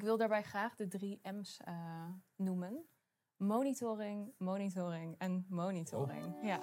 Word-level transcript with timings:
ik 0.00 0.06
wil 0.06 0.16
daarbij 0.16 0.42
graag 0.42 0.74
de 0.74 0.88
drie 0.88 1.20
M's 1.22 1.60
eh, 1.64 1.74
noemen. 2.36 2.84
Monitoring, 3.36 4.32
monitoring 4.38 5.14
en 5.18 5.46
monitoring. 5.48 6.34
Ja. 6.42 6.60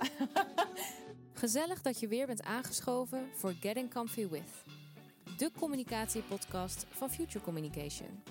Gezellig 1.34 1.82
dat 1.82 2.00
je 2.00 2.08
weer 2.08 2.26
bent 2.26 2.44
aangeschoven 2.44 3.30
voor 3.34 3.52
Getting 3.52 3.94
Comfy 3.94 4.28
With. 4.28 4.64
De 5.38 5.52
communicatiepodcast 5.60 6.86
van 6.90 7.10
Future 7.10 7.44
Communication. 7.44 8.24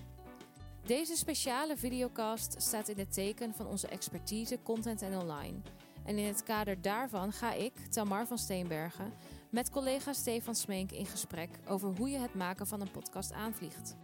Deze 0.84 1.16
speciale 1.16 1.76
videocast 1.76 2.62
staat 2.62 2.88
in 2.88 2.98
het 2.98 3.12
teken 3.12 3.54
van 3.54 3.66
onze 3.66 3.88
expertise 3.88 4.62
content 4.62 5.02
en 5.02 5.18
online. 5.18 5.58
En 6.04 6.18
in 6.18 6.26
het 6.26 6.42
kader 6.42 6.82
daarvan 6.82 7.32
ga 7.32 7.52
ik, 7.52 7.72
Tamar 7.76 8.26
van 8.26 8.38
Steenbergen, 8.38 9.12
met 9.50 9.70
collega 9.70 10.12
Stefan 10.12 10.54
Smeenk 10.54 10.90
in 10.90 11.06
gesprek 11.06 11.50
over 11.68 11.96
hoe 11.96 12.10
je 12.10 12.18
het 12.18 12.34
maken 12.34 12.66
van 12.66 12.80
een 12.80 12.90
podcast 12.90 13.32
aanvliegt. 13.32 13.96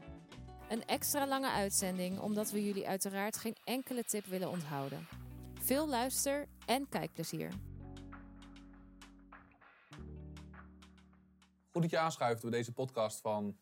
Een 0.72 0.84
extra 0.86 1.26
lange 1.26 1.50
uitzending 1.50 2.18
omdat 2.18 2.50
we 2.50 2.64
jullie 2.64 2.88
uiteraard 2.88 3.36
geen 3.36 3.56
enkele 3.64 4.04
tip 4.04 4.24
willen 4.24 4.50
onthouden. 4.50 5.06
Veel 5.54 5.88
luister- 5.88 6.48
en 6.66 6.88
kijkplezier. 6.88 7.52
Goed 11.70 11.82
dat 11.82 11.90
je 11.90 11.98
aanschuift 11.98 12.42
bij 12.42 12.50
deze 12.50 12.72
podcast 12.72 13.20
van 13.20 13.58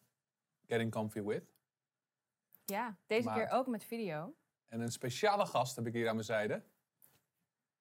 Getting 0.66 0.90
Comfy 0.90 1.22
With. 1.22 1.54
ja, 2.64 2.98
deze 3.06 3.28
Maar- 3.28 3.34
keer 3.38 3.50
ook 3.50 3.66
met 3.66 3.84
video. 3.84 4.34
En 4.68 4.80
een 4.80 4.92
speciale 4.92 5.46
gast 5.46 5.76
heb 5.76 5.86
ik 5.86 5.92
hier 5.92 6.08
aan 6.08 6.14
mijn 6.14 6.26
zijde. 6.26 6.64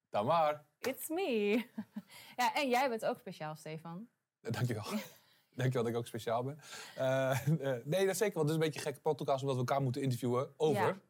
Tamar. 0.08 0.64
It's 0.78 1.08
me. 1.08 1.64
ja, 2.36 2.54
en 2.54 2.68
jij 2.68 2.88
bent 2.88 3.04
ook 3.04 3.18
speciaal, 3.18 3.56
Stefan. 3.56 4.08
Dankjewel. 4.40 4.84
Dankjewel 5.60 5.82
dat 5.82 5.92
ik 5.92 5.98
ook 5.98 6.06
speciaal 6.06 6.42
ben. 6.42 6.58
Eh, 6.96 7.30
eh, 7.30 7.84
nee, 7.84 8.00
dat 8.00 8.14
is 8.14 8.18
zeker, 8.18 8.34
want 8.34 8.48
het 8.48 8.48
is 8.48 8.52
een 8.52 8.58
beetje 8.58 8.78
een 8.78 8.86
gekke 8.86 9.00
podcast 9.00 9.40
omdat 9.40 9.54
we 9.54 9.60
elkaar 9.60 9.82
moeten 9.82 10.02
interviewen 10.02 10.54
over, 10.56 10.86
Ja. 10.86 11.00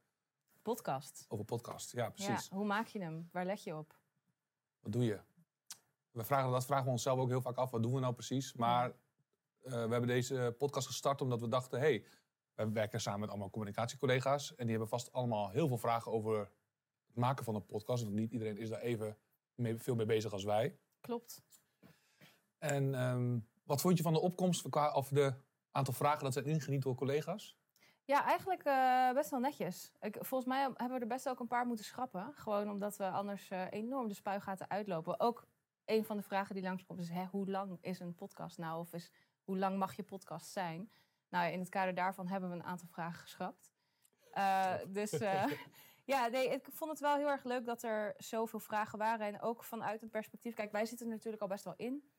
Podcast. 0.63 1.25
over 1.29 1.45
podcast. 1.45 1.93
Ja, 1.93 2.11
precies. 2.11 2.49
Ja, 2.49 2.57
hoe 2.57 2.65
maak 2.65 2.87
je 2.87 3.01
hem? 3.01 3.29
Waar 3.33 3.45
let 3.45 3.63
je 3.63 3.77
op? 3.77 3.99
Wat 4.81 4.93
doe 4.93 5.05
je? 5.05 5.21
We 6.11 6.25
vragen, 6.25 6.51
dat 6.51 6.67
vragen 6.67 6.85
we 6.85 6.91
onszelf 6.91 7.19
ook 7.19 7.29
heel 7.29 7.41
vaak 7.41 7.57
af. 7.57 7.71
Wat 7.71 7.83
doen 7.83 7.95
we 7.95 8.01
nou 8.01 8.15
precies? 8.15 8.53
Maar 8.53 8.87
eh, 8.87 9.73
we 9.73 9.79
hebben 9.79 10.07
deze 10.07 10.55
podcast 10.59 10.87
gestart 10.87 11.21
omdat 11.21 11.41
we 11.41 11.49
dachten... 11.49 11.79
hey, 11.79 12.05
we 12.55 12.71
werken 12.71 13.01
samen 13.01 13.21
met 13.21 13.29
allemaal 13.29 13.51
communicatiecollega's... 13.51 14.51
en 14.51 14.63
die 14.63 14.71
hebben 14.71 14.89
vast 14.89 15.13
allemaal 15.13 15.51
heel 15.51 15.69
veel 15.69 15.79
vragen 15.79 16.13
over 16.13 16.39
het 17.07 17.17
maken 17.17 17.45
van 17.45 17.55
een 17.55 17.67
podcast. 17.67 18.03
Want 18.03 18.15
niet 18.15 18.33
iedereen 18.33 18.59
is 18.59 18.69
daar 18.69 18.81
even 18.81 19.17
mee, 19.55 19.77
veel 19.77 19.95
mee 19.95 20.07
bezig 20.07 20.33
als 20.33 20.45
wij. 20.45 20.79
Klopt. 21.01 21.43
En 22.59 22.95
ehm, 22.95 23.39
wat 23.71 23.81
vond 23.81 23.97
je 23.97 24.03
van 24.03 24.13
de 24.13 24.21
opkomst 24.21 24.69
qua, 24.69 24.93
of 24.93 25.09
de 25.09 25.35
aantal 25.71 25.95
vragen 25.95 26.25
dat 26.25 26.33
zijn 26.33 26.45
ingediend 26.45 26.83
door 26.83 26.95
collega's? 26.95 27.59
Ja, 28.05 28.25
eigenlijk 28.25 28.63
eh, 28.63 29.13
best 29.13 29.31
wel 29.31 29.41
netjes. 29.41 29.93
Ik, 30.01 30.17
volgens 30.21 30.51
mij 30.51 30.61
hebben 30.61 30.97
we 30.97 30.99
er 30.99 31.07
best 31.07 31.29
ook 31.29 31.41
een 31.41 31.47
paar 31.47 31.67
moeten 31.67 31.85
schrappen. 31.85 32.33
Gewoon 32.35 32.71
omdat 32.71 32.97
we 32.97 33.11
anders 33.11 33.49
eh, 33.49 33.67
enorm 33.71 34.09
de 34.09 34.15
spuigaten 34.15 34.71
uitlopen. 34.71 35.21
Ook 35.21 35.47
een 35.85 36.05
van 36.05 36.17
de 36.17 36.23
vragen 36.23 36.55
die 36.55 36.65
langskomt 36.65 37.01
is... 37.01 37.09
Hè, 37.09 37.25
hoe 37.25 37.51
lang 37.51 37.79
is 37.81 38.01
een 38.01 38.15
podcast 38.15 38.59
nou? 38.59 38.81
Of 38.81 38.93
is, 38.93 39.11
hoe 39.43 39.59
lang 39.59 39.79
mag 39.79 39.97
je 39.97 40.03
podcast 40.03 40.51
zijn? 40.51 40.91
Nou, 41.29 41.53
in 41.53 41.59
het 41.59 41.69
kader 41.69 41.95
daarvan 41.95 42.27
hebben 42.27 42.51
we 42.51 42.57
een 42.57 42.65
aantal 42.65 42.89
vragen 42.89 43.21
geschrapt. 43.21 43.73
Eh, 44.33 44.75
dus 44.89 45.11
ja, 46.13 46.27
nee, 46.27 46.49
ik 46.49 46.67
vond 46.71 46.91
het 46.91 47.01
wel 47.01 47.17
heel 47.17 47.29
erg 47.29 47.45
leuk 47.45 47.67
dat 47.67 47.83
er 47.83 48.15
zoveel 48.17 48.61
vragen 48.61 48.99
waren. 48.99 49.27
En 49.27 49.41
ook 49.41 49.65
vanuit 49.65 50.01
het 50.01 50.11
perspectief... 50.11 50.55
Kijk, 50.55 50.73
wij 50.73 50.87
zitten 50.87 51.07
er 51.07 51.13
natuurlijk 51.13 51.43
al 51.43 51.49
best 51.49 51.65
wel 51.65 51.75
in. 51.77 52.11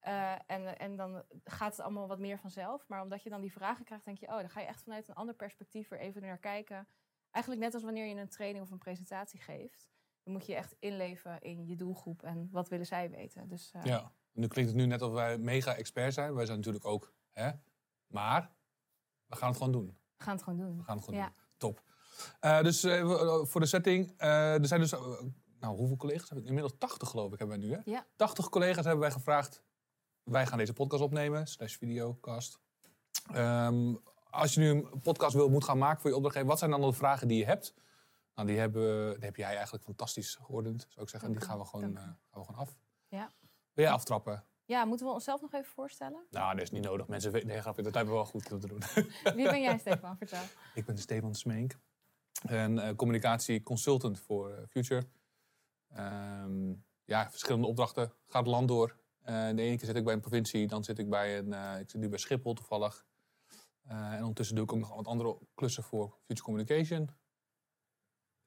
Eh, 0.00 0.32
en, 0.46 0.78
en 0.78 0.96
dan 0.96 1.22
gaat 1.44 1.70
het 1.76 1.80
allemaal 1.84 2.06
wat 2.08 2.18
meer 2.18 2.38
vanzelf. 2.38 2.88
Maar 2.88 3.02
omdat 3.02 3.22
je 3.22 3.30
dan 3.30 3.40
die 3.40 3.52
vragen 3.52 3.84
krijgt, 3.84 4.04
denk 4.04 4.18
je, 4.18 4.26
oh, 4.26 4.36
dan 4.38 4.50
ga 4.50 4.60
je 4.60 4.66
echt 4.66 4.82
vanuit 4.82 5.08
een 5.08 5.14
ander 5.14 5.34
perspectief 5.34 5.90
er 5.90 5.98
even 5.98 6.22
naar 6.22 6.38
kijken. 6.38 6.88
Eigenlijk 7.30 7.64
net 7.64 7.74
als 7.74 7.82
wanneer 7.82 8.06
je 8.06 8.14
een 8.20 8.28
training 8.28 8.64
of 8.64 8.70
een 8.70 8.78
presentatie 8.78 9.40
geeft. 9.40 9.88
Dan 10.22 10.32
moet 10.32 10.46
je 10.46 10.54
echt 10.54 10.76
inleven 10.78 11.40
in 11.40 11.66
je 11.66 11.76
doelgroep 11.76 12.22
en 12.22 12.48
wat 12.50 12.68
willen 12.68 12.86
zij 12.86 13.10
weten. 13.10 13.48
Dus 13.48 13.70
eh, 13.72 13.84
Ja. 13.84 14.12
Nu 14.32 14.46
klinkt 14.46 14.70
het 14.70 14.80
nu 14.80 14.86
net 14.86 15.02
of 15.02 15.12
wij 15.12 15.38
mega 15.38 15.74
expert 15.74 16.14
zijn. 16.14 16.34
Wij 16.34 16.44
zijn 16.46 16.56
natuurlijk 16.58 16.84
ook, 16.84 17.12
hè? 17.30 17.50
Maar 18.06 18.50
we 19.26 19.36
gaan 19.36 19.48
het 19.48 19.56
gewoon 19.56 19.72
doen. 19.72 19.98
we 20.16 20.24
gaan 20.24 20.34
het 20.34 20.42
gewoon 20.42 20.58
doen. 20.58 20.76
We 20.76 20.82
gaan 20.84 20.96
het 20.96 21.04
gewoon 21.04 21.20
Ja. 21.20 21.26
doen. 21.26 21.34
Top. 21.56 21.82
Eh, 22.40 22.62
dus 22.62 22.80
voor 23.50 23.60
de 23.60 23.66
setting, 23.66 24.14
er 24.16 24.66
zijn 24.66 24.80
dus, 24.80 24.90
nou 25.60 25.76
hoeveel 25.76 25.96
collega's 25.96 26.22
hebben 26.28 26.42
we? 26.42 26.48
Inmiddels 26.48 26.78
80 26.78 27.08
geloof 27.08 27.32
ik 27.32 27.38
hebben 27.38 27.58
wij 27.58 27.66
nu, 27.68 27.74
hè? 27.74 27.80
Ja. 27.84 28.06
80 28.16 28.48
collega's 28.48 28.84
hebben 28.84 29.00
wij 29.02 29.10
gevraagd, 29.10 29.62
wij 30.24 30.46
gaan 30.46 30.58
deze 30.58 30.72
podcast 30.72 31.02
opnemen, 31.02 31.46
slash 31.46 31.76
videocast. 31.76 32.60
Ehm, 33.32 33.94
als 34.30 34.54
je 34.54 34.60
nu 34.60 34.68
een 34.68 35.00
podcast 35.02 35.34
wil, 35.34 35.48
moet 35.48 35.64
gaan 35.64 35.78
maken 35.78 36.00
voor 36.00 36.10
je 36.10 36.16
opdrachtgever, 36.16 36.50
wat 36.50 36.58
zijn 36.58 36.70
dan 36.70 36.80
de 36.80 36.92
vragen 36.92 37.28
die 37.28 37.38
je 37.38 37.44
hebt? 37.44 37.74
Nou, 38.34 38.48
die, 38.48 38.58
hebben, 38.58 39.14
die 39.14 39.24
heb 39.24 39.36
jij 39.36 39.54
eigenlijk 39.54 39.84
fantastisch 39.84 40.34
geordend, 40.34 40.86
zou 40.88 41.02
ik 41.02 41.08
zeggen. 41.08 41.28
En 41.28 41.38
die 41.38 41.46
gaan 41.46 41.58
we 41.58 41.64
gewoon, 41.64 41.84
eh, 41.84 42.02
u. 42.02 42.06
gaan 42.06 42.40
we 42.40 42.44
gewoon 42.44 42.60
af. 42.60 42.76
Ja. 43.08 43.30
Wil 43.72 43.84
jij 43.84 43.94
aftrappen? 43.94 44.44
ja, 44.70 44.84
moeten 44.84 45.06
we 45.06 45.12
onszelf 45.12 45.40
nog 45.40 45.52
even 45.52 45.70
voorstellen? 45.70 46.26
Nou, 46.30 46.54
dat 46.54 46.62
is 46.62 46.70
niet 46.70 46.84
nodig. 46.84 47.06
Mensen 47.06 47.32
weten, 47.32 47.48
nee, 47.48 47.60
grapje, 47.60 47.82
dat 47.82 47.94
hebben 47.94 48.12
we 48.12 48.20
wel 48.20 48.28
goed 48.28 48.42
kunnen 48.42 48.68
doen. 48.68 48.82
Wie 49.36 49.50
ben 49.50 49.60
jij, 49.60 49.78
Stefan? 49.78 50.16
Vertel. 50.16 50.42
Ik 50.74 50.84
ben 50.84 50.98
Stefan 50.98 51.34
Smeenk. 51.34 51.78
En 52.42 52.78
eh 52.78 52.96
communicatieconsultant 52.96 54.20
voor 54.20 54.50
eh, 54.50 54.62
Future. 54.68 55.06
Ehm, 55.88 56.72
ja, 57.04 57.30
verschillende 57.30 57.66
opdrachten. 57.66 58.12
Gaat 58.26 58.42
het 58.42 58.52
land 58.52 58.68
door. 58.68 58.96
Eh, 59.22 59.34
de 59.48 59.62
ene 59.62 59.76
keer 59.76 59.86
zit 59.86 59.96
ik 59.96 60.04
bij 60.04 60.14
een 60.14 60.20
provincie, 60.20 60.66
dan 60.66 60.84
zit 60.84 60.98
ik 60.98 61.08
bij 61.10 61.38
een... 61.38 61.52
eh, 61.52 61.80
ik 61.80 61.90
zit 61.90 62.00
nu 62.00 62.08
bij 62.08 62.18
Schiphol 62.18 62.54
toevallig. 62.54 63.04
Eh, 63.86 64.12
en 64.12 64.18
ondertussen 64.20 64.54
doe 64.56 64.64
ik 64.64 64.72
ook 64.72 64.78
nog 64.78 64.94
wat 64.94 65.06
andere 65.06 65.38
klussen 65.54 65.82
voor 65.82 66.16
Future 66.24 66.42
Communication. 66.42 67.02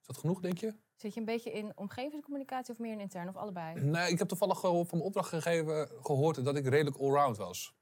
Is 0.01 0.07
dat 0.07 0.17
genoeg, 0.17 0.39
denk 0.41 0.57
je? 0.57 0.75
Zit 0.95 1.13
je 1.13 1.19
een 1.19 1.25
beetje 1.25 1.51
in 1.51 1.71
omgevingscommunicatie 1.77 2.73
of 2.73 2.79
meer 2.79 2.91
in 2.91 2.99
intern 2.99 3.27
of 3.29 3.35
allebei? 3.35 3.79
Nee, 3.81 4.11
ik 4.11 4.19
heb 4.19 4.27
toevallig 4.27 4.59
van 4.59 4.87
mijn 4.91 5.01
opdrachtgever 5.01 5.91
gehoord 6.01 6.45
dat 6.45 6.55
ik 6.55 6.67
redelijk 6.67 6.97
allround 6.97 7.37
was. 7.37 7.73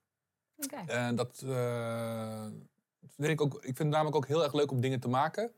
Oké. 0.55 0.75
En 0.91 1.15
dat 1.15 1.41
eh, 1.45 2.45
vind 3.07 3.29
ik 3.29 3.41
ook. 3.41 3.53
Ik 3.55 3.61
vind 3.61 3.77
het 3.77 3.87
namelijk 3.87 4.15
ook 4.15 4.27
heel 4.27 4.43
erg 4.43 4.53
leuk 4.53 4.71
om 4.71 4.81
dingen 4.81 4.99
te 4.99 5.07
maken. 5.07 5.51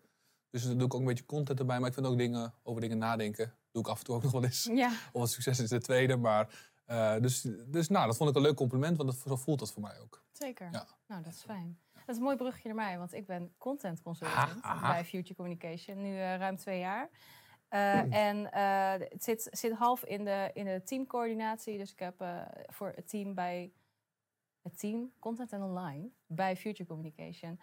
Dus 0.50 0.64
dan 0.64 0.78
doe 0.78 0.86
ik 0.86 0.94
ook 0.94 1.00
een 1.00 1.06
beetje 1.06 1.26
content 1.26 1.60
erbij. 1.60 1.80
Maar 1.80 1.88
ik 1.88 1.94
vind 1.94 2.06
ook 2.06 2.18
dingen 2.18 2.54
over 2.64 2.82
dingen 2.82 2.98
nadenken. 2.98 3.54
Doe 3.72 3.82
ik 3.82 3.88
af 3.88 4.00
en 4.00 4.06
toe 4.06 4.16
ook 4.16 4.24
nog 4.24 4.32
wel 4.32 4.44
eens. 4.44 4.64
Ja, 4.64 4.92
Of 5.12 5.22
het 5.22 5.32
succes 5.32 5.60
is 5.60 5.70
de 5.70 5.82
tweede. 5.82 6.16
Maar 6.18 6.72
eh, 6.86 7.16
dus, 7.20 7.42
dus 7.66 7.90
nou, 7.90 8.08
dat 8.08 8.18
vond 8.18 8.30
ik 8.30 8.36
een 8.36 8.42
leuk 8.42 8.56
compliment. 8.56 8.98
Want 8.98 9.10
dat, 9.10 9.20
zo 9.20 9.36
voelt 9.36 9.60
dat 9.60 9.72
voor 9.72 9.82
mij 9.82 10.00
ook. 10.00 10.24
zeker. 10.32 10.70
Ja. 10.72 10.88
Nou, 11.08 11.24
dat 11.24 11.34
is 11.34 11.44
fijn. 11.44 11.80
Dat 11.94 12.10
is 12.10 12.18
een 12.18 12.24
mooi 12.24 12.36
bruggetje 12.36 12.68
naar 12.74 12.86
mij, 12.86 12.98
want 12.98 13.14
ik 13.14 13.26
ben 13.26 13.54
content 13.58 14.02
consultant 14.02 14.62
bij 14.82 15.06
Future 15.06 15.36
Communication, 15.36 16.02
nu 16.02 16.10
eh, 16.10 16.38
ruim 16.38 16.58
twee 16.58 16.80
jaar. 16.80 17.10
Eh, 17.68 18.14
en 18.28 18.48
het 19.10 19.24
zit, 19.24 19.48
zit 19.52 19.72
half 19.74 20.04
in 20.04 20.26
de, 20.26 20.50
in 20.54 20.66
de 20.66 20.82
teamcoördinatie. 20.84 21.78
Dus 21.78 21.92
ik 21.92 22.00
heb 22.00 22.26
voor 22.68 22.92
het 22.96 23.10
team 23.10 23.34
bij 23.34 23.72
het 24.62 24.80
team 24.80 25.12
Content 25.20 25.52
en 25.52 25.62
Online 25.62 26.10
bij 26.26 26.56
Future 26.56 26.90
Communication 26.90 27.60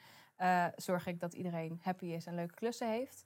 zorg 0.76 1.06
ik 1.06 1.20
dat 1.20 1.34
iedereen 1.34 1.80
happy 1.82 2.06
is 2.06 2.26
en 2.26 2.34
leuke 2.34 2.54
klussen 2.54 2.90
heeft. 2.90 3.24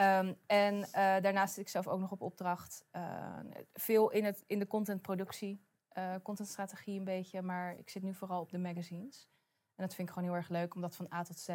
Ehm, 0.00 0.32
en 0.46 0.82
eh, 0.84 0.92
daarnaast 1.22 1.54
zit 1.54 1.64
ik 1.64 1.70
zelf 1.70 1.86
ook 1.88 2.00
nog 2.00 2.10
op 2.10 2.20
opdracht. 2.20 2.84
eh, 2.90 3.38
veel 3.72 4.10
in, 4.10 4.24
het, 4.24 4.44
in 4.46 4.58
de 4.58 4.66
contentproductie, 4.66 5.60
eh 5.88 6.14
contentstrategie 6.22 6.98
een 6.98 7.04
beetje. 7.04 7.42
Maar 7.42 7.78
ik 7.78 7.88
zit 7.90 8.02
nu 8.02 8.14
vooral 8.14 8.40
op 8.40 8.50
de 8.50 8.58
magazines. 8.58 9.28
En 9.74 9.86
dat 9.86 9.94
vind 9.94 10.08
ik 10.08 10.14
gewoon 10.14 10.28
heel 10.28 10.38
erg 10.38 10.48
leuk 10.48 10.74
om 10.74 10.80
dat 10.80 10.96
van 10.96 11.12
A 11.12 11.22
tot 11.22 11.38
Z 11.38 11.48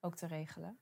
ook 0.00 0.16
te 0.16 0.26
regelen. 0.26 0.78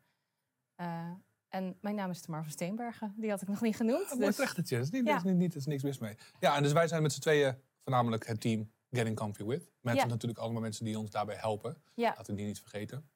En 1.49 1.77
mijn 1.81 1.95
naam 1.95 2.11
is 2.11 2.21
Tamar 2.21 2.43
van 2.43 2.51
Steenbergen. 2.53 3.15
Die 3.17 3.31
had 3.31 3.43
ik 3.43 3.49
nog 3.49 3.61
niet 3.61 3.77
genoemd. 3.77 4.09
Mooi 4.11 4.27
dus- 4.27 4.37
trechtertje. 4.37 4.77
Dat 4.77 4.85
is, 4.85 4.91
niet, 4.91 5.07
Ja. 5.07 5.17
is, 5.17 5.23
niet, 5.23 5.37
niet, 5.37 5.55
is 5.55 5.67
niks 5.67 5.83
mis 5.83 5.99
mee. 5.99 6.17
Ja, 6.41 6.57
en 6.57 6.63
dus 6.63 6.73
wij 6.73 6.89
zijn 6.89 7.03
met 7.03 7.13
z'n 7.13 7.21
tweeën 7.21 7.57
voornamelijk 7.83 8.27
het 8.27 8.41
team 8.41 8.73
Getting 8.91 9.17
Comfy 9.17 9.45
With. 9.45 9.71
Met 9.81 9.97
Ja. 9.97 10.05
natuurlijk 10.07 10.41
allemaal 10.41 10.61
mensen 10.63 10.85
die 10.85 10.99
ons 10.99 11.11
daarbij 11.11 11.37
helpen. 11.37 11.83
Ja, 11.95 12.09
Laten 12.17 12.27
we 12.27 12.35
die 12.35 12.47
niet 12.47 12.61
vergeten. 12.61 13.11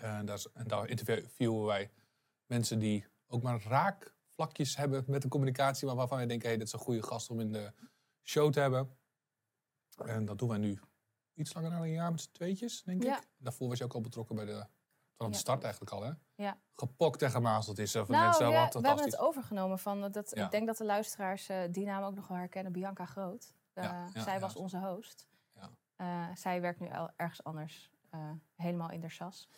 En 0.00 0.26
daar, 0.26 0.42
daar 0.66 0.88
interviewen 0.88 1.64
wij 1.64 1.90
mensen 2.46 2.78
die 2.78 3.06
ook 3.32 3.42
maar 3.42 3.62
raakvlakjes 3.62 4.76
hebben 4.76 5.04
met 5.06 5.22
de 5.22 5.28
communicatie, 5.28 5.86
maar 5.86 5.96
waarvan 5.96 6.18
wij 6.18 6.26
denken, 6.26 6.48
hey, 6.48 6.56
dit 6.58 6.66
is 6.66 6.72
een 6.72 6.78
goede 6.78 7.02
gast 7.02 7.30
om 7.30 7.40
in 7.40 7.52
de 7.52 7.72
show 8.22 8.52
te 8.52 8.60
hebben. 8.60 8.96
En 10.04 10.24
dat 10.24 10.38
doen 10.38 10.48
wij 10.48 10.58
nu 10.58 10.80
iets 11.34 11.54
langer 11.54 11.70
dan 11.70 11.80
een 11.82 11.90
jaar 11.90 12.10
met 12.10 12.20
z'n 12.20 12.30
tweetjes, 12.32 12.82
denk 12.82 13.02
Ja. 13.02 13.16
ik. 13.18 13.28
Daarvoor 13.36 13.68
was 13.68 13.78
je 13.78 13.84
ook 13.84 13.94
al 13.94 14.00
betrokken 14.00 14.36
bij 14.36 14.44
de, 14.44 14.52
vanaf 15.16 15.30
de 15.30 15.36
Ja. 15.36 15.38
start 15.38 15.62
eigenlijk 15.62 15.92
al, 15.92 16.02
hè? 16.02 16.12
ja. 16.34 16.58
Gepokt 16.72 17.22
en 17.22 17.30
gemazeld 17.30 17.78
is 17.78 17.92
Nou, 17.92 18.06
mensen, 18.08 18.48
ja, 18.48 18.64
wat 18.64 18.74
we 18.74 18.86
hebben 18.86 19.04
het 19.04 19.18
overgenomen 19.18 19.78
van 19.78 20.10
dat. 20.12 20.30
Ja. 20.34 20.44
Ik 20.44 20.50
denk 20.50 20.66
dat 20.66 20.76
de 20.76 20.84
luisteraars 20.84 21.48
eh, 21.48 21.62
die 21.70 21.84
naam 21.84 22.02
ook 22.02 22.14
nog 22.14 22.28
wel 22.28 22.36
herkennen, 22.38 22.72
Bianca 22.72 23.04
Groot. 23.04 23.54
Ja, 23.74 24.08
ja, 24.14 24.22
zij 24.22 24.40
was 24.40 24.56
onze 24.56 24.78
host. 24.78 25.28
Ja. 25.54 25.70
Eh, 25.96 26.36
zij 26.36 26.60
werkt 26.60 26.80
nu 26.80 26.88
ergens 27.16 27.44
anders, 27.44 27.90
helemaal 28.54 28.90
in 28.90 29.00
de 29.00 29.08
sas. 29.08 29.48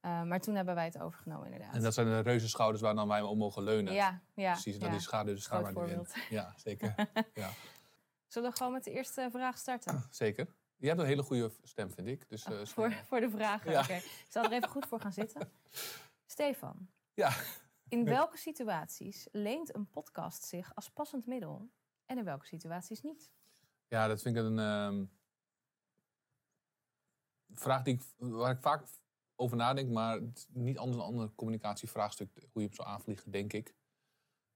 Eh, 0.00 0.22
maar 0.22 0.40
toen 0.40 0.54
hebben 0.54 0.74
wij 0.74 0.84
het 0.84 0.98
overgenomen, 0.98 1.44
inderdaad. 1.44 1.74
En 1.74 1.82
dat 1.82 1.94
zijn 1.94 2.06
de 2.06 2.20
reuze 2.20 2.48
schouders 2.48 2.82
waar 2.82 2.94
dan 2.94 3.08
wij 3.08 3.22
op 3.22 3.36
mogen 3.36 3.62
leunen. 3.62 3.92
ja, 3.92 4.20
ja, 4.34 4.52
Precies, 4.52 4.74
en 4.74 4.80
dat 4.80 4.88
ja. 4.88 4.94
die 4.94 5.04
schaduw 5.04 5.34
dus 5.34 5.48
wij 5.48 5.72
nu 5.72 5.90
in. 5.90 6.06
Ja, 6.30 6.54
zeker. 6.56 6.94
ja, 7.34 7.50
Zullen 8.26 8.50
we 8.50 8.56
gewoon 8.56 8.72
met 8.72 8.84
de 8.84 8.90
eerste 8.90 9.28
vraag 9.32 9.58
starten? 9.58 10.04
zeker. 10.10 10.46
Je 10.76 10.86
hebt 10.86 11.00
een 11.00 11.06
hele 11.06 11.22
goede 11.22 11.52
stem, 11.62 11.90
vind 11.90 12.06
ik. 12.08 12.28
Dus, 12.28 12.44
eh, 12.44 12.60
Oh, 12.60 12.66
voor, 12.66 12.92
voor 13.06 13.20
de 13.20 13.30
vragen. 13.30 13.70
Ja. 13.70 13.80
Oké. 13.80 13.94
Ik 13.94 14.26
zal 14.28 14.44
er 14.44 14.52
even 14.52 14.68
goed 14.68 14.86
voor 14.86 15.00
gaan 15.00 15.12
zitten. 15.12 15.52
Stefan, 16.26 16.88
Ja. 17.14 17.30
in 17.88 18.04
welke 18.04 18.36
situaties 18.36 19.28
leent 19.32 19.74
een 19.74 19.88
podcast 19.90 20.42
zich 20.44 20.74
als 20.74 20.90
passend 20.90 21.26
middel 21.26 21.68
en 22.06 22.18
in 22.18 22.24
welke 22.24 22.46
situaties 22.46 23.02
niet? 23.02 23.30
Ja, 23.88 24.06
dat 24.06 24.22
vind 24.22 24.36
ik 24.36 24.42
een 24.42 24.58
ehm, 24.58 25.04
vraag 27.54 27.82
die 27.82 27.94
ik, 27.94 28.02
waar 28.16 28.50
ik 28.52 28.60
vaak 28.60 28.84
over 29.38 29.56
nadenk, 29.56 29.90
maar 29.90 30.20
het 30.20 30.36
is 30.38 30.46
niet 30.52 30.78
anders 30.78 30.96
dan 30.96 31.06
een 31.06 31.12
ander 31.12 31.34
communicatievraagstuk, 31.34 32.30
hoe 32.34 32.62
je 32.62 32.66
hem 32.68 32.74
zou 32.76 32.88
aanvliegen, 32.88 33.30
denk 33.30 33.52
ik. 33.52 33.74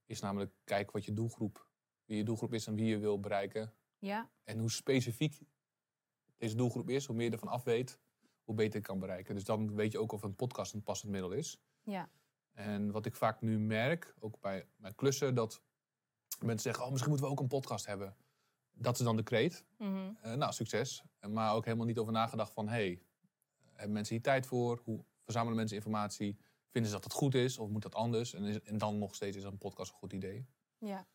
Is 0.06 0.20
namelijk 0.20 0.52
kijk 0.64 0.90
wat 0.90 1.04
je 1.04 1.12
doelgroep, 1.12 1.68
wie 2.04 2.16
je 2.16 2.24
doelgroep 2.24 2.54
is 2.54 2.66
en 2.66 2.74
wie 2.74 2.86
je 2.86 2.98
wil 2.98 3.20
bereiken. 3.20 3.74
Ja, 3.98 4.30
En 4.44 4.58
hoe 4.58 4.70
specifiek 4.70 5.40
deze 6.36 6.56
doelgroep 6.56 6.88
is, 6.90 7.06
hoe 7.06 7.16
meer 7.16 7.26
je 7.26 7.32
ervan 7.32 7.48
af 7.48 7.64
weet, 7.64 7.98
hoe 8.44 8.54
beter 8.54 8.78
je 8.80 8.86
kan 8.86 8.98
bereiken. 8.98 9.34
Dus 9.34 9.44
dan 9.44 9.74
weet 9.74 9.92
je 9.92 9.98
ook 9.98 10.12
of 10.12 10.22
een 10.22 10.34
podcast 10.36 10.72
een 10.74 10.82
passend 10.82 11.10
middel 11.12 11.30
is. 11.30 11.60
ja, 11.82 12.10
En 12.52 12.90
wat 12.90 13.06
ik 13.06 13.14
vaak 13.14 13.40
nu 13.40 13.58
merk, 13.58 14.14
ook 14.18 14.40
bij 14.40 14.66
mijn 14.76 14.94
klussen, 14.94 15.34
dat 15.34 15.62
mensen 16.40 16.60
zeggen, 16.62 16.84
oh, 16.84 16.90
misschien 16.90 17.10
moeten 17.10 17.28
we 17.28 17.34
ook 17.34 17.40
een 17.40 17.48
podcast 17.58 17.86
hebben. 17.86 18.16
Dat 18.72 18.98
is 18.98 19.04
dan 19.04 19.16
de 19.16 19.22
kreet. 19.22 19.64
mhm, 19.78 20.12
Eh, 20.20 20.34
nou, 20.34 20.52
succes. 20.52 21.02
Maar 21.28 21.54
ook 21.54 21.64
helemaal 21.64 21.86
niet 21.86 21.98
over 21.98 22.12
nagedacht 22.12 22.52
van... 22.52 22.68
hey, 22.68 23.02
hebben 23.82 23.92
mensen 23.92 24.14
hier 24.14 24.24
tijd 24.24 24.46
voor? 24.46 24.80
Hoe 24.84 25.04
verzamelen 25.24 25.56
mensen 25.56 25.76
informatie? 25.76 26.38
Vinden 26.70 26.90
ze 26.90 26.96
dat 26.96 27.04
het 27.04 27.12
goed 27.12 27.34
is? 27.34 27.58
Of 27.58 27.68
moet 27.68 27.82
dat 27.82 27.94
anders? 27.94 28.34
En, 28.34 28.44
is, 28.44 28.60
en 28.62 28.78
dan 28.78 28.98
nog 28.98 29.14
steeds 29.14 29.36
is 29.36 29.42
een 29.44 29.58
podcast 29.58 29.90
een 29.92 29.98
goed 29.98 30.12
idee. 30.12 30.46
ja. 30.78 31.06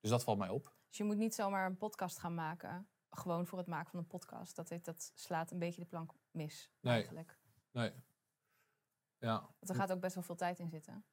Dus 0.00 0.10
dat 0.10 0.24
valt 0.24 0.38
mij 0.38 0.48
op. 0.48 0.74
Dus 0.88 0.96
je 0.98 1.04
moet 1.04 1.16
niet 1.16 1.34
zomaar 1.34 1.66
een 1.66 1.76
podcast 1.76 2.18
gaan 2.18 2.34
maken. 2.34 2.88
Gewoon 3.10 3.46
voor 3.46 3.58
het 3.58 3.66
maken 3.66 3.90
van 3.90 4.00
een 4.00 4.06
podcast. 4.06 4.56
Dat, 4.56 4.72
dat 4.82 5.12
slaat 5.14 5.50
een 5.50 5.58
beetje 5.58 5.80
de 5.80 5.86
plank 5.86 6.12
mis, 6.30 6.70
Nee. 6.80 6.94
eigenlijk. 6.94 7.38
Nee. 7.70 7.92
Ja. 9.18 9.40
Want 9.40 9.68
er 9.68 9.74
gaat 9.74 9.92
ook 9.92 10.00
best 10.00 10.14
wel 10.14 10.24
veel 10.24 10.34
tijd 10.36 10.58
in 10.58 10.68
zitten. 10.70 11.04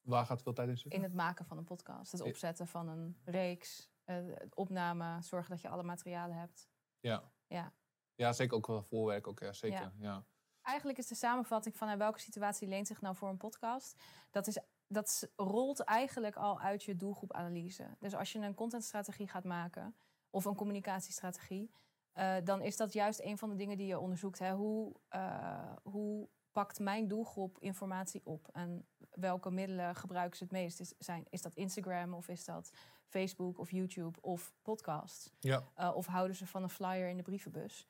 Waar 0.00 0.26
gaat 0.26 0.42
veel 0.42 0.52
tijd 0.52 0.68
in 0.68 0.78
zitten? 0.78 0.98
In 1.00 1.04
het 1.06 1.14
maken 1.14 1.44
van 1.44 1.58
een 1.58 1.64
podcast. 1.64 2.12
Het 2.12 2.20
opzetten 2.20 2.66
van 2.66 2.88
een 2.88 3.20
reeks. 3.24 3.90
eh, 4.04 4.16
het 4.34 4.54
opname. 4.54 5.22
Zorgen 5.22 5.50
dat 5.50 5.60
je 5.60 5.68
alle 5.68 5.82
materialen 5.82 6.36
hebt. 6.36 6.68
Ja. 7.00 7.32
Ja. 7.46 7.72
Ja, 8.20 8.32
zeker 8.32 8.56
ook 8.56 8.66
wel 8.66 8.82
voorwerk. 8.82 9.26
Ook, 9.26 9.40
ja, 9.40 9.52
zeker. 9.52 9.78
Ja. 9.80 9.92
Ja. 9.98 10.24
Eigenlijk 10.62 10.98
is 10.98 11.06
de 11.06 11.14
samenvatting 11.14 11.76
van 11.76 11.88
in 11.88 11.98
welke 11.98 12.20
situatie 12.20 12.68
leent 12.68 12.86
zich 12.86 13.00
nou 13.00 13.16
voor 13.16 13.28
een 13.28 13.36
podcast. 13.36 14.02
Dat, 14.30 14.46
is, 14.46 14.58
dat 14.86 15.30
rolt 15.36 15.80
eigenlijk 15.80 16.36
al 16.36 16.60
uit 16.60 16.82
je 16.82 16.96
doelgroepanalyse. 16.96 17.96
Dus 17.98 18.14
als 18.14 18.32
je 18.32 18.38
een 18.38 18.54
contentstrategie 18.54 19.28
gaat 19.28 19.44
maken 19.44 19.96
of 20.30 20.44
een 20.44 20.54
communicatiestrategie, 20.54 21.70
eh, 22.12 22.36
dan 22.44 22.62
is 22.62 22.76
dat 22.76 22.92
juist 22.92 23.20
een 23.20 23.38
van 23.38 23.48
de 23.48 23.56
dingen 23.56 23.76
die 23.76 23.86
je 23.86 23.98
onderzoekt. 23.98 24.38
Hè? 24.38 24.52
Hoe, 24.52 24.94
eh, 25.08 25.72
hoe 25.82 26.28
pakt 26.52 26.78
mijn 26.78 27.08
doelgroep 27.08 27.58
informatie 27.58 28.20
op 28.24 28.48
en 28.52 28.86
welke 29.10 29.50
middelen 29.50 29.94
gebruiken 29.96 30.36
ze 30.36 30.42
het 30.42 30.52
meest? 30.52 30.80
Is, 30.80 30.94
zijn, 30.98 31.26
is 31.30 31.42
dat 31.42 31.54
Instagram 31.54 32.14
of 32.14 32.28
is 32.28 32.44
dat 32.44 32.70
Facebook 33.06 33.58
of 33.58 33.70
YouTube 33.70 34.20
of 34.20 34.54
podcasts? 34.62 35.30
Ja. 35.38 35.64
Uh, 35.78 35.92
of 35.94 36.06
houden 36.06 36.36
ze 36.36 36.46
van 36.46 36.62
een 36.62 36.70
flyer 36.70 37.08
in 37.08 37.16
de 37.16 37.22
brievenbus? 37.22 37.88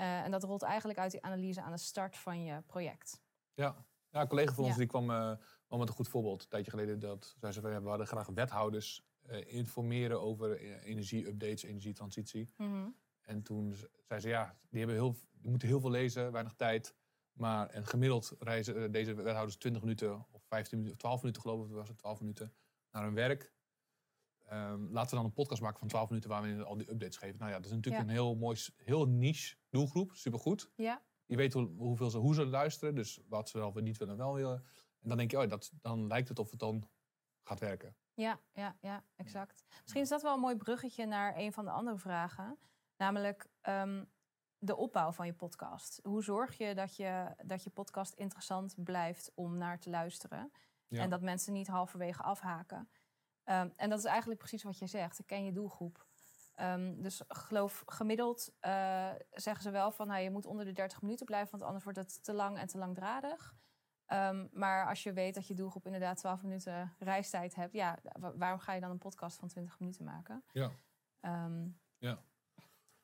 Uh, 0.00 0.22
en 0.22 0.30
dat 0.30 0.42
rolt 0.42 0.62
eigenlijk 0.62 0.98
uit 0.98 1.10
die 1.10 1.22
analyse 1.22 1.62
aan 1.62 1.72
de 1.72 1.78
start 1.78 2.16
van 2.16 2.42
je 2.42 2.62
project. 2.66 3.20
Ja. 3.54 3.84
Ja, 4.10 4.20
een 4.20 4.28
collega 4.28 4.52
van 4.52 4.64
ons 4.64 4.72
Ja. 4.72 4.78
die 4.78 4.88
kwam 4.88 5.10
eh, 5.10 5.32
wel 5.68 5.78
met 5.78 5.88
een 5.88 5.94
goed 5.94 6.08
voorbeeld. 6.08 6.42
Een 6.42 6.48
tijdje 6.48 6.70
geleden 6.70 6.98
dat 6.98 7.36
zei 7.40 7.52
ze 7.52 7.60
we 7.60 7.88
hadden 7.88 8.06
graag 8.06 8.26
wethouders 8.26 9.04
eh, 9.30 9.54
informeren 9.54 10.20
over 10.20 10.56
eh, 10.56 10.84
energie-updates, 10.86 11.62
energietransitie. 11.62 12.54
En 13.20 13.42
toen 13.42 13.74
zei 14.02 14.20
ze, 14.20 14.28
ja, 14.28 14.56
die, 14.68 14.78
hebben 14.78 14.96
heel, 14.96 15.16
die 15.32 15.50
moeten 15.50 15.68
heel 15.68 15.80
veel 15.80 15.90
lezen, 15.90 16.32
weinig 16.32 16.54
tijd. 16.54 16.94
Maar 17.32 17.68
en 17.68 17.86
gemiddeld 17.86 18.36
reizen 18.38 18.82
eh, 18.82 18.90
deze 18.90 19.14
wethouders 19.14 19.56
20 19.56 19.82
minuten 19.82 20.26
of 20.30 20.42
15 20.42 20.78
minuten, 20.78 20.96
of 20.96 20.98
12 20.98 21.20
minuten 21.20 21.42
geloof 21.42 21.66
ik, 21.66 21.72
was 21.72 21.88
het 21.88 21.98
12 21.98 22.20
minuten, 22.20 22.52
naar 22.90 23.02
hun 23.02 23.14
werk. 23.14 23.52
Ehm, 24.50 24.82
laten 24.92 25.10
we 25.10 25.16
dan 25.16 25.24
een 25.24 25.32
podcast 25.32 25.62
maken 25.62 25.78
van 25.78 25.88
12 25.88 26.08
minuten 26.08 26.30
waar 26.30 26.42
we 26.42 26.64
al 26.64 26.76
die 26.76 26.90
updates 26.90 27.16
geven. 27.16 27.38
Nou 27.38 27.50
ja, 27.50 27.56
dat 27.56 27.66
is 27.66 27.72
natuurlijk 27.72 28.04
Ja. 28.04 28.08
een 28.08 28.14
heel 28.14 28.34
mooi, 28.34 28.58
heel 28.76 29.06
niche 29.08 29.56
doelgroep, 29.68 30.10
supergoed. 30.14 30.70
Ja, 30.76 31.02
Je 31.26 31.36
weet 31.36 31.52
hoe, 31.52 31.68
hoeveel 31.76 32.10
ze, 32.10 32.18
hoe 32.18 32.34
ze 32.34 32.46
luisteren, 32.46 32.94
dus 32.94 33.20
wat 33.28 33.48
ze 33.48 33.58
wel 33.58 33.72
niet 33.72 33.96
willen 33.98 34.14
en 34.14 34.20
wel 34.20 34.34
willen. 34.34 34.64
En 35.00 35.08
dan 35.08 35.18
denk 35.18 35.30
je, 35.30 35.40
oh, 35.40 35.48
dat, 35.48 35.72
dan 35.80 36.06
lijkt 36.06 36.28
het 36.28 36.38
of 36.38 36.50
het 36.50 36.60
dan 36.60 36.88
gaat 37.42 37.60
werken. 37.60 37.96
ja, 38.14 38.40
ja, 38.52 38.76
ja, 38.80 39.04
exact. 39.16 39.64
Misschien 39.82 40.02
is 40.02 40.08
dat 40.08 40.22
wel 40.22 40.34
een 40.34 40.40
mooi 40.40 40.56
bruggetje 40.56 41.06
naar 41.06 41.36
een 41.36 41.52
van 41.52 41.64
de 41.64 41.70
andere 41.70 41.98
vragen. 41.98 42.58
Namelijk 42.96 43.48
ehm, 43.60 44.04
de 44.58 44.76
opbouw 44.76 45.12
van 45.12 45.26
je 45.26 45.32
podcast. 45.34 46.00
Hoe 46.02 46.22
zorg 46.22 46.58
je 46.58 46.74
dat, 46.74 46.96
je 46.96 47.34
dat 47.46 47.62
je 47.64 47.70
podcast 47.70 48.12
interessant 48.14 48.74
blijft 48.84 49.32
om 49.34 49.56
naar 49.56 49.78
te 49.78 49.90
luisteren? 49.90 50.52
Ja. 50.86 51.02
En 51.02 51.10
dat 51.10 51.20
mensen 51.22 51.52
niet 51.52 51.66
halverwege 51.68 52.22
afhaken. 52.22 52.88
Ehm, 53.50 53.68
en 53.76 53.90
dat 53.90 53.98
is 53.98 54.04
eigenlijk 54.04 54.38
precies 54.38 54.62
wat 54.62 54.78
je 54.78 54.86
zegt. 54.86 55.22
Ken 55.26 55.44
je 55.44 55.52
doelgroep. 55.52 56.06
Ehm, 56.54 57.02
dus 57.02 57.22
geloof 57.28 57.82
gemiddeld 57.86 58.52
eh, 58.60 59.10
zeggen 59.30 59.62
ze 59.62 59.70
wel 59.70 59.90
van 59.90 60.06
nou, 60.06 60.20
je 60.20 60.30
moet 60.30 60.46
onder 60.46 60.64
de 60.64 60.72
30 60.72 61.02
minuten 61.02 61.26
blijven, 61.26 61.50
want 61.50 61.62
anders 61.62 61.84
wordt 61.84 61.98
het 61.98 62.24
te 62.24 62.32
lang 62.32 62.58
en 62.58 62.66
te 62.66 62.78
langdradig. 62.78 63.54
Ehm, 64.06 64.46
maar 64.52 64.86
als 64.88 65.02
je 65.02 65.12
weet 65.12 65.34
dat 65.34 65.46
je 65.46 65.54
doelgroep 65.54 65.86
inderdaad 65.86 66.16
12 66.16 66.42
minuten 66.42 66.94
reistijd 66.98 67.54
hebt, 67.54 67.72
ja, 67.72 67.98
wa- 68.12 68.36
waarom 68.36 68.58
ga 68.58 68.72
je 68.72 68.80
dan 68.80 68.90
een 68.90 68.98
podcast 68.98 69.38
van 69.38 69.48
20 69.48 69.78
minuten 69.78 70.04
maken? 70.04 70.44
Ja. 70.52 70.70
Ja. 71.98 72.18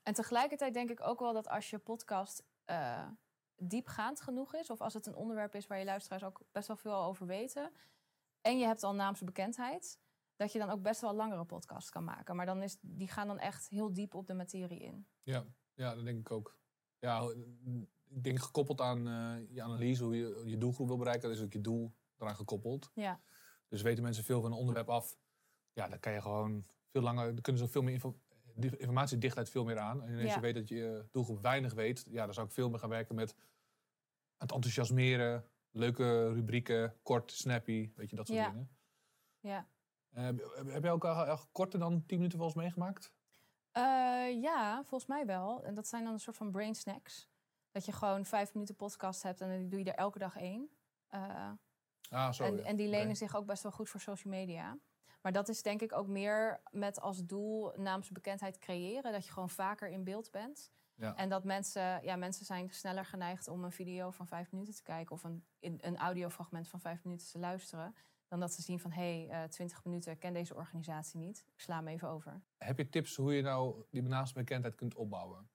En 0.02 0.14
tegelijkertijd 0.14 0.74
denk 0.74 0.90
ik 0.90 1.00
ook 1.00 1.20
wel 1.20 1.32
dat 1.32 1.48
als 1.48 1.70
je 1.70 1.78
podcast 1.78 2.44
eh, 2.64 3.08
diepgaand 3.56 4.20
genoeg 4.20 4.54
is, 4.54 4.70
of 4.70 4.80
als 4.80 4.94
het 4.94 5.06
een 5.06 5.14
onderwerp 5.14 5.54
is 5.54 5.66
waar 5.66 5.78
je 5.78 5.84
luisteraars 5.84 6.24
ook 6.24 6.40
best 6.52 6.68
wel 6.68 6.76
veel 6.76 6.94
over 7.02 7.26
weten, 7.26 7.72
en 8.40 8.58
je 8.58 8.66
hebt 8.66 8.82
al 8.82 8.94
naamse 8.94 9.24
bekendheid, 9.24 9.98
dat 10.36 10.52
je 10.52 10.58
dan 10.58 10.70
ook 10.70 10.82
best 10.82 11.00
wel 11.00 11.14
langere 11.14 11.44
podcasts 11.44 11.90
kan 11.90 12.04
maken. 12.04 12.36
Maar 12.36 12.46
dan 12.46 12.62
is, 12.62 12.78
die 12.80 13.08
gaan 13.08 13.26
dan 13.26 13.38
echt 13.38 13.68
heel 13.68 13.92
diep 13.92 14.14
op 14.14 14.26
de 14.26 14.34
materie 14.34 14.80
in. 14.80 15.06
Ja, 15.22 15.46
ja, 15.74 15.94
dat 15.94 16.04
denk 16.04 16.18
ik 16.18 16.30
ook. 16.30 16.58
Ja, 16.98 17.34
ik 18.08 18.22
denk 18.24 18.38
gekoppeld 18.38 18.80
aan 18.80 19.06
eh, 19.08 19.54
je 19.54 19.62
analyse, 19.62 20.04
hoe 20.04 20.16
je 20.16 20.42
je 20.44 20.58
doelgroep 20.58 20.86
wil 20.86 20.96
bereiken, 20.96 21.30
is 21.30 21.42
ook 21.42 21.52
je 21.52 21.60
doel 21.60 21.94
eraan 22.18 22.36
gekoppeld. 22.36 22.90
Ja, 22.94 23.20
Dus 23.68 23.82
weten 23.82 24.02
mensen 24.02 24.24
veel 24.24 24.40
van 24.40 24.52
een 24.52 24.58
onderwerp 24.58 24.88
af, 24.88 25.16
ja, 25.72 25.88
dan 25.88 26.00
kan 26.00 26.12
je 26.12 26.20
gewoon 26.22 26.64
veel 26.88 27.02
langer, 27.02 27.24
dan 27.32 27.40
kunnen 27.40 27.62
ze 27.62 27.68
veel 27.68 27.82
meer 27.82 27.92
info, 27.92 28.18
informatiedichtheid 28.56 29.50
veel 29.50 29.64
meer 29.64 29.78
aan. 29.78 30.02
En 30.02 30.14
als 30.14 30.22
Ja. 30.28 30.34
je 30.34 30.40
weet 30.40 30.54
dat 30.54 30.68
je 30.68 31.06
doelgroep 31.10 31.40
weinig 31.42 31.74
weet, 31.74 32.06
ja, 32.10 32.24
dan 32.24 32.34
zou 32.34 32.46
ik 32.46 32.52
veel 32.52 32.70
meer 32.70 32.78
gaan 32.78 32.88
werken 32.88 33.14
met 33.14 33.34
het 34.36 34.52
enthousiasmeren, 34.52 35.44
leuke 35.70 36.32
rubrieken, 36.32 36.96
kort, 37.02 37.32
snappy, 37.32 37.92
weet 37.94 38.10
je, 38.10 38.16
dat 38.16 38.26
soort 38.26 38.38
Ja. 38.38 38.50
dingen. 38.50 38.70
ja. 39.40 39.68
Eh, 40.16 40.24
heb, 40.66 40.82
jij 40.82 40.92
ook 40.92 41.04
al, 41.04 41.24
al 41.24 41.38
korter 41.52 41.78
dan 41.78 42.06
10 42.06 42.16
minuten 42.16 42.38
wel 42.38 42.46
eens 42.46 42.56
meegemaakt? 42.56 43.12
Eh, 43.72 44.42
ja, 44.42 44.76
volgens 44.84 45.06
mij 45.06 45.26
wel. 45.26 45.64
En 45.64 45.74
dat 45.74 45.86
zijn 45.86 46.04
dan 46.04 46.12
een 46.12 46.20
soort 46.20 46.36
van 46.36 46.50
brain 46.50 46.74
snacks. 46.74 47.28
Dat 47.70 47.84
je 47.84 47.92
gewoon 47.92 48.24
vijf 48.24 48.54
minuten 48.54 48.76
podcast 48.76 49.22
hebt 49.22 49.40
en 49.40 49.48
dan 49.48 49.68
doe 49.68 49.78
je 49.78 49.84
er 49.84 49.98
elke 49.98 50.18
dag 50.18 50.36
één. 50.36 50.70
Eh, 51.06 51.50
Ah, 52.10 52.32
zo. 52.32 52.44
en, 52.44 52.56
ja. 52.56 52.62
en 52.62 52.76
die 52.76 52.88
lenen 52.88 53.16
zich 53.16 53.36
ook 53.36 53.46
best 53.46 53.62
wel 53.62 53.72
goed 53.72 53.88
voor 53.88 54.00
social 54.00 54.32
media. 54.34 54.78
Maar 55.20 55.32
dat 55.32 55.48
is 55.48 55.62
denk 55.62 55.82
ik 55.82 55.92
ook 55.92 56.06
meer 56.06 56.60
met 56.70 57.00
als 57.00 57.24
doel 57.24 57.72
naamsbekendheid 57.76 58.58
creëren. 58.58 59.12
Dat 59.12 59.26
je 59.26 59.32
gewoon 59.32 59.50
vaker 59.50 59.88
in 59.88 60.04
beeld 60.04 60.30
bent. 60.30 60.70
Ja. 60.94 61.16
En 61.16 61.28
dat 61.28 61.44
mensen, 61.44 62.04
ja, 62.04 62.16
mensen 62.16 62.44
zijn 62.44 62.70
sneller 62.70 63.04
geneigd 63.04 63.48
om 63.48 63.64
een 63.64 63.72
video 63.72 64.10
van 64.10 64.26
vijf 64.26 64.52
minuten 64.52 64.74
te 64.74 64.82
kijken. 64.82 65.14
Of 65.14 65.24
een, 65.24 65.44
een 65.60 65.96
audiofragment 65.96 66.68
van 66.68 66.80
vijf 66.80 67.04
minuten 67.04 67.26
te 67.26 67.38
luisteren. 67.38 67.94
Dan 68.28 68.40
dat 68.40 68.52
ze 68.52 68.62
zien 68.62 68.80
van, 68.80 68.90
hé, 68.92 69.26
hey, 69.26 69.48
20 69.48 69.84
minuten, 69.84 70.12
ik 70.12 70.18
ken 70.18 70.32
deze 70.32 70.54
organisatie 70.54 71.18
niet. 71.18 71.44
Ik 71.54 71.60
sla 71.60 71.76
hem 71.76 71.88
even 71.88 72.08
over. 72.08 72.40
Heb 72.58 72.78
je 72.78 72.88
tips 72.88 73.16
hoe 73.16 73.34
je 73.34 73.42
nou 73.42 73.84
die 73.90 74.02
naamsbekendheid 74.02 74.74
kunt 74.74 74.94
opbouwen? 74.94 75.48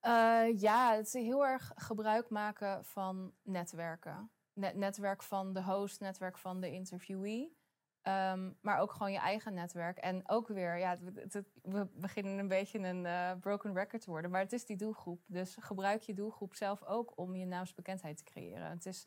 Eh, 0.00 0.60
ja, 0.60 0.94
het 0.94 1.06
is 1.06 1.12
heel 1.12 1.46
erg 1.46 1.72
gebruik 1.74 2.28
maken 2.30 2.84
van 2.84 3.32
netwerken. 3.42 4.30
Net- 4.52 4.74
netwerk 4.74 5.22
van 5.22 5.52
de 5.52 5.62
host, 5.62 6.00
netwerk 6.00 6.38
van 6.38 6.60
de 6.60 6.70
interviewee. 6.72 7.58
Ehm, 8.02 8.50
maar 8.60 8.78
ook 8.78 8.92
gewoon 8.92 9.12
je 9.12 9.18
eigen 9.18 9.54
netwerk. 9.54 9.98
En 9.98 10.28
ook 10.28 10.48
weer, 10.48 10.78
ja, 10.78 10.90
het- 10.90 11.14
het- 11.14 11.32
het- 11.32 11.50
we 11.62 11.86
beginnen 11.94 12.38
een 12.38 12.48
beetje 12.48 12.78
een 12.78 13.06
eh, 13.06 13.32
broken 13.40 13.74
record 13.74 14.02
te 14.02 14.10
worden. 14.10 14.30
Maar 14.30 14.40
het 14.40 14.52
is 14.52 14.64
die 14.66 14.76
doelgroep. 14.76 15.22
Dus 15.26 15.56
gebruik 15.60 16.02
je 16.02 16.14
doelgroep 16.14 16.54
zelf 16.54 16.82
ook 16.84 17.12
om 17.18 17.36
je 17.36 17.46
naamsbekendheid 17.46 18.16
te 18.16 18.24
creëren. 18.24 18.70
Het 18.70 18.86
is 18.86 19.06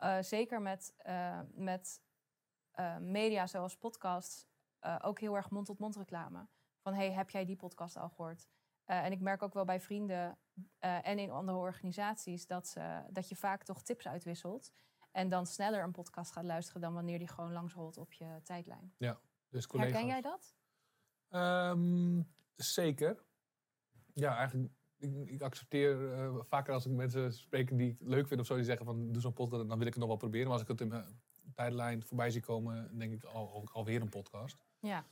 eh, 0.00 0.22
zeker 0.22 0.62
met, 0.62 0.94
eh, 0.96 1.40
met 1.52 2.02
eh, 2.70 2.96
media 2.96 3.46
zoals 3.46 3.76
podcasts 3.76 4.48
ook 5.02 5.20
heel 5.20 5.36
erg 5.36 5.50
mond-tot-mond 5.50 5.96
reclame. 5.96 6.46
Van, 6.78 6.94
hey, 6.94 7.12
heb 7.12 7.30
jij 7.30 7.44
die 7.44 7.56
podcast 7.56 7.96
al 7.96 8.08
gehoord? 8.08 8.48
Eh, 8.84 9.04
en 9.04 9.12
ik 9.12 9.20
merk 9.20 9.42
ook 9.42 9.54
wel 9.54 9.64
bij 9.64 9.80
vrienden 9.80 10.38
en 10.78 11.18
in 11.18 11.30
andere 11.30 11.58
organisaties 11.58 12.46
dat, 12.46 12.68
ze, 12.68 13.02
dat 13.10 13.28
je 13.28 13.36
vaak 13.36 13.62
toch 13.62 13.82
tips 13.82 14.08
uitwisselt. 14.08 14.72
En 15.10 15.28
dan 15.28 15.46
sneller 15.46 15.82
een 15.82 15.92
podcast 15.92 16.32
gaat 16.32 16.44
luisteren 16.44 16.80
dan 16.80 16.94
wanneer 16.94 17.18
die 17.18 17.28
gewoon 17.28 17.52
langs 17.52 17.74
rolt 17.74 17.98
op 17.98 18.12
je 18.12 18.40
tijdlijn. 18.42 18.94
Dus 19.48 19.66
collega's. 19.66 19.92
Herken 19.92 20.08
jij 20.08 20.20
dat? 20.20 20.56
Ehm, 21.28 22.22
zeker. 22.56 23.24
Ja, 24.12 24.36
eigenlijk, 24.36 24.72
ik, 25.00 25.28
ik 25.28 25.42
accepteer 25.42 26.12
eh, 26.12 26.34
vaker 26.40 26.74
als 26.74 26.86
ik 26.86 26.92
mensen 26.92 27.32
spreek 27.32 27.78
die 27.78 27.90
ik 27.90 27.96
leuk 28.00 28.26
vind 28.26 28.40
of 28.40 28.46
zo, 28.46 28.54
die 28.54 28.64
zeggen 28.64 28.86
van 28.86 29.12
doe 29.12 29.22
zo'n 29.22 29.32
podcast, 29.32 29.68
dan 29.68 29.78
wil 29.78 29.86
ik 29.86 29.92
het 29.92 30.02
nog 30.02 30.08
wel 30.08 30.16
proberen. 30.16 30.44
Maar 30.44 30.52
als 30.52 30.62
ik 30.62 30.68
het 30.68 30.80
in 30.80 30.88
mijn 30.88 31.20
tijdlijn 31.54 32.02
voorbij 32.02 32.30
zie 32.30 32.40
komen, 32.40 32.98
denk 32.98 33.12
ik 33.12 33.24
al, 33.24 33.52
al, 33.52 33.68
alweer 33.72 34.00
een 34.00 34.08
podcast. 34.08 34.64
Ja. 34.80 35.04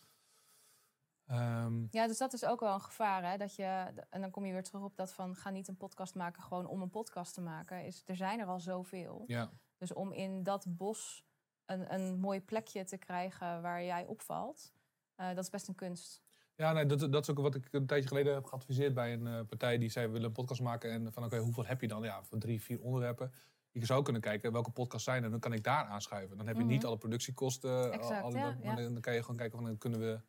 Ehm, 1.26 1.87
ja, 1.90 2.07
dus 2.07 2.18
dat 2.18 2.33
is 2.33 2.45
ook 2.45 2.61
wel 2.61 2.75
een 2.75 2.80
gevaar. 2.80 3.30
Hè? 3.30 3.37
Dat 3.37 3.54
je, 3.54 3.92
en 4.11 4.21
dan 4.21 4.30
kom 4.30 4.45
je 4.45 4.52
weer 4.52 4.62
terug 4.62 4.83
op 4.83 4.97
dat 4.97 5.12
van 5.12 5.37
ga 5.37 5.50
niet 5.50 5.68
een 5.68 5.76
podcast 5.76 6.14
maken 6.14 6.42
gewoon 6.42 6.66
om 6.66 6.83
een 6.83 6.90
podcast 6.90 7.35
te 7.35 7.40
maken. 7.40 7.85
Is, 7.85 8.02
er 8.07 8.16
zijn 8.16 8.40
er 8.40 8.47
al 8.47 8.61
zoveel. 8.61 9.25
ja. 9.26 9.50
Dus 9.76 9.92
om 9.92 10.12
in 10.12 10.42
dat 10.42 10.66
bos 10.68 11.25
een, 11.64 11.95
een 11.95 12.18
mooi 12.18 12.40
plekje 12.40 12.85
te 12.85 12.97
krijgen 12.97 13.62
waar 13.62 13.83
jij 13.83 14.07
opvalt, 14.07 14.73
eh, 15.14 15.28
dat 15.28 15.45
is 15.45 15.50
best 15.50 15.68
een 15.68 15.75
kunst. 15.75 16.23
Ja, 16.58 16.72
nee, 16.72 16.86
dat, 16.86 17.12
dat 17.12 17.22
is 17.22 17.30
ook 17.30 17.38
wat 17.38 17.54
ik 17.54 17.68
een 17.70 17.86
tijdje 17.86 18.08
geleden 18.08 18.34
heb 18.34 18.44
geadviseerd 18.44 18.94
bij 18.94 19.12
een 19.12 19.26
eh, 19.26 19.40
partij 19.48 19.78
die 19.78 19.88
zei 19.90 20.06
we 20.06 20.12
willen 20.12 20.26
een 20.26 20.32
podcast 20.32 20.60
maken. 20.60 20.90
En 20.90 21.12
van 21.12 21.24
oké, 21.24 21.38
hoeveel 21.38 21.66
heb 21.66 21.80
je 21.80 21.88
dan? 21.88 22.02
Ja, 22.02 22.22
van 22.22 22.38
drie, 22.38 22.62
vier 22.62 22.80
onderwerpen. 22.80 23.32
Je 23.70 23.86
zou 23.86 24.02
kunnen 24.02 24.22
kijken 24.22 24.52
welke 24.52 24.70
podcasts 24.70 25.04
zijn 25.04 25.24
en 25.24 25.30
dan 25.30 25.40
kan 25.40 25.52
ik 25.52 25.64
daar 25.64 25.84
aanschuiven. 25.84 26.36
Dan 26.36 26.46
heb 26.46 26.56
je 26.56 26.64
niet 26.64 26.78
Mhm. 26.78 26.86
alle 26.86 26.98
productiekosten. 26.98 27.92
Exact, 27.92 28.22
alle, 28.22 28.36
ja, 28.36 28.56
maar 28.64 28.80
ja. 28.82 28.88
Dan 28.88 29.00
kan 29.00 29.14
je 29.14 29.20
gewoon 29.20 29.36
kijken 29.36 29.58
van 29.58 29.66
dan 29.66 29.78
kunnen 29.78 30.00
we 30.00 30.20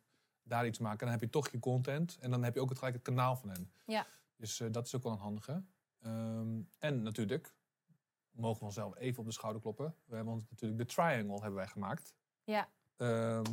daar 0.42 0.66
iets 0.66 0.78
maken. 0.78 0.98
En 1.00 1.04
dan 1.06 1.14
heb 1.14 1.20
je 1.20 1.30
toch 1.30 1.48
je 1.50 1.58
content 1.58 2.16
en 2.20 2.30
dan 2.30 2.44
heb 2.44 2.54
je 2.54 2.60
ook 2.60 2.68
het 2.68 2.78
gelijk 2.78 2.96
het 2.96 3.04
kanaal 3.04 3.36
van 3.36 3.48
hen. 3.48 3.72
Ja. 3.86 4.06
Dus 4.36 4.60
eh, 4.60 4.68
dat 4.70 4.86
is 4.86 4.96
ook 4.96 5.02
wel 5.02 5.12
een 5.12 5.18
handige. 5.18 5.62
Ehm, 6.00 6.60
en 6.78 7.02
natuurlijk, 7.02 7.54
mogen 8.30 8.58
we 8.58 8.64
onszelf 8.64 8.96
even 8.96 9.18
op 9.20 9.26
de 9.26 9.32
schouder 9.32 9.62
kloppen. 9.62 9.94
We 10.04 10.14
hebben 10.14 10.32
ons 10.34 10.44
natuurlijk 10.50 10.80
de 10.80 10.94
triangle 10.94 11.34
hebben 11.34 11.54
wij 11.54 11.66
gemaakt. 11.66 12.14
Ja. 12.44 12.68
Ehm, 12.96 13.44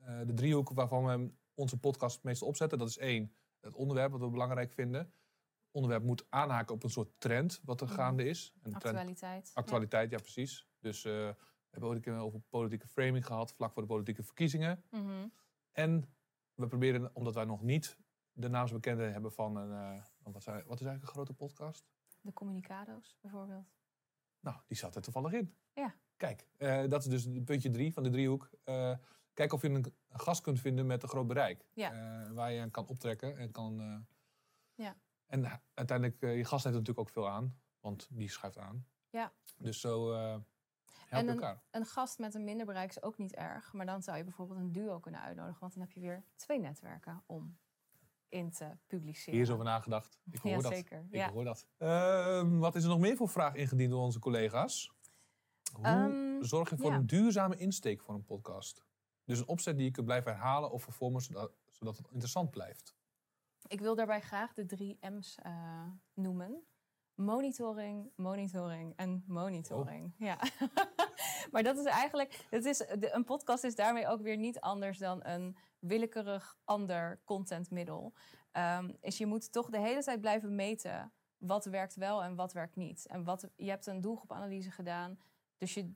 eh, 0.00 0.18
de 0.26 0.34
driehoek 0.34 0.70
waarvan 0.70 1.04
we 1.04 1.30
onze 1.58 1.76
podcast 1.78 2.14
het 2.14 2.24
meeste 2.24 2.44
opzetten. 2.44 2.78
Dat 2.78 2.88
is 2.88 2.98
één, 2.98 3.32
het 3.60 3.74
onderwerp 3.74 4.10
wat 4.10 4.20
we 4.20 4.28
belangrijk 4.28 4.72
vinden. 4.72 5.00
Het 5.00 5.76
onderwerp 5.76 6.02
moet 6.02 6.26
aanhaken 6.28 6.74
op 6.74 6.82
een 6.82 6.90
soort 6.90 7.20
trend 7.20 7.60
wat 7.64 7.80
er 7.80 7.86
Mhm. 7.86 7.96
gaande 7.96 8.24
is. 8.24 8.52
Een 8.54 8.60
trend, 8.62 8.84
Actualiteit. 8.84 9.50
actualiteit, 9.54 10.10
ja, 10.10 10.16
precies. 10.18 10.68
Dus 10.80 11.04
eh, 11.04 11.12
we 11.12 11.36
hebben 11.70 11.88
ook 11.90 11.94
een 11.96 12.00
keer 12.02 12.16
over 12.16 12.40
politieke 12.48 12.86
framing 12.88 13.26
gehad, 13.26 13.52
vlak 13.54 13.72
voor 13.72 13.82
de 13.82 13.88
politieke 13.88 14.22
verkiezingen. 14.22 14.82
Mhm. 14.90 15.28
En 15.72 16.14
we 16.54 16.66
proberen, 16.66 17.10
omdat 17.14 17.34
wij 17.34 17.44
nog 17.44 17.62
niet 17.62 17.98
de 18.32 18.48
naamsbekende 18.48 19.02
hebben 19.02 19.32
van 19.32 19.56
een, 19.56 19.72
eh, 19.72 20.02
wat, 20.32 20.42
zei- 20.42 20.62
wat 20.66 20.80
is 20.80 20.86
eigenlijk 20.86 21.02
een 21.02 21.08
grote 21.08 21.32
podcast? 21.34 21.84
De 22.20 22.32
communicado's 22.32 23.16
bijvoorbeeld. 23.20 23.66
Nou, 24.40 24.56
die 24.66 24.76
zat 24.76 24.94
er 24.96 25.02
toevallig 25.02 25.32
in. 25.32 25.54
Ja. 25.74 25.94
Kijk, 26.16 26.46
eh, 26.56 26.84
dat 26.88 27.04
is 27.06 27.24
dus 27.24 27.42
puntje 27.44 27.70
drie 27.70 27.92
van 27.92 28.02
de 28.02 28.10
driehoek. 28.10 28.50
Eh 28.64 28.96
kijk 29.38 29.52
of 29.52 29.62
je 29.62 29.68
een, 29.68 29.94
gast 30.08 30.40
kunt 30.40 30.60
vinden 30.60 30.86
met 30.86 31.02
een 31.02 31.08
groot 31.08 31.26
bereik. 31.26 31.64
Ja. 31.72 31.92
Eh, 31.92 32.30
waar 32.32 32.52
je 32.52 32.60
aan 32.60 32.70
kan 32.70 32.86
optrekken 32.86 33.36
en 33.36 33.50
kan... 33.50 33.80
eh, 33.80 33.96
Ja. 34.74 34.96
En 35.26 35.40
uh, 35.40 35.54
uiteindelijk, 35.74 36.22
eh, 36.22 36.36
je 36.36 36.44
gast 36.44 36.64
heeft 36.64 36.76
er 36.76 36.80
natuurlijk 36.80 36.98
ook 36.98 37.10
veel 37.10 37.28
aan. 37.28 37.58
Want 37.80 38.06
die 38.10 38.30
schuift 38.30 38.58
aan. 38.58 38.86
Ja. 39.10 39.32
Dus 39.56 39.80
zo 39.80 40.12
eh 40.12 40.18
help 40.20 40.44
En 41.08 41.18
een- 41.28 41.28
elkaar. 41.34 41.62
Een 41.70 41.86
gast 41.86 42.18
met 42.18 42.34
een 42.34 42.44
minder 42.44 42.66
bereik 42.66 42.90
is 42.90 43.02
ook 43.02 43.18
niet 43.18 43.34
erg. 43.34 43.72
Maar 43.72 43.86
dan 43.86 44.02
zou 44.02 44.16
je 44.16 44.24
bijvoorbeeld 44.24 44.58
een 44.58 44.72
duo 44.72 44.98
kunnen 45.00 45.20
uitnodigen. 45.20 45.60
Want 45.60 45.72
dan 45.72 45.82
heb 45.82 45.92
je 45.92 46.00
weer 46.00 46.24
twee 46.36 46.60
netwerken 46.60 47.22
om 47.26 47.58
in 48.28 48.50
te 48.50 48.76
publiceren. 48.86 49.32
Hier 49.34 49.42
is 49.42 49.50
over 49.50 49.64
nagedacht. 49.64 50.18
Ik 50.30 50.38
hoor 50.38 50.50
ja, 50.52 50.58
dat. 50.60 50.72
zeker. 50.72 50.98
Ik 51.10 51.14
Ja. 51.14 51.30
hoor 51.32 51.44
dat. 51.44 51.66
Ehm, 51.76 52.58
wat 52.58 52.74
is 52.74 52.82
er 52.82 52.88
nog 52.88 52.98
meer 52.98 53.16
voor 53.16 53.28
vraag 53.28 53.54
ingediend 53.54 53.90
door 53.90 54.02
onze 54.02 54.18
collega's? 54.18 54.92
Hoe 55.72 55.84
Ehm, 55.84 56.42
zorg 56.42 56.70
je 56.70 56.76
voor 56.76 56.90
ja. 56.90 56.96
een 56.96 57.06
duurzame 57.06 57.56
insteek 57.56 58.00
voor 58.00 58.14
een 58.14 58.24
podcast? 58.24 58.84
Dus 59.28 59.38
een 59.38 59.48
opzet 59.48 59.76
die 59.76 59.84
je 59.84 59.90
kunt 59.90 60.06
blijven 60.06 60.32
herhalen 60.32 60.70
of 60.70 60.82
vervormen 60.82 61.20
zodat, 61.20 61.52
zodat 61.70 61.96
het 61.96 62.08
interessant 62.08 62.50
blijft. 62.50 62.94
Ik 63.66 63.80
wil 63.80 63.94
daarbij 63.94 64.20
graag 64.20 64.52
de 64.52 64.66
drie 64.66 64.98
M's 65.00 65.38
eh, 65.42 65.86
noemen. 66.14 66.62
Monitoring, 67.14 68.10
monitoring 68.16 68.92
en 68.96 69.24
monitoring. 69.26 70.04
Oh. 70.04 70.26
Ja. 70.26 70.38
maar 71.52 71.62
dat 71.62 71.76
is 71.76 71.84
eigenlijk, 71.84 72.46
het 72.50 72.64
is, 72.64 72.84
een 72.88 73.24
podcast 73.24 73.64
is 73.64 73.74
daarmee 73.74 74.06
ook 74.06 74.20
weer 74.20 74.36
niet 74.36 74.60
anders 74.60 74.98
dan 74.98 75.24
een 75.24 75.56
willekeurig 75.78 76.58
ander 76.64 77.20
contentmiddel. 77.24 78.12
Ehm, 78.52 78.92
is 79.00 79.18
je 79.18 79.26
moet 79.26 79.52
toch 79.52 79.70
de 79.70 79.80
hele 79.80 80.02
tijd 80.02 80.20
blijven 80.20 80.54
meten 80.54 81.12
wat 81.38 81.64
werkt 81.64 81.94
wel 81.94 82.22
en 82.22 82.34
wat 82.34 82.52
werkt 82.52 82.76
niet. 82.76 83.06
En 83.06 83.24
wat, 83.24 83.48
je 83.56 83.70
hebt 83.70 83.86
een 83.86 84.00
doelgroepanalyse 84.00 84.70
gedaan, 84.70 85.18
dus 85.58 85.74
je 85.74 85.92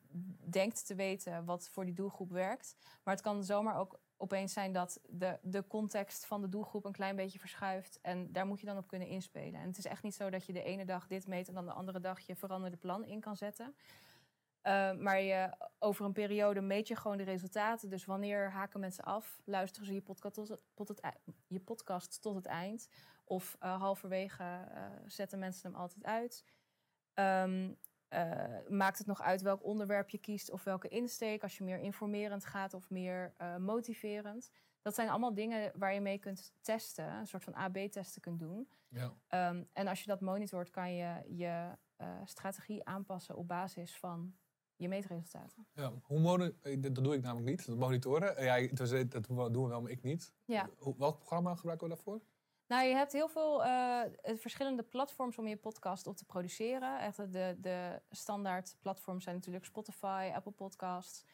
denkt 0.50 0.86
te 0.86 0.94
weten 0.94 1.44
wat 1.44 1.68
voor 1.68 1.84
die 1.84 1.94
doelgroep 1.94 2.30
werkt. 2.30 2.76
Maar 3.04 3.14
het 3.14 3.22
kan 3.22 3.44
zomaar 3.44 3.76
ook 3.76 4.00
opeens 4.16 4.52
zijn 4.52 4.72
dat 4.72 5.00
de, 5.08 5.38
de 5.42 5.66
context 5.66 6.26
van 6.26 6.40
de 6.40 6.48
doelgroep 6.48 6.84
een 6.84 6.92
klein 6.92 7.16
beetje 7.16 7.38
verschuift. 7.38 7.98
En 8.00 8.32
daar 8.32 8.46
moet 8.46 8.60
je 8.60 8.66
dan 8.66 8.76
op 8.76 8.86
kunnen 8.86 9.08
inspelen. 9.08 9.60
En 9.60 9.66
het 9.66 9.78
is 9.78 9.86
echt 9.86 10.02
niet 10.02 10.14
zo 10.14 10.30
dat 10.30 10.46
je 10.46 10.52
de 10.52 10.62
ene 10.62 10.84
dag 10.84 11.06
dit 11.06 11.26
meet 11.26 11.48
en 11.48 11.54
dan 11.54 11.66
de 11.66 11.72
andere 11.72 12.00
dag 12.00 12.20
je 12.20 12.36
veranderde 12.36 12.76
plan 12.76 13.04
in 13.04 13.20
kan 13.20 13.36
zetten. 13.36 13.74
Uh, 14.62 14.92
maar 14.92 15.20
je, 15.20 15.56
over 15.78 16.04
een 16.04 16.12
periode 16.12 16.60
meet 16.60 16.88
je 16.88 16.96
gewoon 16.96 17.16
de 17.16 17.22
resultaten. 17.22 17.90
Dus 17.90 18.04
wanneer 18.04 18.50
haken 18.50 18.80
mensen 18.80 19.04
af? 19.04 19.40
Luisteren 19.44 19.86
ze 19.86 19.94
je 19.94 20.02
podcast 20.02 20.34
tot 20.74 20.88
het, 20.88 21.00
je 21.46 21.60
podcast 21.60 22.22
tot 22.22 22.34
het 22.34 22.46
eind? 22.46 22.88
Of 23.24 23.56
uh, 23.62 23.80
halverwege 23.80 24.42
uh, 24.42 24.84
zetten 25.06 25.38
mensen 25.38 25.70
hem 25.70 25.80
altijd 25.80 26.04
uit? 26.04 26.44
Um, 27.14 27.78
uh, 28.14 28.68
maakt 28.68 28.98
het 28.98 29.06
nog 29.06 29.22
uit 29.22 29.42
welk 29.42 29.64
onderwerp 29.64 30.08
je 30.08 30.18
kiest 30.18 30.50
of 30.50 30.64
welke 30.64 30.88
insteek? 30.88 31.42
Als 31.42 31.58
je 31.58 31.64
meer 31.64 31.78
informerend 31.78 32.44
gaat 32.44 32.74
of 32.74 32.90
meer 32.90 33.34
uh, 33.40 33.56
motiverend. 33.56 34.50
Dat 34.82 34.94
zijn 34.94 35.08
allemaal 35.08 35.34
dingen 35.34 35.72
waar 35.74 35.94
je 35.94 36.00
mee 36.00 36.18
kunt 36.18 36.52
testen, 36.60 37.12
een 37.12 37.26
soort 37.26 37.44
van 37.44 37.54
AB-testen 37.54 38.20
kunt 38.20 38.38
doen. 38.38 38.68
Ja. 38.88 39.48
Um, 39.48 39.68
en 39.72 39.86
als 39.86 40.00
je 40.00 40.06
dat 40.06 40.20
monitort, 40.20 40.70
kan 40.70 40.94
je 40.94 41.22
je 41.36 41.70
uh, 41.98 42.06
strategie 42.24 42.84
aanpassen 42.84 43.36
op 43.36 43.48
basis 43.48 43.96
van 43.96 44.34
je 44.76 44.88
meetresultaten. 44.88 45.66
Ja, 45.72 45.92
hoe 46.02 46.54
dat 46.78 46.94
doe 46.94 47.14
ik 47.14 47.22
namelijk 47.22 47.48
niet, 47.48 47.66
dat 47.66 47.76
monitoren. 47.76 48.44
Ja, 48.44 48.66
dat 49.08 49.26
doen 49.26 49.62
we 49.62 49.68
wel, 49.68 49.82
maar 49.82 49.90
ik 49.90 50.02
niet. 50.02 50.32
Ja. 50.44 50.68
Welk 50.96 51.16
programma 51.16 51.54
gebruiken 51.54 51.88
we 51.88 51.94
daarvoor? 51.94 52.20
Nou, 52.72 52.84
je 52.84 52.94
hebt 52.94 53.12
heel 53.12 53.28
veel 53.28 53.64
uh, 53.64 54.02
verschillende 54.22 54.82
platforms 54.82 55.38
om 55.38 55.46
je 55.46 55.56
podcast 55.56 56.06
op 56.06 56.16
te 56.16 56.24
produceren. 56.24 57.00
Echt 57.00 57.32
de, 57.32 57.56
de 57.60 58.02
standaard 58.10 58.76
platforms 58.80 59.24
zijn 59.24 59.36
natuurlijk 59.36 59.64
Spotify, 59.64 60.30
Apple 60.34 60.52
Podcasts. 60.52 61.24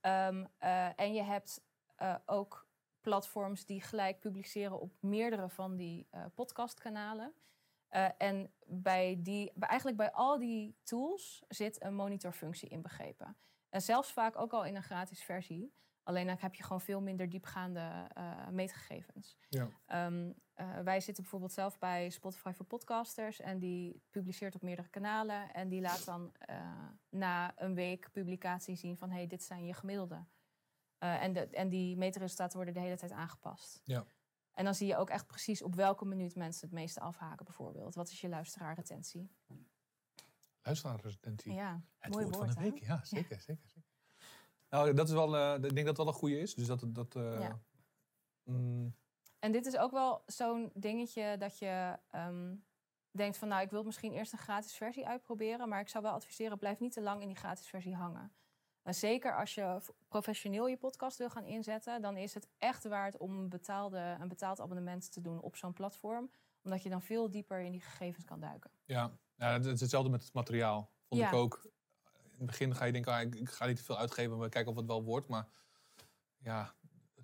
Um, 0.00 0.48
uh, 0.60 1.00
en 1.00 1.12
je 1.12 1.22
hebt 1.22 1.64
uh, 2.02 2.14
ook 2.26 2.68
platforms 3.00 3.66
die 3.66 3.82
gelijk 3.82 4.20
publiceren 4.20 4.80
op 4.80 4.92
meerdere 5.00 5.48
van 5.48 5.76
die 5.76 6.08
podcastkanalen. 6.34 7.34
en 8.18 8.52
bij 8.66 9.18
die, 9.22 9.52
bij, 9.54 9.68
eigenlijk 9.68 9.98
bij 9.98 10.12
al 10.12 10.38
die 10.38 10.76
tools 10.82 11.44
zit 11.48 11.82
een 11.82 11.94
monitorfunctie 11.94 12.68
inbegrepen. 12.68 13.36
En 13.68 13.82
zelfs 13.82 14.12
vaak 14.12 14.38
ook 14.38 14.52
al 14.52 14.64
in 14.64 14.76
een 14.76 14.82
gratis 14.82 15.22
versie. 15.22 15.74
Alleen 16.02 16.26
dan 16.26 16.36
heb 16.40 16.54
je 16.54 16.62
gewoon 16.62 16.80
veel 16.80 17.00
minder 17.00 17.28
diepgaande 17.28 18.10
meetgegevens. 18.50 19.36
Ja. 19.48 19.68
Um, 20.06 20.34
uh, 20.60 20.80
wij 20.80 21.00
zitten 21.00 21.22
bijvoorbeeld 21.22 21.52
zelf 21.52 21.78
bij 21.78 22.10
Spotify 22.10 22.52
voor 22.52 22.66
podcasters 22.66 23.40
en 23.40 23.58
die 23.58 24.02
publiceert 24.10 24.54
op 24.54 24.62
meerdere 24.62 24.88
kanalen 24.88 25.52
en 25.52 25.68
die 25.68 25.80
laat 25.80 26.04
dan 26.04 26.32
uh, 26.50 26.88
na 27.08 27.60
een 27.60 27.74
week 27.74 28.10
publicatie 28.12 28.76
zien 28.76 28.96
van 28.96 29.10
hey, 29.10 29.26
dit 29.26 29.42
zijn 29.42 29.66
je 29.66 29.74
gemiddelde. 29.74 30.24
Uh, 30.98 31.22
en, 31.22 31.32
de, 31.32 31.46
en 31.46 31.68
die 31.68 31.96
meetresultaten 31.96 32.56
worden 32.56 32.74
de 32.74 32.80
hele 32.80 32.96
tijd 32.96 33.12
aangepast. 33.12 33.80
Ja. 33.84 34.04
En 34.52 34.64
dan 34.64 34.74
zie 34.74 34.86
je 34.86 34.96
ook 34.96 35.10
echt 35.10 35.26
precies 35.26 35.62
op 35.62 35.74
welke 35.74 36.04
minuut 36.04 36.34
mensen 36.34 36.68
het 36.68 36.76
meeste 36.76 37.00
afhaken 37.00 37.44
bijvoorbeeld. 37.44 37.94
Wat 37.94 38.10
is 38.10 38.20
je 38.20 38.28
luisteraarretentie? 38.28 39.30
Luisteraarretentie. 40.62 41.52
Ja, 41.52 41.82
het 41.98 42.12
mooi 42.12 42.24
woord, 42.24 42.36
woord, 42.36 42.52
van 42.52 42.62
de 42.62 42.68
hè? 42.68 42.72
week. 42.72 42.86
Ja, 42.86 43.04
zeker, 43.04 43.36
ja. 43.36 43.42
zeker, 43.42 43.68
zeker. 43.68 43.88
Nou, 44.68 44.94
dat 44.94 45.08
is 45.08 45.14
wel, 45.14 45.36
uh, 45.36 45.54
ik 45.54 45.62
denk 45.62 45.76
dat 45.76 45.86
het 45.86 45.96
wel 45.96 46.06
een 46.06 46.12
goede 46.12 46.40
is. 46.40 46.54
Dus 46.54 46.66
dat, 46.66 46.84
dat 46.88 47.14
uh, 47.14 47.40
Ja. 47.40 47.60
mm, 48.42 48.94
En 49.40 49.52
dit 49.52 49.66
is 49.66 49.76
ook 49.76 49.90
wel 49.90 50.22
zo'n 50.26 50.70
dingetje 50.74 51.36
dat 51.38 51.58
je 51.58 51.98
um, 52.14 52.64
denkt 53.10 53.36
van... 53.36 53.48
nou, 53.48 53.62
ik 53.62 53.70
wil 53.70 53.82
misschien 53.84 54.12
eerst 54.12 54.32
een 54.32 54.38
gratis 54.38 54.74
versie 54.76 55.06
uitproberen... 55.06 55.68
maar 55.68 55.80
ik 55.80 55.88
zou 55.88 56.04
wel 56.04 56.12
adviseren, 56.12 56.58
blijf 56.58 56.78
niet 56.78 56.92
te 56.92 57.00
lang 57.00 57.20
in 57.20 57.28
die 57.28 57.36
gratis 57.36 57.66
versie 57.66 57.94
hangen. 57.94 58.32
Zeker 58.84 59.36
als 59.36 59.54
je 59.54 59.80
professioneel 60.08 60.66
je 60.66 60.76
podcast 60.76 61.18
wil 61.18 61.30
gaan 61.30 61.44
inzetten... 61.44 62.02
dan 62.02 62.16
is 62.16 62.34
het 62.34 62.48
echt 62.58 62.84
waard 62.84 63.16
om 63.16 63.38
een, 63.38 63.48
betaalde, 63.48 64.16
een 64.20 64.28
betaald 64.28 64.60
abonnement 64.60 65.12
te 65.12 65.20
doen 65.20 65.40
op 65.40 65.56
zo'n 65.56 65.72
platform. 65.72 66.30
Omdat 66.62 66.82
je 66.82 66.88
dan 66.88 67.02
veel 67.02 67.30
dieper 67.30 67.60
in 67.60 67.72
die 67.72 67.80
gegevens 67.80 68.24
kan 68.24 68.40
duiken. 68.40 68.70
ja. 68.84 69.18
ja, 69.34 69.52
het 69.52 69.66
is 69.66 69.80
hetzelfde 69.80 70.10
met 70.10 70.24
het 70.24 70.32
materiaal. 70.32 70.90
Vond 71.08 71.20
Ja. 71.20 71.28
ik 71.28 71.34
ook. 71.34 71.60
In 72.22 72.36
het 72.36 72.46
begin 72.46 72.74
ga 72.74 72.84
je 72.84 72.92
denken, 72.92 73.12
ah, 73.12 73.20
ik, 73.20 73.50
ga 73.50 73.66
niet 73.66 73.76
te 73.76 73.84
veel 73.84 73.98
uitgeven... 73.98 74.38
maar 74.38 74.48
kijken 74.48 74.70
of 74.70 74.76
het 74.76 74.86
wel 74.86 75.04
wordt. 75.04 75.28
Maar 75.28 75.48
ja, 76.38 76.74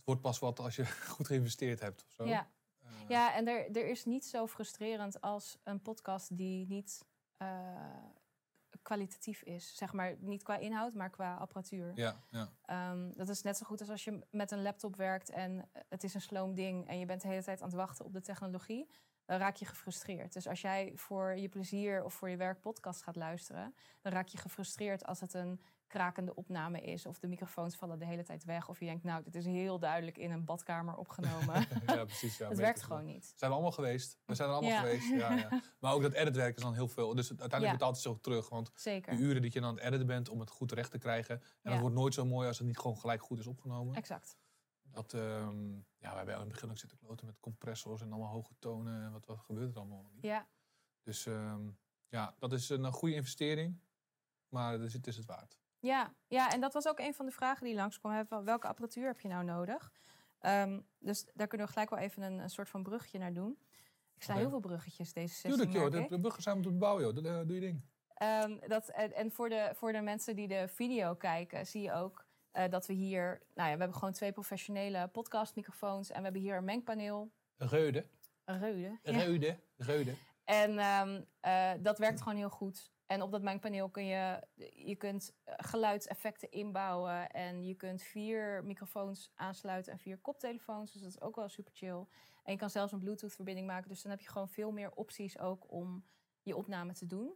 wordt 0.06 0.20
pas 0.20 0.38
wat 0.38 0.60
als 0.60 0.76
je 0.76 0.86
goed 1.14 1.26
geïnvesteerd 1.26 1.80
hebt. 1.80 2.04
Of 2.06 2.12
zo. 2.12 2.26
Ja. 2.26 2.48
Uh, 2.84 2.90
Ja, 3.08 3.34
en 3.34 3.48
er, 3.48 3.76
er 3.76 3.88
is 3.88 4.04
niet 4.04 4.24
zo 4.24 4.46
frustrerend 4.46 5.20
als 5.20 5.58
een 5.64 5.82
podcast 5.82 6.36
die 6.36 6.66
niet 6.66 7.04
uh, 7.42 7.48
kwalitatief 8.82 9.42
is. 9.42 9.76
Zeg 9.76 9.92
maar 9.92 10.16
niet 10.18 10.42
qua 10.42 10.56
inhoud, 10.56 10.94
maar 10.94 11.10
qua 11.10 11.34
apparatuur. 11.34 11.92
ja, 11.94 12.24
ja. 12.30 12.90
Um, 12.90 13.12
dat 13.14 13.28
is 13.28 13.42
net 13.42 13.56
zo 13.56 13.66
goed 13.66 13.80
als 13.80 13.90
als 13.90 14.04
je 14.04 14.26
met 14.30 14.50
een 14.50 14.62
laptop 14.62 14.96
werkt 14.96 15.30
en 15.30 15.70
het 15.88 16.04
is 16.04 16.14
een 16.14 16.20
sloom 16.20 16.54
ding 16.54 16.88
en 16.88 16.98
je 16.98 17.06
bent 17.06 17.22
de 17.22 17.28
hele 17.28 17.42
tijd 17.42 17.60
aan 17.60 17.68
het 17.68 17.76
wachten 17.76 18.04
op 18.04 18.12
de 18.12 18.20
technologie. 18.20 18.90
dan 19.24 19.38
raak 19.38 19.56
je 19.56 19.66
gefrustreerd. 19.66 20.32
Dus 20.32 20.48
als 20.48 20.60
jij 20.60 20.92
voor 20.94 21.36
je 21.36 21.48
plezier 21.48 22.04
of 22.04 22.14
voor 22.14 22.30
je 22.30 22.36
werk 22.36 22.60
podcast 22.60 23.02
gaat 23.02 23.16
luisteren, 23.16 23.74
dan 24.00 24.12
raak 24.12 24.28
je 24.28 24.38
gefrustreerd 24.38 25.04
als 25.04 25.20
het 25.20 25.34
een 25.34 25.60
krakende 25.86 26.34
opname 26.34 26.80
is 26.80 27.06
of 27.06 27.18
de 27.18 27.26
microfoons 27.26 27.76
vallen 27.76 27.98
de 27.98 28.04
hele 28.04 28.22
tijd 28.22 28.44
weg 28.44 28.68
of 28.68 28.78
je 28.80 28.84
denkt, 28.86 29.04
nou, 29.04 29.22
dit 29.22 29.34
is 29.34 29.44
heel 29.44 29.78
duidelijk 29.78 30.18
in 30.18 30.30
een 30.30 30.44
badkamer 30.44 30.96
opgenomen. 30.96 31.66
ja, 31.86 32.04
precies. 32.04 32.36
Ja, 32.38 32.48
het 32.48 32.58
werkt 32.58 32.82
gewoon 32.82 33.04
niet. 33.04 33.32
Zijn 33.36 33.50
we 33.50 33.56
allemaal 33.56 33.72
geweest. 33.74 34.18
We 34.24 34.34
zijn 34.34 34.48
er 34.48 34.54
allemaal 34.54 34.72
Ja. 34.72 34.80
geweest. 34.80 35.08
Ja, 35.08 35.32
ja. 35.32 35.62
Maar 35.80 35.92
ook 35.92 36.02
dat 36.02 36.12
editwerk 36.12 36.56
is 36.56 36.62
dan 36.62 36.74
heel 36.74 36.88
veel. 36.88 37.14
Dus 37.14 37.28
uiteindelijk 37.28 37.72
betaalt 37.72 37.92
het 37.94 38.02
zich 38.02 38.12
ook 38.12 38.22
terug. 38.22 38.48
Want 38.48 38.70
Zeker. 38.74 39.16
de 39.16 39.22
uren 39.22 39.42
dat 39.42 39.52
je 39.52 39.60
dan 39.60 39.68
aan 39.68 39.74
het 39.74 39.84
editen 39.84 40.06
bent 40.06 40.28
om 40.28 40.40
het 40.40 40.50
goed 40.50 40.68
terecht 40.68 40.90
te 40.90 40.98
krijgen. 40.98 41.42
En 41.62 41.70
dat 41.70 41.80
wordt 41.80 41.96
nooit 41.96 42.14
zo 42.14 42.24
mooi 42.24 42.48
als 42.48 42.58
het 42.58 42.66
niet 42.66 42.78
gewoon 42.78 42.98
gelijk 42.98 43.22
goed 43.22 43.38
is 43.38 43.46
opgenomen. 43.46 43.94
Exact. 43.94 44.36
Dat, 44.82 45.14
ehm, 45.14 45.72
ja, 45.74 46.10
we 46.10 46.16
hebben 46.16 46.34
in 46.34 46.40
het 46.40 46.48
begin 46.48 46.70
ook 46.70 46.78
zitten 46.78 46.98
kloten 46.98 47.26
met 47.26 47.40
compressors 47.40 48.00
en 48.00 48.12
allemaal 48.12 48.32
hoge 48.32 48.54
tonen. 48.58 49.02
En 49.04 49.12
wat, 49.12 49.26
wat 49.26 49.38
gebeurt 49.38 49.72
er 49.74 49.78
allemaal 49.80 50.06
niet. 50.12 50.22
Ja, 50.22 50.46
Dus 51.02 51.26
ehm, 51.26 51.68
ja, 52.08 52.34
dat 52.38 52.52
is 52.52 52.68
een, 52.68 52.92
goede 52.92 53.14
investering. 53.14 53.80
Maar 54.48 54.80
is, 54.80 54.92
het 54.92 55.06
is 55.06 55.16
het 55.16 55.26
waard. 55.26 55.58
Ja, 55.80 56.14
ja, 56.28 56.52
en 56.52 56.60
dat 56.60 56.72
was 56.72 56.88
ook 56.88 56.98
een 56.98 57.14
van 57.14 57.26
de 57.26 57.32
vragen 57.32 57.66
die 57.66 57.74
langskwam. 57.74 58.26
Van 58.26 58.44
Welke 58.44 58.66
apparatuur 58.66 59.06
heb 59.06 59.20
je 59.20 59.28
nou 59.28 59.44
nodig? 59.44 59.92
Ehm, 60.38 60.80
dus 60.98 61.26
daar 61.34 61.46
kunnen 61.46 61.66
we 61.66 61.72
gelijk 61.72 61.90
wel 61.90 61.98
even 61.98 62.22
een, 62.22 62.38
een 62.38 62.50
soort 62.50 62.68
van 62.68 62.82
bruggetje 62.82 63.18
naar 63.18 63.32
doen. 63.32 63.58
Ik 64.14 64.22
sla 64.22 64.34
heel 64.34 64.50
veel 64.50 64.60
bruggetjes 64.60 65.12
deze 65.12 65.34
sessie, 65.34 65.50
Tuurlijk 65.50 65.72
joh, 65.72 65.90
de, 65.90 65.98
ik. 65.98 66.08
de 66.08 66.20
burgers 66.20 66.44
zijn 66.44 66.56
moeten 66.56 66.78
bouwen 66.78 67.04
joh. 67.04 67.14
Dat, 67.14 67.24
eh, 67.24 67.40
doe 67.46 67.54
je 67.54 67.60
ding. 67.60 67.84
Ehm, 68.14 68.58
dat, 68.68 68.88
en 68.88 69.32
voor, 69.32 69.48
de, 69.48 69.70
voor 69.74 69.92
de 69.92 70.00
mensen 70.00 70.36
die 70.36 70.48
de 70.48 70.68
video 70.68 71.14
kijken, 71.14 71.66
zie 71.66 71.82
je 71.82 71.92
ook 71.92 72.26
eh, 72.50 72.68
dat 72.70 72.86
we 72.86 72.92
hier... 72.92 73.42
Nou 73.54 73.68
ja, 73.68 73.74
we 73.74 73.80
hebben 73.80 73.94
gewoon 73.94 74.12
twee 74.12 74.32
professionele 74.32 75.08
podcastmicrofoons. 75.08 76.10
En 76.10 76.16
we 76.16 76.22
hebben 76.22 76.40
hier 76.42 76.56
een 76.56 76.64
mengpaneel. 76.64 77.30
Reude. 77.56 78.06
Een 78.44 78.58
reude. 78.58 78.98
Reude. 79.02 79.58
Reude. 79.76 80.14
En 80.44 80.78
ehm, 80.78 81.22
eh, 81.40 81.72
dat 81.78 81.98
werkt 81.98 82.22
gewoon 82.22 82.38
heel 82.38 82.50
goed. 82.50 82.92
En 83.06 83.22
op 83.22 83.30
dat 83.30 83.42
mengpaneel 83.42 83.88
kun 83.88 84.06
je, 84.06 84.46
je 84.74 84.96
kunt 84.96 85.36
eh, 85.44 85.54
geluidseffecten 85.56 86.50
inbouwen. 86.50 87.30
En 87.30 87.64
je 87.64 87.74
kunt 87.74 88.02
vier 88.02 88.64
microfoons 88.64 89.32
aansluiten 89.34 89.92
en 89.92 89.98
vier 89.98 90.18
koptelefoons. 90.18 90.92
Dus 90.92 91.02
dat 91.02 91.10
is 91.10 91.20
ook 91.20 91.36
wel 91.36 91.48
super 91.48 91.72
chill. 91.74 92.06
En 92.42 92.52
je 92.52 92.56
kan 92.56 92.70
zelfs 92.70 92.92
een 92.92 92.98
Bluetooth 92.98 93.34
verbinding 93.34 93.66
maken. 93.66 93.88
Dus 93.88 94.02
dan 94.02 94.10
heb 94.10 94.20
je 94.20 94.28
gewoon 94.28 94.48
veel 94.48 94.72
meer 94.72 94.90
opties 94.90 95.38
ook 95.38 95.70
om 95.70 96.04
je 96.42 96.56
opname 96.56 96.92
te 96.92 97.06
doen. 97.06 97.34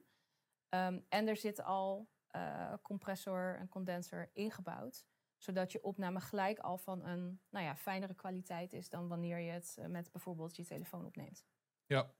Ehm, 0.68 1.00
en 1.08 1.28
er 1.28 1.36
zit 1.36 1.62
al 1.62 2.08
eh, 2.26 2.74
compressor 2.82 3.56
en 3.56 3.68
condenser 3.68 4.30
ingebouwd. 4.32 5.06
Zodat 5.36 5.72
je 5.72 5.82
opname 5.82 6.20
gelijk 6.20 6.58
al 6.58 6.78
van 6.78 7.04
een 7.04 7.40
nou 7.48 7.64
ja, 7.64 7.76
fijnere 7.76 8.14
kwaliteit 8.14 8.72
is 8.72 8.88
dan 8.88 9.08
wanneer 9.08 9.38
je 9.38 9.50
het 9.50 9.76
eh, 9.78 9.86
met 9.86 10.12
bijvoorbeeld 10.12 10.56
je 10.56 10.64
telefoon 10.64 11.06
opneemt. 11.06 11.46
Ja. 11.86 12.14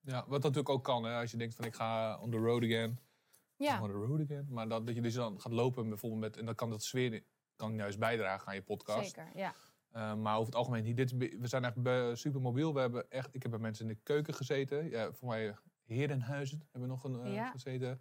Ja, 0.00 0.24
wat 0.28 0.42
natuurlijk 0.42 0.68
ook 0.68 0.84
kan, 0.84 1.04
hè, 1.04 1.20
als 1.20 1.30
je 1.30 1.36
denkt 1.36 1.54
van 1.54 1.64
ik 1.64 1.74
ga 1.74 2.18
on 2.20 2.30
the 2.30 2.36
road 2.36 2.62
again. 2.62 2.98
Ja, 3.56 3.82
On 3.82 3.88
the 3.88 3.94
road 3.94 4.20
again. 4.20 4.46
Maar 4.48 4.68
dat, 4.68 4.86
dat 4.86 4.94
je 4.94 5.00
dus 5.02 5.14
dan 5.14 5.40
gaat 5.40 5.52
lopen 5.52 5.88
bijvoorbeeld 5.88 6.20
met, 6.20 6.36
en 6.36 6.44
dan 6.44 6.54
kan 6.54 6.70
dat 6.70 6.82
sfeer 6.82 7.22
kan 7.56 7.74
juist 7.74 7.98
bijdragen 7.98 8.48
aan 8.48 8.54
je 8.54 8.62
podcast. 8.62 9.04
zeker. 9.04 9.30
Ja. 9.34 9.54
Uh, 9.92 10.14
maar 10.14 10.34
over 10.34 10.46
het 10.46 10.54
algemeen, 10.54 10.82
niet. 10.84 10.96
Dit, 10.96 11.16
we 11.16 11.46
zijn 11.46 11.64
echt 11.64 12.18
super 12.18 12.40
mobiel. 12.40 12.74
We 12.74 12.80
hebben 12.80 13.10
echt, 13.10 13.34
ik 13.34 13.42
heb 13.42 13.50
bij 13.50 13.60
mensen 13.60 13.88
in 13.88 13.94
de 13.94 14.00
keuken 14.02 14.34
gezeten. 14.34 14.90
Ja, 14.90 15.12
voor 15.12 15.28
mij 15.28 15.56
Herenhuizen 15.84 16.58
hebben 16.58 16.80
we 16.80 16.86
nog 16.94 17.04
een, 17.04 17.20
eh, 17.20 17.34
Ja. 17.34 17.50
gezeten. 17.50 18.00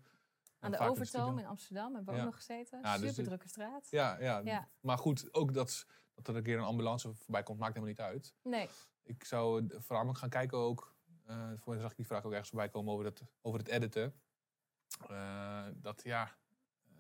Aan 0.60 0.72
de 0.72 0.77
in 0.77 0.84
Overtoom 0.84 1.39
in 1.39 1.46
Amsterdam 1.46 1.96
hebben 1.96 2.13
we 2.13 2.20
Ja. 2.20 2.25
ook 2.25 2.32
nog 2.32 2.36
gezeten. 2.36 2.80
Ja, 2.82 2.98
dus 2.98 3.10
Super 3.10 3.24
drukke 3.24 3.48
straat. 3.48 3.88
Ja, 3.89 4.20
ja, 4.20 4.42
Ja. 4.44 4.70
maar 4.80 4.98
goed, 4.98 5.34
ook 5.34 5.54
dat, 5.54 5.86
dat 6.13 6.27
er 6.27 6.36
een 6.36 6.44
keer 6.44 6.58
een 6.58 6.63
ambulance 6.63 7.13
voorbij 7.13 7.44
komt, 7.44 7.60
maakt 7.60 7.74
helemaal 7.74 7.96
niet 7.96 8.06
uit. 8.06 8.34
Nee, 8.44 8.70
Ik 9.04 9.24
zou 9.24 9.68
voornamelijk 9.77 10.20
gaan 10.20 10.30
kijken 10.30 10.58
ook. 10.58 10.96
Eh 11.27 11.51
voor 11.55 11.77
zag 11.77 11.91
ik 11.91 11.98
die 11.98 12.05
vraag 12.05 12.24
ook 12.24 12.31
ergens 12.31 12.50
voorbij 12.50 12.69
komen 12.69 12.93
over 12.93 13.05
het, 13.05 13.24
over 13.41 13.60
het 13.60 13.67
editen. 13.67 14.22
Eh, 15.10 15.67
dat 15.75 16.03
ja, 16.03 16.38
eh, 16.84 16.93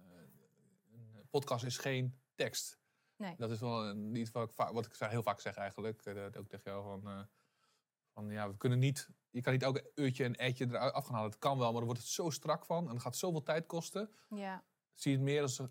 een 0.91 1.27
podcast 1.29 1.63
is 1.65 1.77
geen 1.77 2.19
tekst. 2.35 2.79
Nee. 3.15 3.35
Dat 3.37 3.51
is 3.51 3.59
wel 3.59 3.85
een- 3.87 4.15
iets 4.15 4.31
wat 4.31 4.49
ik, 4.49 4.55
va- 4.55 4.73
wat 4.73 4.85
ik 4.85 4.93
heel 4.95 5.23
vaak 5.23 5.39
zeg 5.39 5.55
eigenlijk. 5.55 6.03
dat 6.03 6.37
ook 6.37 6.47
tegen 6.47 6.71
jou 6.71 7.01
van, 7.01 7.27
van 8.13 8.29
ja, 8.29 8.49
we 8.49 8.57
kunnen 8.57 8.79
niet. 8.79 9.09
Je 9.29 9.41
kan 9.41 9.53
niet 9.53 9.63
elke 9.63 9.91
uurtje 9.95 10.23
een 10.23 10.35
etje 10.35 10.65
eruit 10.65 10.93
gaan 11.05 11.13
halen. 11.13 11.29
Het 11.29 11.39
kan 11.39 11.57
wel, 11.57 11.65
maar 11.67 11.75
dan 11.77 11.85
wordt 11.85 11.99
het 11.99 12.09
zo 12.09 12.29
strak 12.29 12.65
van 12.65 12.87
en 12.87 12.93
het 12.93 13.01
gaat 13.01 13.15
zoveel 13.15 13.43
tijd 13.43 13.65
kosten. 13.65 14.11
ja. 14.29 14.63
Zie 14.93 15.11
je 15.11 15.17
het 15.17 15.25
meer 15.25 15.41
als 15.41 15.55
de 15.55 15.69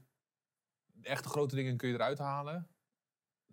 echte 1.09 1.29
grote 1.29 1.55
dingen 1.55 1.77
kun 1.77 1.89
je 1.89 1.95
eruit 1.95 2.19
halen. 2.19 2.69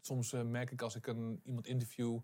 Soms 0.02 0.32
merk 0.32 0.72
ik 0.72 0.82
als 0.82 0.96
ik 0.96 1.08
een, 1.08 1.42
iemand 1.44 1.68
interview 1.68 2.20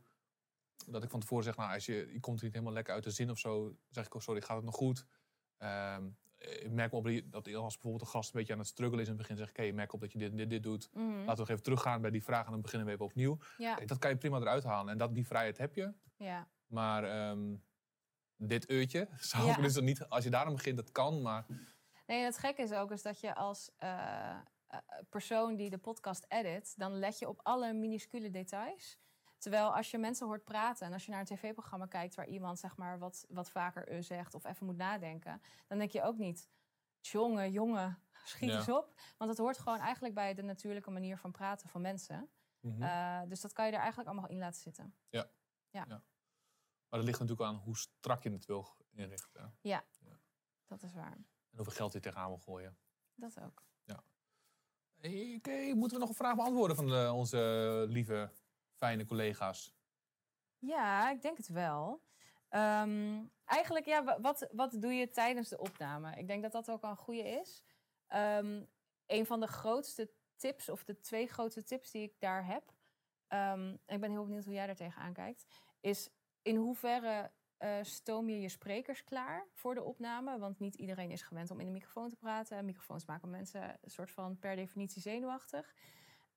dat 0.87 1.03
ik 1.03 1.09
van 1.09 1.19
tevoren 1.19 1.43
zeg, 1.43 1.55
nou, 1.57 1.73
als 1.73 1.85
je, 1.85 2.09
je 2.13 2.19
komt 2.19 2.37
er 2.37 2.43
niet 2.43 2.53
helemaal 2.53 2.73
lekker 2.73 2.93
uit 2.93 3.03
de 3.03 3.11
zin 3.11 3.29
of 3.29 3.37
zo, 3.39 3.75
zeg 3.89 4.05
ik, 4.05 4.15
oh, 4.15 4.21
sorry, 4.21 4.41
gaat 4.41 4.55
het 4.55 4.65
nog 4.65 4.75
goed? 4.75 5.05
Ehm, 5.57 6.09
ik 6.37 6.71
merk 6.71 6.93
op 6.93 7.03
dat 7.25 7.53
als 7.53 7.73
bijvoorbeeld 7.73 8.01
een 8.01 8.07
gast 8.07 8.33
een 8.33 8.39
beetje 8.39 8.53
aan 8.53 8.59
het 8.59 8.67
struggelen 8.67 9.01
is 9.01 9.09
in 9.09 9.13
het 9.13 9.21
begin, 9.21 9.37
zeg 9.37 9.49
ik, 9.49 9.57
ik 9.57 9.73
merk 9.73 9.93
op 9.93 9.99
dat 10.01 10.11
je 10.11 10.17
dit 10.17 10.31
en 10.31 10.37
dit, 10.37 10.49
dit 10.49 10.63
doet. 10.63 10.89
Mhm. 10.93 11.05
Laten 11.05 11.25
we 11.33 11.35
nog 11.39 11.49
even 11.49 11.63
teruggaan 11.63 12.01
bij 12.01 12.11
die 12.11 12.23
vraag 12.23 12.45
en 12.45 12.51
dan 12.51 12.61
beginnen 12.61 12.87
we 12.87 12.93
even 12.93 13.05
opnieuw. 13.05 13.37
ja. 13.57 13.75
Kijk, 13.75 13.87
dat 13.87 13.97
kan 13.97 14.09
je 14.09 14.17
prima 14.17 14.39
eruit 14.39 14.63
halen 14.63 14.91
en 14.91 14.97
dat, 14.97 15.15
die 15.15 15.27
vrijheid 15.27 15.57
heb 15.57 15.75
je. 15.75 15.93
ja. 16.17 16.47
Maar 16.67 17.03
ehm, 17.03 17.55
dit 18.35 18.69
uurtje 18.71 19.07
zou 19.19 19.45
Ja. 19.47 19.57
ik 19.57 19.63
dus 19.63 19.79
niet, 19.79 20.09
als 20.09 20.23
je 20.23 20.29
daarom 20.29 20.53
begint, 20.53 20.75
dat 20.77 20.91
kan, 20.91 21.21
maar 21.21 21.45
Nee, 22.07 22.19
en 22.19 22.25
het 22.25 22.37
gekke 22.37 22.61
is 22.61 22.71
ook 22.71 22.91
is 22.91 23.01
dat 23.01 23.19
je 23.19 23.35
als 23.35 23.71
eh, 23.77 24.29
eh, 24.67 24.79
persoon 25.09 25.55
die 25.55 25.69
de 25.69 25.77
podcast 25.77 26.25
edit, 26.27 26.73
dan 26.77 26.99
let 26.99 27.19
je 27.19 27.27
op 27.27 27.39
alle 27.43 27.73
minuscule 27.73 28.29
details. 28.29 28.97
Terwijl 29.39 29.75
als 29.75 29.91
je 29.91 29.97
mensen 29.97 30.27
hoort 30.27 30.43
praten 30.43 30.87
en 30.87 30.93
als 30.93 31.05
je 31.05 31.11
naar 31.11 31.19
een 31.19 31.25
tv-programma 31.25 31.85
kijkt 31.85 32.15
waar 32.15 32.27
iemand 32.27 32.59
zeg 32.59 32.77
maar 32.77 32.99
wat, 32.99 33.25
wat 33.29 33.49
vaker 33.49 33.87
eh 33.87 34.01
zegt 34.01 34.33
of 34.33 34.45
even 34.45 34.65
moet 34.65 34.77
nadenken, 34.77 35.41
dan 35.67 35.77
denk 35.77 35.91
je 35.91 36.01
ook 36.03 36.17
niet, 36.17 36.49
jongen, 36.99 37.51
jongen, 37.51 38.03
schiet 38.23 38.49
Ja. 38.49 38.55
eens 38.57 38.69
op. 38.69 38.93
Want 39.17 39.29
het 39.29 39.39
hoort 39.39 39.57
gewoon 39.57 39.79
eigenlijk 39.79 40.13
bij 40.13 40.33
de 40.33 40.41
natuurlijke 40.41 40.91
manier 40.91 41.17
van 41.17 41.31
praten 41.31 41.69
van 41.69 41.81
mensen. 41.81 42.29
mhm. 42.59 42.81
Eh, 42.83 43.21
dus 43.27 43.41
dat 43.41 43.53
kan 43.53 43.65
je 43.65 43.71
er 43.71 43.77
eigenlijk 43.79 44.09
allemaal 44.09 44.29
in 44.29 44.37
laten 44.37 44.61
zitten. 44.61 44.95
Maar 46.89 46.99
dat 46.99 47.07
ligt 47.07 47.19
natuurlijk 47.19 47.49
aan 47.49 47.55
hoe 47.55 47.77
strak 47.77 48.23
je 48.23 48.31
het 48.31 48.45
wil 48.45 48.67
inrichten. 48.91 49.57
Dat 50.65 50.83
is 50.83 50.93
waar. 50.93 51.11
En 51.11 51.55
hoeveel 51.55 51.73
geld 51.73 51.93
je 51.93 51.99
tegenaan 51.99 52.27
wil 52.27 52.37
gooien. 52.37 52.77
Dat 53.15 53.39
ook. 53.39 53.63
Oké, 55.35 55.73
moeten 55.73 55.93
we 55.97 55.99
nog 55.99 56.09
een 56.09 56.15
vraag 56.15 56.35
beantwoorden 56.35 56.75
van 56.75 56.87
de- 56.87 57.11
onze 57.13 57.85
lieve, 57.89 58.31
fijne 58.79 59.05
collega's? 59.05 59.73
Ja, 60.57 61.11
ik 61.11 61.21
denk 61.21 61.37
het 61.37 61.47
wel. 61.47 62.01
Ehm, 62.49 63.23
eigenlijk, 63.45 63.85
ja, 63.85 64.03
wa- 64.03 64.21
wat, 64.21 64.49
wat 64.51 64.71
doe 64.81 64.93
je 64.93 65.09
tijdens 65.09 65.49
de 65.49 65.57
opname? 65.57 66.15
Ik 66.15 66.27
denk 66.27 66.41
dat 66.41 66.51
dat 66.51 66.69
ook 66.71 66.83
al 66.83 66.89
een 66.89 66.97
goede 66.97 67.27
is. 67.29 67.63
Ehm, 68.07 68.63
een 69.05 69.25
van 69.25 69.39
de 69.39 69.47
grootste 69.47 70.11
tips, 70.35 70.69
of 70.69 70.83
de 70.83 70.99
twee 70.99 71.27
grootste 71.27 71.63
tips 71.63 71.91
die 71.91 72.03
ik 72.03 72.19
daar 72.19 72.45
heb, 72.45 72.63
ehm, 73.27 73.69
ik 73.85 73.99
ben 73.99 74.11
heel 74.11 74.23
benieuwd 74.23 74.45
hoe 74.45 74.53
jij 74.53 74.65
daar 74.65 74.75
tegenaan 74.75 75.13
kijkt, 75.13 75.45
is 75.79 76.09
in 76.41 76.55
hoeverre 76.55 77.31
eh, 77.57 77.77
stoom 77.81 78.29
je 78.29 78.41
je 78.41 78.49
sprekers 78.49 79.03
klaar 79.03 79.47
voor 79.53 79.75
de 79.75 79.83
opname? 79.83 80.37
Want 80.39 80.59
niet 80.59 80.75
iedereen 80.75 81.11
is 81.11 81.21
gewend 81.21 81.51
om 81.51 81.59
in 81.59 81.65
de 81.65 81.71
microfoon 81.71 82.09
te 82.09 82.15
praten. 82.15 82.57
En 82.57 82.65
microfoons 82.65 83.05
maken 83.05 83.29
mensen 83.29 83.61
een 83.81 83.89
soort 83.91 84.11
van 84.11 84.39
per 84.39 84.55
definitie 84.55 85.01
zenuwachtig. 85.01 85.75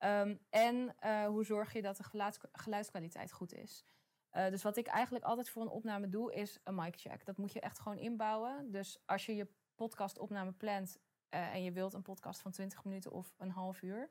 Ehm, 0.02 0.36
en 0.50 0.94
eh, 0.98 1.26
hoe 1.26 1.44
zorg 1.44 1.72
je 1.72 1.82
dat 1.82 1.96
de 1.96 2.02
geluids- 2.02 2.38
geluidskwaliteit 2.52 3.32
goed 3.32 3.54
is? 3.54 3.84
Eh, 4.30 4.48
dus 4.48 4.62
wat 4.62 4.76
ik 4.76 4.86
eigenlijk 4.86 5.24
altijd 5.24 5.48
voor 5.48 5.62
een 5.62 5.68
opname 5.68 6.08
doe, 6.08 6.34
is 6.34 6.58
een 6.64 6.74
mic 6.74 7.00
check. 7.00 7.24
Dat 7.24 7.36
moet 7.36 7.52
je 7.52 7.60
echt 7.60 7.78
gewoon 7.78 7.98
inbouwen. 7.98 8.70
Dus 8.70 9.02
als 9.06 9.26
je 9.26 9.34
je 9.34 9.48
podcastopname 9.74 10.52
plant 10.52 10.98
eh, 11.28 11.54
en 11.54 11.62
je 11.62 11.72
wilt 11.72 11.92
een 11.92 12.02
podcast 12.02 12.40
van 12.40 12.50
20 12.50 12.84
minuten 12.84 13.12
of 13.12 13.34
een 13.38 13.50
half 13.50 13.82
uur, 13.82 14.10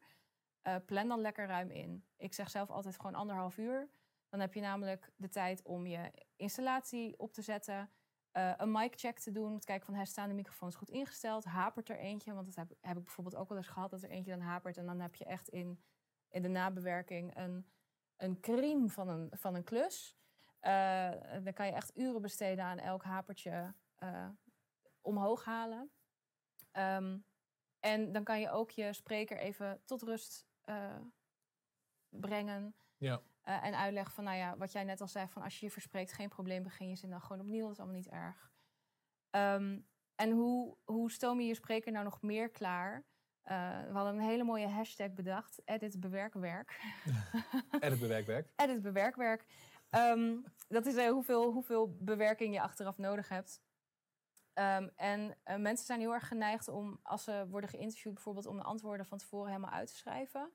plan 0.85 1.07
dan 1.07 1.19
lekker 1.19 1.47
ruim 1.47 1.71
in. 1.71 2.05
Ik 2.17 2.33
zeg 2.33 2.49
zelf 2.49 2.69
altijd 2.69 2.95
gewoon 2.95 3.15
anderhalf 3.15 3.57
uur. 3.57 3.89
Dan 4.29 4.39
heb 4.39 4.53
je 4.53 4.61
namelijk 4.61 5.11
de 5.15 5.29
tijd 5.29 5.63
om 5.63 5.85
je 5.85 6.11
installatie 6.35 7.19
op 7.19 7.33
te 7.33 7.41
zetten, 7.41 7.91
eh, 8.31 8.53
een 8.57 8.71
mic 8.71 8.99
check 8.99 9.19
te 9.19 9.31
doen, 9.31 9.59
te 9.59 9.65
kijken 9.65 9.85
van 9.85 9.95
hè, 9.95 10.05
staan 10.05 10.29
de 10.29 10.35
microfoons 10.35 10.75
goed 10.75 10.89
ingesteld, 10.89 11.43
hapert 11.43 11.89
er 11.89 11.97
eentje, 11.97 12.33
want 12.33 12.45
dat 12.45 12.55
heb, 12.55 12.77
heb 12.81 12.97
ik 12.97 13.03
bijvoorbeeld 13.03 13.35
ook 13.35 13.49
wel 13.49 13.57
eens 13.57 13.67
gehad 13.67 13.89
dat 13.89 14.03
er 14.03 14.09
eentje 14.09 14.31
dan 14.31 14.41
hapert 14.41 14.77
en 14.77 14.85
dan 14.85 14.99
heb 14.99 15.15
je 15.15 15.25
echt 15.25 15.49
in, 15.49 15.83
in 16.29 16.41
de 16.41 16.47
nabewerking 16.47 17.37
een 17.37 17.65
een 18.21 18.89
van 18.89 19.07
een, 19.07 19.29
van 19.31 19.55
een 19.55 19.63
klus. 19.63 20.17
Eh, 20.59 21.11
dan 21.43 21.53
kan 21.53 21.65
je 21.65 21.71
echt 21.71 21.97
uren 21.97 22.21
besteden 22.21 22.63
aan 22.63 22.77
elk 22.77 23.03
hapertje 23.03 23.73
eh, 23.95 24.29
omhoog 25.01 25.45
halen. 25.45 25.91
Ehm, 26.71 27.17
en 27.79 28.11
dan 28.11 28.23
kan 28.23 28.39
je 28.39 28.49
ook 28.49 28.71
je 28.71 28.93
spreker 28.93 29.37
even 29.37 29.81
tot 29.85 30.01
rust 30.01 30.47
brengen. 32.09 32.75
Ja. 32.97 33.21
Eh, 33.41 33.65
en 33.65 33.75
uitleggen 33.75 34.13
van, 34.13 34.23
nou 34.23 34.37
ja, 34.37 34.57
wat 34.57 34.71
jij 34.71 34.83
net 34.83 35.01
al 35.01 35.07
zei, 35.07 35.27
van 35.27 35.41
als 35.41 35.59
je 35.59 35.65
je 35.65 35.71
verspreekt, 35.71 36.13
geen 36.13 36.29
probleem, 36.29 36.63
begin 36.63 36.89
je 36.89 36.95
zin 36.95 37.09
dan 37.09 37.21
gewoon 37.21 37.41
opnieuw. 37.41 37.63
Dat 37.63 37.71
is 37.71 37.77
allemaal 37.77 37.97
niet 37.97 38.09
erg. 38.09 38.51
Ehm, 39.29 39.79
en 40.15 40.31
hoe, 40.31 40.77
hoe 40.83 41.11
stoom 41.11 41.39
je 41.39 41.47
je 41.47 41.55
spreker 41.55 41.91
nou 41.91 42.03
nog 42.03 42.21
meer 42.21 42.49
klaar? 42.49 43.05
Eh, 43.41 43.81
we 43.87 43.93
hadden 43.93 44.13
een 44.13 44.29
hele 44.29 44.43
mooie 44.43 44.67
hashtag 44.67 45.13
bedacht, 45.13 45.61
edit 45.65 45.99
bewerkwerk. 45.99 46.79
Edit 47.79 47.99
bewerkwerk. 47.99 48.49
Edit 48.63 48.81
bewerkwerk. 48.81 49.45
Ehm, 49.89 50.37
dat 50.67 50.85
is 50.85 50.95
eh, 50.95 51.09
hoeveel, 51.09 51.51
hoeveel 51.51 51.97
bewerking 51.99 52.53
je 52.53 52.61
achteraf 52.61 52.97
nodig 52.97 53.29
hebt. 53.29 53.61
Ehm, 54.53 54.89
en 54.95 55.37
mensen 55.57 55.85
zijn 55.85 55.99
heel 55.99 56.13
erg 56.13 56.27
geneigd 56.27 56.67
om, 56.67 56.99
als 57.03 57.23
ze 57.23 57.47
worden 57.49 57.69
geïnterviewd, 57.69 58.13
bijvoorbeeld 58.13 58.45
om 58.45 58.57
de 58.57 58.63
antwoorden 58.63 59.05
van 59.05 59.17
tevoren 59.17 59.47
helemaal 59.47 59.71
uit 59.71 59.87
te 59.87 59.95
schrijven. 59.95 60.51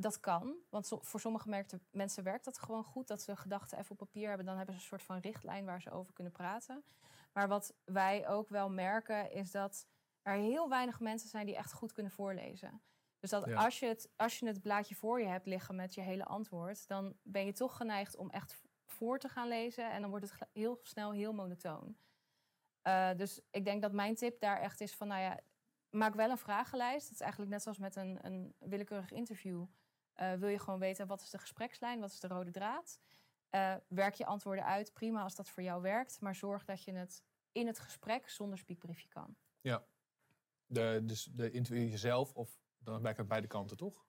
Dat 0.00 0.20
kan, 0.20 0.54
want 0.70 0.86
so- 0.86 0.98
voor 1.02 1.20
sommige 1.20 1.48
merkte- 1.48 1.80
mensen 1.90 2.24
werkt 2.24 2.44
dat 2.44 2.58
gewoon 2.58 2.84
goed. 2.84 3.06
Dat 3.08 3.22
ze 3.22 3.36
gedachten 3.36 3.78
even 3.78 3.90
op 3.90 3.96
papier 3.96 4.28
hebben. 4.28 4.46
Dan 4.46 4.56
hebben 4.56 4.74
ze 4.74 4.80
een 4.80 4.86
soort 4.86 5.02
van 5.02 5.18
richtlijn 5.18 5.64
waar 5.64 5.80
ze 5.82 5.90
over 5.90 6.12
kunnen 6.12 6.32
praten. 6.32 6.84
Maar 7.32 7.48
wat 7.48 7.74
wij 7.84 8.28
ook 8.28 8.48
wel 8.48 8.70
merken, 8.70 9.30
is 9.32 9.50
dat 9.50 9.86
er 10.22 10.34
heel 10.34 10.68
weinig 10.68 11.00
mensen 11.00 11.28
zijn 11.28 11.46
die 11.46 11.56
echt 11.56 11.72
goed 11.72 11.92
kunnen 11.92 12.12
voorlezen. 12.12 12.82
Dus 13.18 13.30
dat 13.30 13.44
Ja. 13.46 13.64
als, 13.64 13.78
je 13.78 13.86
het, 13.86 14.10
als 14.16 14.38
je 14.38 14.46
het 14.46 14.62
blaadje 14.62 14.94
voor 14.94 15.20
je 15.20 15.26
hebt 15.26 15.46
liggen 15.46 15.74
met 15.76 15.94
je 15.94 16.00
hele 16.00 16.24
antwoord, 16.24 16.88
dan 16.88 17.16
ben 17.22 17.44
je 17.44 17.52
toch 17.52 17.76
geneigd 17.76 18.16
om 18.16 18.30
echt 18.30 18.60
voor 18.86 19.18
te 19.18 19.28
gaan 19.28 19.48
lezen. 19.48 19.90
En 19.90 20.00
dan 20.00 20.10
wordt 20.10 20.30
het 20.30 20.48
heel 20.52 20.78
snel 20.82 21.12
heel 21.12 21.32
monotoon. 21.32 21.96
Eh, 22.82 23.10
dus 23.16 23.40
ik 23.50 23.64
denk 23.64 23.82
dat 23.82 23.92
mijn 23.92 24.14
tip 24.14 24.40
daar 24.40 24.60
echt 24.60 24.80
is 24.80 24.94
van, 24.94 25.08
nou 25.08 25.20
ja, 25.20 25.40
maak 25.90 26.14
wel 26.14 26.30
een 26.30 26.38
vragenlijst. 26.38 27.04
Het 27.06 27.14
is 27.14 27.20
eigenlijk 27.20 27.50
net 27.50 27.62
zoals 27.62 27.78
met 27.78 27.96
een, 27.96 28.18
een 28.26 28.54
willekeurig 28.58 29.10
interview. 29.12 29.66
Eh, 30.18 30.32
wil 30.32 30.48
je 30.48 30.58
gewoon 30.58 30.78
weten 30.78 31.06
wat 31.06 31.20
is 31.20 31.30
de 31.30 31.38
gesprekslijn, 31.38 32.00
wat 32.00 32.10
is 32.10 32.20
de 32.20 32.28
rode 32.28 32.50
draad? 32.50 33.00
Eh, 33.50 33.74
werk 33.88 34.14
je 34.14 34.26
antwoorden 34.26 34.64
uit, 34.64 34.92
prima 34.92 35.22
als 35.22 35.34
dat 35.34 35.48
voor 35.48 35.62
jou 35.62 35.82
werkt. 35.82 36.20
Maar 36.20 36.34
zorg 36.34 36.64
dat 36.64 36.82
je 36.84 36.92
het 36.92 37.24
in 37.52 37.66
het 37.66 37.78
gesprek 37.78 38.28
zonder 38.28 38.58
spiekbriefje 38.58 39.08
kan. 39.08 39.36
De, 40.70 41.00
dus 41.04 41.24
de 41.24 41.50
interview 41.50 41.88
jezelf, 41.90 42.34
of 42.34 42.60
dan 42.78 43.02
werkt 43.02 43.18
het 43.18 43.28
beide 43.28 43.46
kanten, 43.46 43.76
toch? 43.76 44.06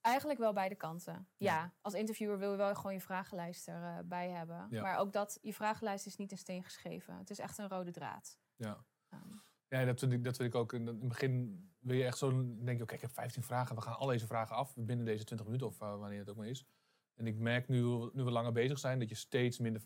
Eigenlijk 0.00 0.38
wel 0.38 0.52
beide 0.52 0.74
kanten. 0.74 1.28
Ja, 1.36 1.54
Ja. 1.54 1.74
als 1.80 1.94
interviewer 1.94 2.38
wil 2.38 2.50
je 2.50 2.56
wel 2.56 2.74
gewoon 2.74 2.92
je 2.92 3.00
vragenlijst 3.00 3.68
erbij 3.68 4.30
hebben. 4.30 4.66
Ja. 4.70 4.82
Maar 4.82 4.98
ook 4.98 5.12
dat, 5.12 5.38
je 5.42 5.54
vragenlijst 5.54 6.06
is 6.06 6.16
niet 6.16 6.30
in 6.30 6.38
steen 6.38 6.62
geschreven. 6.64 7.16
Het 7.16 7.30
is 7.30 7.38
echt 7.38 7.58
een 7.58 7.68
rode 7.68 7.90
draad. 7.90 8.38
Ja. 8.56 8.84
Ehm, 9.08 9.34
Ja, 9.70 9.84
dat 9.84 9.98
vind 9.98 10.12
ik, 10.12 10.24
dat 10.24 10.36
vind 10.36 10.48
ik 10.48 10.60
ook. 10.60 10.72
In 10.72 10.86
het 10.86 11.08
begin 11.08 11.64
wil 11.78 11.96
je 11.96 12.04
echt 12.04 12.18
zo 12.18 12.30
denk 12.64 12.76
je, 12.76 12.82
oké, 12.82 12.94
ik 12.94 13.00
heb 13.00 13.10
15 13.10 13.42
vragen. 13.42 13.76
We 13.76 13.82
gaan 13.82 13.96
al 13.96 14.06
deze 14.06 14.26
vragen 14.26 14.56
af 14.56 14.74
binnen 14.76 15.06
deze 15.06 15.24
20 15.24 15.46
minuten 15.46 15.66
of 15.66 15.80
uh, 15.80 15.98
wanneer 15.98 16.18
het 16.18 16.30
ook 16.30 16.36
maar 16.36 16.46
is. 16.46 16.66
En 17.14 17.26
ik 17.26 17.38
merk 17.38 17.68
nu, 17.68 18.10
nu 18.12 18.22
we 18.22 18.30
langer 18.30 18.52
bezig 18.52 18.78
zijn, 18.78 18.98
dat 18.98 19.08
je 19.08 19.14
steeds 19.14 19.58
minder... 19.58 19.82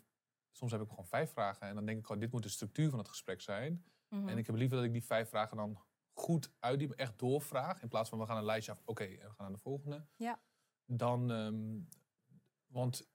Soms 0.51 0.71
heb 0.71 0.81
ik 0.81 0.89
gewoon 0.89 1.07
vijf 1.07 1.31
vragen 1.31 1.67
en 1.67 1.75
dan 1.75 1.85
denk 1.85 1.97
ik 1.99 2.05
gewoon, 2.05 2.21
dit 2.21 2.31
moet 2.31 2.43
de 2.43 2.49
structuur 2.49 2.89
van 2.89 2.99
het 2.99 3.07
gesprek 3.07 3.41
zijn. 3.41 3.85
mhm. 4.09 4.27
En 4.27 4.37
ik 4.37 4.45
heb 4.45 4.55
liever 4.55 4.77
dat 4.77 4.85
ik 4.85 4.91
die 4.91 5.03
vijf 5.03 5.29
vragen 5.29 5.57
dan 5.57 5.79
goed 6.13 6.53
uitdiep, 6.59 6.91
echt 6.91 7.19
doorvraag. 7.19 7.81
In 7.81 7.87
plaats 7.87 8.09
van 8.09 8.19
we 8.19 8.25
gaan 8.25 8.37
een 8.37 8.43
lijstje 8.43 8.71
af, 8.71 8.81
oké, 8.85 9.03
en 9.03 9.27
we 9.27 9.33
gaan 9.33 9.35
naar 9.37 9.51
de 9.51 9.57
volgende. 9.57 10.05
Ja. 10.15 10.39
Dan, 10.85 11.31
ehm, 11.31 11.79
want 12.67 13.14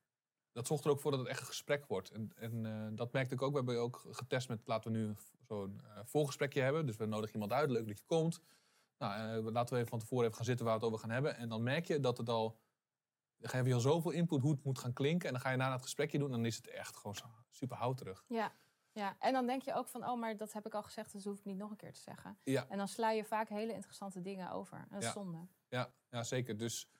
dat 0.52 0.66
zorgt 0.66 0.84
er 0.84 0.90
ook 0.90 1.00
voor 1.00 1.10
dat 1.10 1.20
het 1.20 1.28
echt 1.28 1.40
een 1.40 1.46
gesprek 1.46 1.86
wordt. 1.86 2.10
En, 2.10 2.32
en 2.36 2.66
eh, 2.66 2.88
dat 2.96 3.12
merkte 3.12 3.34
ik 3.34 3.42
ook. 3.42 3.50
We 3.50 3.56
hebben 3.56 3.80
ook 3.80 4.06
getest 4.10 4.48
met, 4.48 4.60
laten 4.64 4.92
we 4.92 4.98
nu 4.98 5.14
zo'n 5.46 5.80
eh 5.84 6.00
voorgesprekje 6.04 6.60
hebben. 6.62 6.86
Dus 6.86 6.96
we 6.96 7.06
nodigen 7.06 7.34
iemand 7.34 7.52
uit, 7.52 7.70
leuk 7.70 7.86
dat 7.86 7.98
je 7.98 8.04
komt. 8.04 8.40
Nou, 8.98 9.36
eh, 9.46 9.52
laten 9.52 9.72
we 9.72 9.78
even 9.78 9.90
van 9.90 9.98
tevoren 9.98 10.24
even 10.24 10.36
gaan 10.36 10.44
zitten 10.44 10.64
waar 10.66 10.74
we 10.74 10.80
het 10.80 10.88
over 10.92 11.04
gaan 11.04 11.14
hebben. 11.14 11.36
En 11.36 11.48
dan 11.48 11.62
merk 11.62 11.86
je 11.86 12.00
dat 12.00 12.18
het 12.18 12.28
al, 12.28 12.58
dan 13.36 13.50
geef 13.50 13.66
je 13.66 13.74
al 13.74 13.80
zoveel 13.80 14.10
input 14.10 14.40
hoe 14.40 14.52
het 14.52 14.64
moet 14.64 14.78
gaan 14.78 14.92
klinken. 14.92 15.26
En 15.26 15.32
dan 15.32 15.42
ga 15.42 15.50
je 15.50 15.56
daarna 15.56 15.72
het 15.72 15.82
gesprekje 15.82 16.18
doen 16.18 16.26
en 16.26 16.36
dan 16.36 16.44
is 16.46 16.56
het 16.56 16.68
echt 16.68 16.96
gewoon 16.96 17.16
super 17.50 17.76
houterig. 17.76 18.24
Ja, 18.26 18.52
ja, 18.92 19.16
en 19.18 19.32
dan 19.32 19.46
denk 19.46 19.62
je 19.62 19.74
ook 19.74 19.88
van, 19.88 20.08
oh, 20.08 20.18
maar 20.20 20.36
dat 20.36 20.52
heb 20.52 20.66
ik 20.66 20.74
al 20.74 20.82
gezegd, 20.82 21.12
dus 21.12 21.24
hoef 21.24 21.38
ik 21.38 21.44
niet 21.44 21.56
nog 21.56 21.70
een 21.70 21.76
keer 21.76 21.92
te 21.92 22.00
zeggen. 22.00 22.38
Ja. 22.44 22.68
En 22.68 22.78
dan 22.78 22.88
sla 22.88 23.10
je 23.10 23.24
vaak 23.24 23.48
hele 23.48 23.72
interessante 23.72 24.20
dingen 24.20 24.50
over. 24.50 24.78
En 24.78 24.86
dat 24.90 24.98
is 25.00 25.06
Ja. 25.06 25.12
zonde. 25.12 25.46
Ja, 25.68 25.92
ja 26.08 26.22
zeker. 26.22 26.56
Dus 26.56 26.90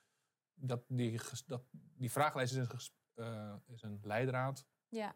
dat, 0.53 0.83
die, 0.87 1.19
dat, 1.45 1.63
die 1.71 2.11
vragenlijst 2.11 2.53
is 2.53 2.57
een, 2.59 2.79
eh, 3.21 3.53
is 3.73 3.81
een 3.81 3.99
leidraad. 4.03 4.65
Ja, 4.89 5.15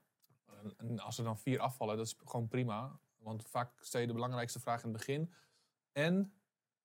En, 0.63 0.74
en 0.78 1.00
als 1.00 1.18
er 1.18 1.24
dan 1.24 1.38
vier 1.38 1.60
afvallen, 1.60 1.98
dat 1.98 2.06
is 2.06 2.15
gewoon 2.26 2.48
prima. 2.48 3.00
Want 3.18 3.46
vaak 3.46 3.72
stel 3.84 4.02
je 4.02 4.08
de 4.08 4.13
belangrijkste 4.13 4.60
vraag 4.60 4.84
in 4.84 4.89
het 4.89 4.98
begin. 4.98 5.34
En 5.91 6.34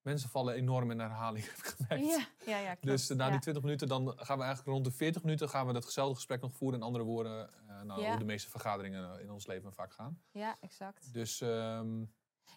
mensen 0.03 0.29
vallen 0.31 0.55
enorm 0.55 0.91
in 0.91 0.99
herhaling, 0.99 1.45
heb 1.51 1.57
ik 1.57 1.65
gemerkt. 1.65 2.05
ja, 2.07 2.27
ja, 2.47 2.59
ja 2.59 2.75
klopt. 2.75 2.87
Dus 2.87 3.09
na 3.09 3.25
ja. 3.25 3.31
die 3.31 3.41
20 3.41 3.63
minuten, 3.63 3.89
dan 3.89 4.09
gaan 4.17 4.39
we 4.39 4.45
eigenlijk 4.45 4.73
rond 4.73 4.85
de 4.85 4.91
40 4.93 5.23
minuten 5.23 5.49
gaan 5.49 5.67
we 5.67 5.73
datzelfde 5.73 6.15
gesprek 6.15 6.41
nog 6.41 6.53
voeren. 6.53 6.79
In 6.79 6.85
andere 6.85 7.05
woorden, 7.05 7.51
eh, 7.69 7.83
nou, 7.83 8.01
Ja. 8.01 8.09
hoe 8.09 8.19
de 8.19 8.25
meeste 8.25 8.51
vergaderingen 8.51 9.15
eh, 9.15 9.21
in 9.21 9.31
ons 9.31 9.47
leven 9.47 9.73
vaak 9.73 9.93
gaan. 9.93 10.23
ja, 10.31 10.57
exact. 10.61 11.13
Dus 11.13 11.41
ehm, 11.41 12.05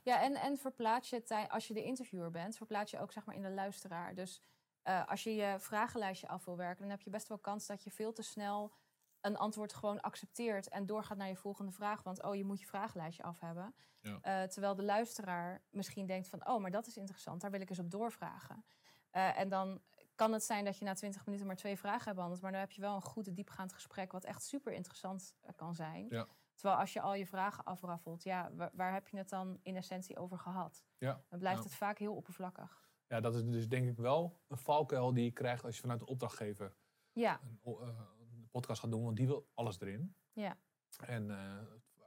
Ja, 0.04 0.22
en, 0.22 0.36
en 0.36 0.58
verplaats 0.58 1.10
je 1.10 1.50
als 1.50 1.68
je 1.68 1.74
de 1.74 1.84
interviewer 1.84 2.32
bent, 2.32 2.58
verplaats 2.58 2.92
je 2.92 3.00
ook 3.00 3.12
zeg 3.12 3.26
maar 3.26 3.36
in 3.36 3.42
de 3.42 3.52
luisteraar. 3.52 4.16
Dus 4.16 4.42
eh, 4.84 5.08
als 5.08 5.24
je 5.24 5.36
je 5.36 5.56
vragenlijstje 5.60 6.28
af 6.28 6.46
wil 6.46 6.58
werken, 6.58 6.82
dan 6.82 6.90
heb 6.90 7.02
je 7.02 7.10
best 7.10 7.28
wel 7.28 7.38
kans 7.38 7.66
dat 7.68 7.84
je 7.84 7.92
veel 7.92 8.14
te 8.14 8.22
snel 8.22 8.74
een 9.22 9.38
antwoord 9.38 9.74
gewoon 9.74 10.02
accepteert 10.02 10.70
en 10.70 10.86
doorgaat 10.86 11.18
naar 11.18 11.28
je 11.28 11.36
volgende 11.36 11.72
vraag. 11.72 12.04
Want 12.04 12.24
oh, 12.24 12.36
je 12.36 12.44
moet 12.44 12.60
je 12.60 12.66
vragenlijstje 12.66 13.24
af 13.24 13.40
hebben. 13.40 13.76
Ja. 14.00 14.20
Eh, 14.22 14.48
terwijl 14.48 14.76
de 14.76 14.84
luisteraar 14.84 15.62
misschien 15.70 16.06
denkt 16.06 16.28
van 16.30 16.48
oh, 16.48 16.62
maar 16.62 16.72
dat 16.72 16.88
is 16.88 16.98
interessant, 16.98 17.42
daar 17.42 17.52
wil 17.52 17.62
ik 17.62 17.70
eens 17.70 17.80
op 17.80 17.92
doorvragen. 17.92 18.66
Eh, 19.10 19.40
en 19.40 19.50
dan 19.50 19.82
kan 20.16 20.32
het 20.34 20.44
zijn 20.44 20.66
dat 20.66 20.78
je 20.78 20.86
na 20.86 20.94
20 20.94 21.26
minuten 21.26 21.48
maar 21.48 21.56
twee 21.56 21.78
vragen 21.78 22.04
hebt 22.04 22.16
behandeld, 22.16 22.42
maar 22.42 22.52
dan 22.52 22.60
heb 22.60 22.72
je 22.72 22.82
wel 22.82 22.96
een 22.96 23.02
goed 23.02 23.36
diepgaand 23.36 23.74
gesprek 23.74 24.12
wat 24.12 24.24
echt 24.24 24.44
super 24.44 24.74
interessant 24.74 25.36
kan 25.56 25.76
zijn. 25.76 26.06
Ja. 26.10 26.28
Terwijl 26.56 26.80
als 26.80 26.94
je 26.94 27.02
al 27.02 27.14
je 27.14 27.26
vragen 27.26 27.64
afraffelt, 27.64 28.24
ja, 28.24 28.52
waar, 28.54 28.70
waar 28.74 28.94
heb 28.94 29.08
je 29.08 29.18
het 29.18 29.30
dan 29.30 29.60
in 29.62 29.76
essentie 29.76 30.18
over 30.18 30.38
gehad? 30.40 30.84
ja, 30.98 31.24
Dan 31.30 31.40
blijft 31.40 31.58
Ja. 31.58 31.64
het 31.64 31.76
vaak 31.76 31.98
heel 31.98 32.16
oppervlakkig. 32.16 32.83
Ja, 33.14 33.22
dat 33.22 33.36
is 33.36 33.44
dus 33.44 33.68
denk 33.70 33.88
ik 33.90 33.98
wel 33.98 34.40
een 34.48 34.58
valkuil 34.58 35.14
die 35.14 35.24
je 35.24 35.32
krijgt 35.32 35.64
als 35.64 35.76
je 35.76 35.82
vanuit 35.82 36.00
de 36.00 36.06
opdrachtgever 36.06 36.76
Ja, 37.12 37.40
een, 37.42 37.60
eh, 37.64 37.88
een 38.20 38.50
podcast 38.52 38.80
gaat 38.82 38.92
doen. 38.92 39.04
Want 39.04 39.18
die 39.18 39.28
wil 39.28 39.50
alles 39.54 39.80
erin. 39.80 40.16
ja, 40.32 40.58
En 41.06 41.32
eh, 41.32 41.58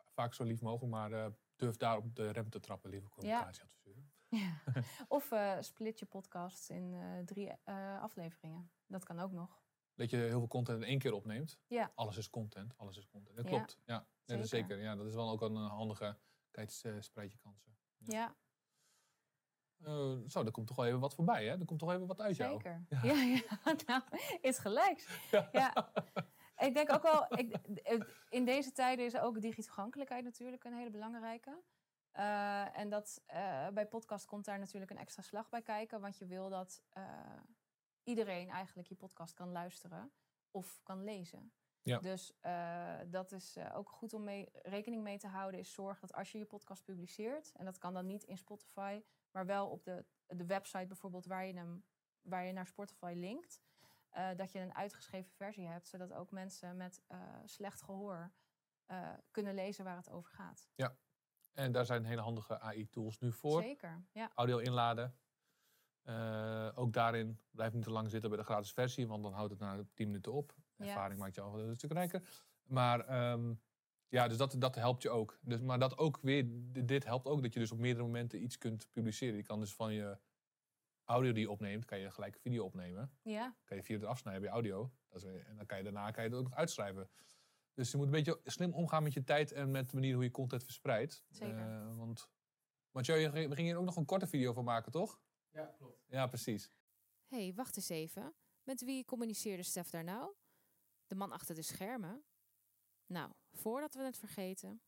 vaak 0.07 0.35
zo 0.35 0.45
lief 0.45 0.61
mogelijk, 0.61 0.93
maar 0.93 1.13
eh, 1.13 1.31
durf 1.57 1.77
daar 1.77 1.97
op 1.97 2.15
de 2.17 2.31
rem 2.31 2.51
te 2.51 2.61
trappen, 2.61 2.91
lieve 2.91 3.09
communicatieadviseur. 3.09 3.95
ja. 4.29 4.63
Of 5.09 5.31
eh, 5.33 5.57
split 5.61 5.99
je 5.99 6.07
podcast 6.07 6.71
in 6.71 6.97
drie 7.25 7.53
afleveringen. 8.01 8.71
Dat 8.87 9.05
kan 9.05 9.19
ook 9.21 9.33
nog. 9.33 9.65
Dat 9.95 10.11
je 10.11 10.17
heel 10.17 10.39
veel 10.39 10.49
content 10.49 10.83
in 10.83 10.89
één 10.89 10.99
keer 10.99 11.13
opneemt. 11.13 11.59
Ja. 11.67 11.93
Alles 11.95 12.17
is 12.17 12.31
content, 12.31 12.77
alles 12.77 12.97
is 12.97 13.07
content. 13.07 13.37
Dat 13.37 13.45
Ja, 13.45 13.51
klopt. 13.57 13.79
Ja, 13.85 13.95
ja, 13.95 14.07
dat 14.25 14.45
is 14.45 14.49
zeker. 14.51 14.69
zeker. 14.69 14.85
Ja, 14.85 14.97
dat 14.97 15.07
is 15.07 15.15
wel 15.15 15.31
ook 15.31 15.41
een 15.43 15.57
handige. 15.57 16.19
Kijk, 16.51 16.71
eh, 16.83 17.01
spreid 17.01 17.33
je 17.33 17.39
kansen. 17.39 17.77
Ja. 17.99 18.37
Eh, 19.83 20.17
zo, 20.27 20.45
er 20.45 20.51
komt 20.51 20.67
toch 20.67 20.77
wel 20.77 20.87
even 20.87 21.01
wat 21.01 21.15
voorbij, 21.15 21.45
hè? 21.45 21.59
Er 21.59 21.65
komt 21.65 21.79
toch 21.79 21.93
even 21.93 22.07
wat 22.07 22.21
uit 22.21 22.37
jou. 22.37 22.53
zeker. 22.53 22.87
Ja. 22.89 23.01
Ja, 23.03 23.23
ja. 23.23 23.43
nou, 23.87 24.03
is 24.41 24.59
gelijks. 24.59 25.09
Ja. 25.53 25.93
Ik 26.57 26.75
denk 26.75 26.93
ook 26.93 27.03
wel, 27.03 27.27
ik, 27.29 27.57
in 28.29 28.45
deze 28.45 28.73
tijden 28.73 29.05
is 29.05 29.17
ook 29.17 29.41
digitogankelijkheid 29.41 30.25
natuurlijk 30.25 30.65
een 30.65 30.75
hele 30.75 30.91
belangrijke. 30.91 31.63
Eh, 32.11 32.79
en 32.79 32.89
dat 32.89 33.23
eh, 33.27 33.69
bij 33.69 33.87
podcast 33.87 34.27
komt 34.27 34.45
daar 34.45 34.59
natuurlijk 34.59 34.91
een 34.91 34.99
extra 34.99 35.23
slag 35.23 35.49
bij 35.49 35.63
kijken. 35.63 36.01
Want 36.01 36.19
je 36.19 36.27
wil 36.27 36.49
dat 36.49 36.83
iedereen 38.05 38.49
eigenlijk 38.49 38.89
je 38.89 38.95
podcast 38.95 39.35
kan 39.35 39.53
luisteren 39.53 40.13
of 40.51 40.81
kan 40.83 41.05
lezen. 41.05 41.53
Ja. 41.83 41.99
Dus 41.99 42.33
dat 43.07 43.33
is 43.33 43.57
ook 43.75 43.89
goed 43.89 44.15
om 44.15 44.25
mee, 44.25 44.49
rekening 44.53 45.03
mee 45.03 45.19
te 45.19 45.27
houden. 45.27 45.61
Is 45.61 45.73
zorg 45.73 46.01
dat 46.01 46.13
als 46.13 46.33
je 46.33 46.39
je 46.39 46.45
podcast 46.45 46.85
publiceert, 46.85 47.53
en 47.53 47.65
dat 47.65 47.79
kan 47.79 47.95
dan 47.95 48.07
niet 48.07 48.25
in 48.25 48.39
Spotify, 48.39 49.03
maar 49.37 49.47
wel 49.47 49.69
op 49.69 49.85
de, 49.85 50.05
de 50.27 50.47
website 50.47 50.87
bijvoorbeeld 50.87 51.27
waar 51.27 51.47
je, 51.47 51.55
hem, 51.55 51.85
waar 52.23 52.45
je 52.45 52.53
naar 52.53 52.67
Spotify 52.67 53.13
linkt, 53.17 53.61
eh, 54.09 54.29
dat 54.37 54.53
je 54.53 54.59
een 54.59 54.75
uitgeschreven 54.75 55.33
versie 55.33 55.67
hebt, 55.67 55.89
zodat 55.89 56.13
ook 56.13 56.31
mensen 56.31 56.77
met 56.77 57.03
eh, 57.07 57.19
slecht 57.45 57.83
gehoor 57.83 58.33
eh, 58.87 59.13
kunnen 59.31 59.55
lezen 59.55 59.85
waar 59.85 59.97
het 59.97 60.11
over 60.11 60.31
gaat. 60.31 60.69
En 61.53 61.73
daar 61.73 61.87
zijn 61.87 62.05
hele 62.05 62.21
handige 62.21 62.61
AI-tools 62.61 63.19
nu 63.19 63.33
voor. 63.33 63.63
Zeker, 63.63 64.05
ja. 64.13 64.31
Audio 64.35 64.59
inladen. 64.59 65.19
Ook 66.75 66.93
daarin 66.93 67.41
blijf 67.51 67.73
niet 67.73 67.83
te 67.83 67.91
lang 67.91 68.11
zitten 68.11 68.31
bij 68.31 68.39
de 68.39 68.45
gratis 68.45 68.73
versie, 68.73 69.09
want 69.09 69.23
dan 69.23 69.33
houdt 69.33 69.51
het 69.51 69.61
na 69.61 69.85
10 69.95 70.07
minuten 70.07 70.33
op. 70.33 70.55
Ja. 70.77 70.87
Ervaring 70.87 71.21
maakt 71.21 71.35
je 71.35 71.41
al 71.41 71.59
een 71.59 71.77
stuk 71.77 71.93
rijker. 71.93 72.45
Maar 72.63 73.01
ehm, 73.01 73.55
ja, 74.09 74.29
dus 74.29 74.37
dat, 74.37 74.55
dat 74.59 74.75
helpt 74.75 75.03
je 75.03 75.11
ook. 75.11 75.39
Dus, 75.43 75.61
maar 75.61 75.79
dat 75.79 75.99
ook 75.99 76.19
weer, 76.23 76.45
dit 76.87 77.05
helpt 77.05 77.27
ook 77.27 77.43
dat 77.43 77.53
je 77.53 77.61
dus 77.61 77.73
op 77.73 77.79
meerdere 77.79 78.05
momenten 78.07 78.43
iets 78.43 78.59
kunt 78.59 78.89
publiceren. 78.93 79.37
Je 79.37 79.43
kan 79.43 79.61
dus 79.61 79.75
van 79.75 79.93
je 79.93 80.19
audio 81.05 81.33
die 81.33 81.43
je 81.43 81.51
opneemt, 81.51 81.85
kan 81.85 81.99
je 81.99 82.11
gelijk 82.11 82.35
een 82.35 82.41
video 82.41 82.65
opnemen. 82.65 83.19
Ja, 83.23 83.57
kan 83.65 83.77
je 83.77 83.83
via 83.83 83.97
het 83.97 84.05
afsnijden 84.05 84.43
bij 84.43 84.51
audio. 84.51 84.93
Dat 85.09 85.23
is, 85.23 85.31
weer- 85.31 85.47
en 85.47 85.57
dan 85.57 85.67
kan 85.67 85.79
je 85.79 85.85
daarna 85.85 86.11
kan 86.11 86.23
je 86.25 86.29
het 86.31 86.39
ook 86.39 86.45
nog 86.45 86.55
uitschrijven. 86.55 87.11
Dus 87.75 87.91
je 87.91 87.97
moet 87.97 88.07
een 88.07 88.13
beetje 88.13 88.41
slim 88.45 88.73
omgaan 88.73 89.03
met 89.03 89.13
je 89.13 89.25
tijd 89.25 89.53
en 89.53 89.71
met 89.71 89.89
de 89.91 89.95
manier 89.95 90.15
hoe 90.15 90.25
je 90.25 90.31
content 90.31 90.65
verspreidt. 90.65 91.25
Zeker. 91.29 91.59
Eh, 91.59 91.97
want 91.97 92.31
Mathieu, 92.91 93.17
je 93.17 93.31
ging- 93.31 93.49
we 93.49 93.55
gingen 93.55 93.71
hier 93.71 93.81
ook 93.81 93.87
nog 93.87 93.97
een 93.97 94.05
korte 94.05 94.27
video 94.27 94.53
van 94.53 94.65
maken, 94.65 94.93
toch? 94.93 95.21
Ja, 95.51 95.65
klopt. 95.79 96.05
Ja, 96.09 96.27
precies. 96.27 96.73
Hé, 97.27 97.45
hey, 97.45 97.55
wacht 97.55 97.77
eens 97.77 97.89
even. 97.89 98.35
Met 98.63 98.85
wie 98.85 99.05
communiceerde 99.05 99.63
Stef 99.63 99.91
daar 99.91 100.05
nou? 100.05 100.35
De 101.07 101.15
man 101.15 101.33
achter 101.33 101.55
de 101.55 101.63
schermen? 101.63 102.25
Nou, 103.07 103.31
voordat 103.53 103.95
we 103.95 104.03
het 104.03 104.19
vergeten. 104.19 104.81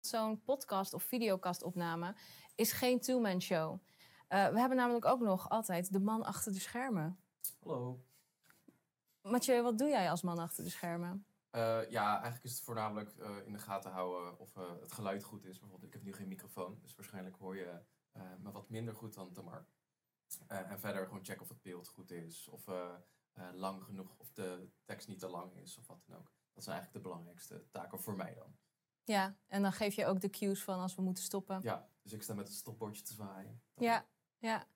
zo'n 0.00 0.42
podcast 0.42 0.92
of 0.94 1.02
videocastopname 1.02 2.14
is 2.54 2.72
geen 2.72 3.00
two-man 3.00 3.40
show. 3.40 3.80
Eh, 4.28 4.48
we 4.48 4.58
hebben 4.58 4.76
namelijk 4.76 5.04
ook 5.04 5.20
nog 5.20 5.48
altijd 5.48 5.92
de 5.92 6.00
man 6.00 6.22
achter 6.24 6.52
de 6.52 6.58
schermen. 6.58 7.20
Hallo. 7.60 8.04
Mathieu, 9.22 9.62
wat 9.62 9.78
doe 9.78 9.88
jij 9.88 10.10
als 10.10 10.22
man 10.22 10.38
achter 10.38 10.64
de 10.64 10.70
schermen? 10.70 11.26
Eh, 11.50 11.90
ja, 11.90 12.12
eigenlijk 12.12 12.44
is 12.44 12.52
het 12.52 12.60
voornamelijk 12.62 13.10
eh, 13.18 13.36
in 13.46 13.52
de 13.52 13.58
gaten 13.58 13.90
houden 13.90 14.38
of 14.38 14.56
eh, 14.56 14.80
het 14.80 14.92
geluid 14.92 15.24
goed 15.24 15.44
is. 15.44 15.58
Bijvoorbeeld, 15.58 15.88
ik 15.88 15.92
heb 15.92 16.02
nu 16.02 16.12
geen 16.12 16.28
microfoon, 16.28 16.78
dus 16.80 16.94
waarschijnlijk 16.94 17.36
hoor 17.36 17.56
je 17.56 17.80
eh, 18.12 18.22
me 18.38 18.50
wat 18.52 18.68
minder 18.68 18.94
goed 18.94 19.14
dan 19.14 19.32
Tamar. 19.32 19.66
Eh, 20.46 20.70
en 20.70 20.80
verder 20.80 21.06
gewoon 21.06 21.24
checken 21.24 21.42
of 21.42 21.48
het 21.48 21.62
beeld 21.62 21.88
goed 21.88 22.10
is, 22.10 22.48
of 22.48 22.68
eh, 22.68 22.94
eh, 23.32 23.48
lang 23.54 23.82
genoeg, 23.84 24.14
of 24.18 24.32
de 24.32 24.68
tekst 24.84 25.08
niet 25.08 25.18
te 25.18 25.28
lang 25.28 25.54
is, 25.56 25.78
of 25.78 25.86
wat 25.86 26.02
dan 26.06 26.16
ook. 26.18 26.32
Dat 26.56 26.64
zijn 26.64 26.76
eigenlijk 26.76 27.04
de 27.04 27.10
belangrijkste 27.10 27.64
taken 27.70 27.98
voor 27.98 28.16
mij 28.16 28.34
dan. 28.34 28.56
Ja, 29.04 29.36
en 29.46 29.62
dan 29.62 29.72
geef 29.72 29.94
je 29.94 30.06
ook 30.06 30.20
de 30.20 30.30
cues 30.30 30.62
van 30.62 30.78
als 30.78 30.94
we 30.94 31.02
moeten 31.02 31.24
stoppen. 31.24 31.60
Ja, 31.62 31.88
dus 32.02 32.12
ik 32.12 32.22
sta 32.22 32.34
met 32.34 32.46
het 32.46 32.56
stopbordje 32.56 33.02
te 33.02 33.12
zwaaien. 33.12 33.62
Ja, 33.74 34.06
ja. 34.38 34.66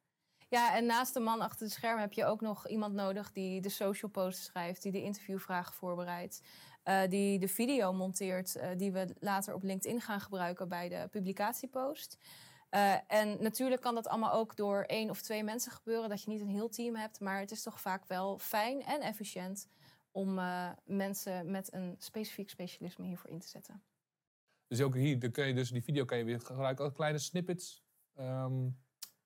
Ja, 0.48 0.76
en 0.76 0.86
naast 0.86 1.14
de 1.14 1.20
man 1.20 1.40
achter 1.40 1.66
de 1.66 1.72
schermen 1.72 2.00
heb 2.00 2.12
je 2.12 2.24
ook 2.24 2.40
nog 2.40 2.68
iemand 2.68 2.94
nodig 2.94 3.32
die 3.32 3.60
de 3.60 3.68
social 3.68 4.10
posts 4.10 4.44
schrijft, 4.44 4.82
die 4.82 4.92
de 4.92 5.02
interviewvragen 5.02 5.74
voorbereidt, 5.74 6.42
eh, 6.82 7.08
die 7.08 7.38
de 7.38 7.48
video 7.48 7.92
monteert, 7.92 8.56
eh, 8.56 8.68
die 8.76 8.92
we 8.92 9.14
later 9.18 9.54
op 9.54 9.62
LinkedIn 9.62 10.00
gaan 10.00 10.20
gebruiken 10.20 10.68
bij 10.68 10.88
de 10.88 11.08
publicatiepost. 11.10 12.18
Eh, 12.68 12.94
en 13.06 13.42
natuurlijk 13.42 13.80
kan 13.80 13.94
dat 13.94 14.08
allemaal 14.08 14.32
ook 14.32 14.56
door 14.56 14.82
één 14.82 15.10
of 15.10 15.20
twee 15.20 15.44
mensen 15.44 15.72
gebeuren, 15.72 16.08
dat 16.08 16.22
je 16.22 16.30
niet 16.30 16.40
een 16.40 16.48
heel 16.48 16.68
team 16.68 16.96
hebt, 16.96 17.20
maar 17.20 17.40
het 17.40 17.50
is 17.50 17.62
toch 17.62 17.80
vaak 17.80 18.06
wel 18.06 18.38
fijn 18.38 18.82
en 18.82 19.00
efficiënt 19.00 19.68
om 20.10 20.38
eh, 20.38 20.70
mensen 20.84 21.50
met 21.50 21.72
een 21.72 21.94
specifiek 21.98 22.50
specialisme 22.50 23.06
hiervoor 23.06 23.30
in 23.30 23.38
te 23.38 23.48
zetten. 23.48 23.82
Dus 24.66 24.80
ook 24.80 24.94
hier, 24.94 25.18
dan 25.18 25.30
kun 25.30 25.46
je 25.46 25.54
dus 25.54 25.70
die 25.70 25.82
video 25.82 26.04
kan 26.04 26.18
je 26.18 26.24
weer 26.24 26.40
gebruiken 26.40 26.84
als 26.84 26.92
kleine 26.94 27.18
snippets. 27.18 27.84
Ehm, 28.14 28.64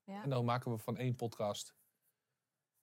Ja. 0.03 0.23
En 0.23 0.29
dan 0.29 0.45
maken 0.45 0.71
we 0.71 0.77
van 0.77 0.97
één 0.97 1.15
podcast 1.15 1.75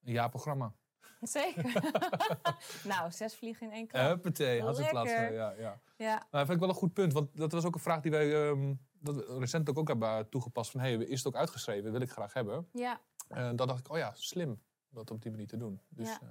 een 0.04 0.12
jaarprogramma. 0.12 0.74
Zeker. 1.20 1.90
nou, 2.84 3.10
zes 3.12 3.34
vliegen 3.34 3.66
in 3.66 3.72
één 3.72 3.86
klap. 3.86 4.06
Huppatee, 4.06 4.60
had. 4.62 4.78
Lekker. 4.78 5.06
eh, 5.06 5.34
Ja, 5.34 5.50
ja. 5.50 5.80
Ja, 5.96 6.14
Nou, 6.14 6.26
dat 6.30 6.40
vind 6.40 6.50
ik 6.52 6.58
wel 6.60 6.68
een 6.68 6.74
goed 6.74 6.92
punt, 6.92 7.12
want 7.12 7.36
dat 7.36 7.52
was 7.52 7.64
ook 7.64 7.74
een 7.74 7.80
vraag 7.80 8.00
die 8.00 8.10
wij 8.10 8.48
ehm, 8.48 8.74
dat 9.00 9.14
we 9.16 9.38
recent 9.38 9.68
ook, 9.68 9.78
ook 9.78 9.88
hebben 9.88 10.28
toegepast. 10.28 10.70
Van, 10.70 10.80
hey, 10.80 10.94
is 10.94 11.18
het 11.18 11.26
ook 11.26 11.40
uitgeschreven? 11.40 11.92
Wil 11.92 12.00
ik 12.00 12.10
graag 12.10 12.32
hebben. 12.32 12.68
ja. 12.72 13.00
En 13.28 13.56
dan 13.56 13.66
dacht 13.66 13.78
ik, 13.78 13.90
oh 13.92 13.98
ja, 13.98 14.12
slim 14.14 14.62
dat 14.88 15.10
op 15.10 15.22
die 15.22 15.30
manier 15.30 15.46
te 15.46 15.56
doen. 15.56 15.80
Dus, 15.88 16.08
Ja. 16.08 16.20
eh, 16.22 16.28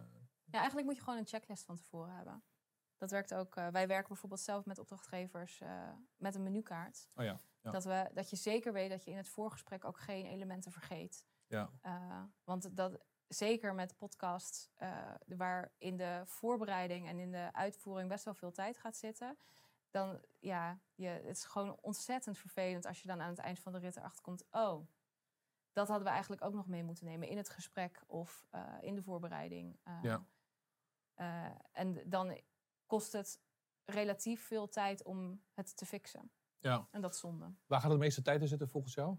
Ja, 0.52 0.58
eigenlijk 0.58 0.88
moet 0.88 0.96
je 0.96 1.04
gewoon 1.04 1.20
een 1.20 1.28
checklist 1.28 1.64
van 1.64 1.76
tevoren 1.76 2.16
hebben. 2.16 2.44
Dat 2.98 3.12
werkt 3.12 3.34
ook. 3.34 3.56
eh, 3.56 3.68
wij 3.68 3.88
werken 3.88 4.08
bijvoorbeeld 4.08 4.42
zelf 4.42 4.66
met 4.66 4.80
opdrachtgevers 4.80 5.62
eh, 5.62 5.90
met 6.18 6.36
een 6.36 6.44
menukaart. 6.44 7.10
oh 7.16 7.24
ja, 7.24 7.42
ja. 7.62 7.72
Dat, 7.72 7.84
we, 7.84 8.10
dat 8.14 8.30
je 8.30 8.36
zeker 8.36 8.74
weet 8.74 8.90
dat 8.90 9.04
je 9.04 9.12
in 9.12 9.18
het 9.18 9.28
voorgesprek 9.28 9.86
ook 9.86 10.00
geen 10.00 10.26
elementen 10.26 10.72
vergeet. 10.72 11.26
ja. 11.48 11.72
Eh, 11.82 12.24
want 12.44 12.76
dat, 12.78 13.00
zeker 13.28 13.74
met 13.76 13.98
podcasts, 13.98 14.70
waar 15.26 15.72
in 15.78 15.98
de 15.98 16.22
voorbereiding 16.26 17.08
en 17.08 17.20
in 17.20 17.32
de 17.32 17.50
uitvoering 17.54 18.10
best 18.10 18.26
wel 18.26 18.34
veel 18.34 18.52
tijd 18.52 18.78
gaat 18.78 18.98
zitten. 18.98 19.38
Dan 19.90 20.22
ja, 20.40 20.80
je, 20.96 21.08
het 21.08 21.38
is 21.38 21.44
gewoon 21.44 21.78
ontzettend 21.82 22.38
vervelend 22.38 22.86
als 22.86 23.02
je 23.02 23.08
dan 23.08 23.22
aan 23.22 23.30
het 23.30 23.40
eind 23.40 23.60
van 23.60 23.72
de 23.72 23.80
rit 23.80 23.98
erachter 23.98 24.22
komt. 24.22 24.44
Oh, 24.52 24.88
dat 25.72 25.88
hadden 25.88 26.06
we 26.06 26.12
eigenlijk 26.12 26.44
ook 26.44 26.54
nog 26.54 26.68
mee 26.68 26.84
moeten 26.84 27.06
nemen 27.06 27.28
in 27.28 27.38
het 27.38 27.50
gesprek 27.50 28.04
of 28.08 28.48
in 28.82 28.96
de 28.96 29.04
voorbereiding. 29.04 29.80
Ja. 30.02 30.26
Eh, 31.22 31.46
en 31.72 32.10
dan 32.10 32.42
kost 32.86 33.12
het 33.12 33.42
relatief 33.86 34.46
veel 34.46 34.70
tijd 34.70 35.04
om 35.04 35.44
het 35.54 35.78
te 35.78 35.86
fixen. 35.86 36.32
ja. 36.58 36.88
En 36.92 37.02
dat 37.02 37.14
is 37.14 37.20
zonde. 37.20 37.54
Waar 37.66 37.82
gaat 37.82 37.92
de 37.92 37.98
meeste 37.98 38.22
tijd 38.22 38.42
in 38.42 38.48
zitten 38.48 38.70
volgens 38.70 38.94
jou? 38.94 39.18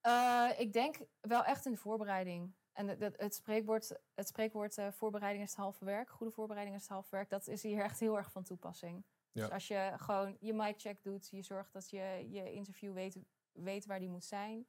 Eh, 0.00 0.50
ik 0.56 0.72
denk 0.72 1.00
wel 1.20 1.44
echt 1.44 1.66
in 1.66 1.72
de 1.72 1.78
voorbereiding. 1.78 2.54
En 2.72 2.88
het, 2.88 3.16
het, 3.16 3.34
spreekwoord, 3.34 4.00
het 4.14 4.28
spreekwoord 4.28 4.78
eh, 4.78 4.92
voorbereiding 4.92 5.44
is 5.44 5.50
het 5.50 5.60
halve 5.60 5.84
werk. 5.84 6.10
Goede 6.10 6.32
voorbereiding 6.32 6.76
is 6.76 6.82
het 6.82 6.90
halve 6.90 7.10
werk. 7.10 7.30
Dat 7.30 7.46
is 7.46 7.62
hier 7.62 7.82
echt 7.82 8.00
heel 8.00 8.16
erg 8.16 8.30
van 8.30 8.42
toepassing. 8.42 9.04
Ja. 9.32 9.42
Dus 9.42 9.50
als 9.50 9.68
je 9.68 9.92
gewoon 9.96 10.36
je 10.40 10.54
mic 10.54 10.80
check 10.80 11.02
doet, 11.02 11.28
je 11.30 11.42
zorgt 11.42 11.72
dat 11.72 11.90
je 11.90 12.26
je 12.30 12.52
interview 12.52 12.92
weet, 12.92 13.18
weet 13.52 13.86
waar 13.86 13.98
die 13.98 14.08
moet 14.08 14.24
zijn. 14.24 14.66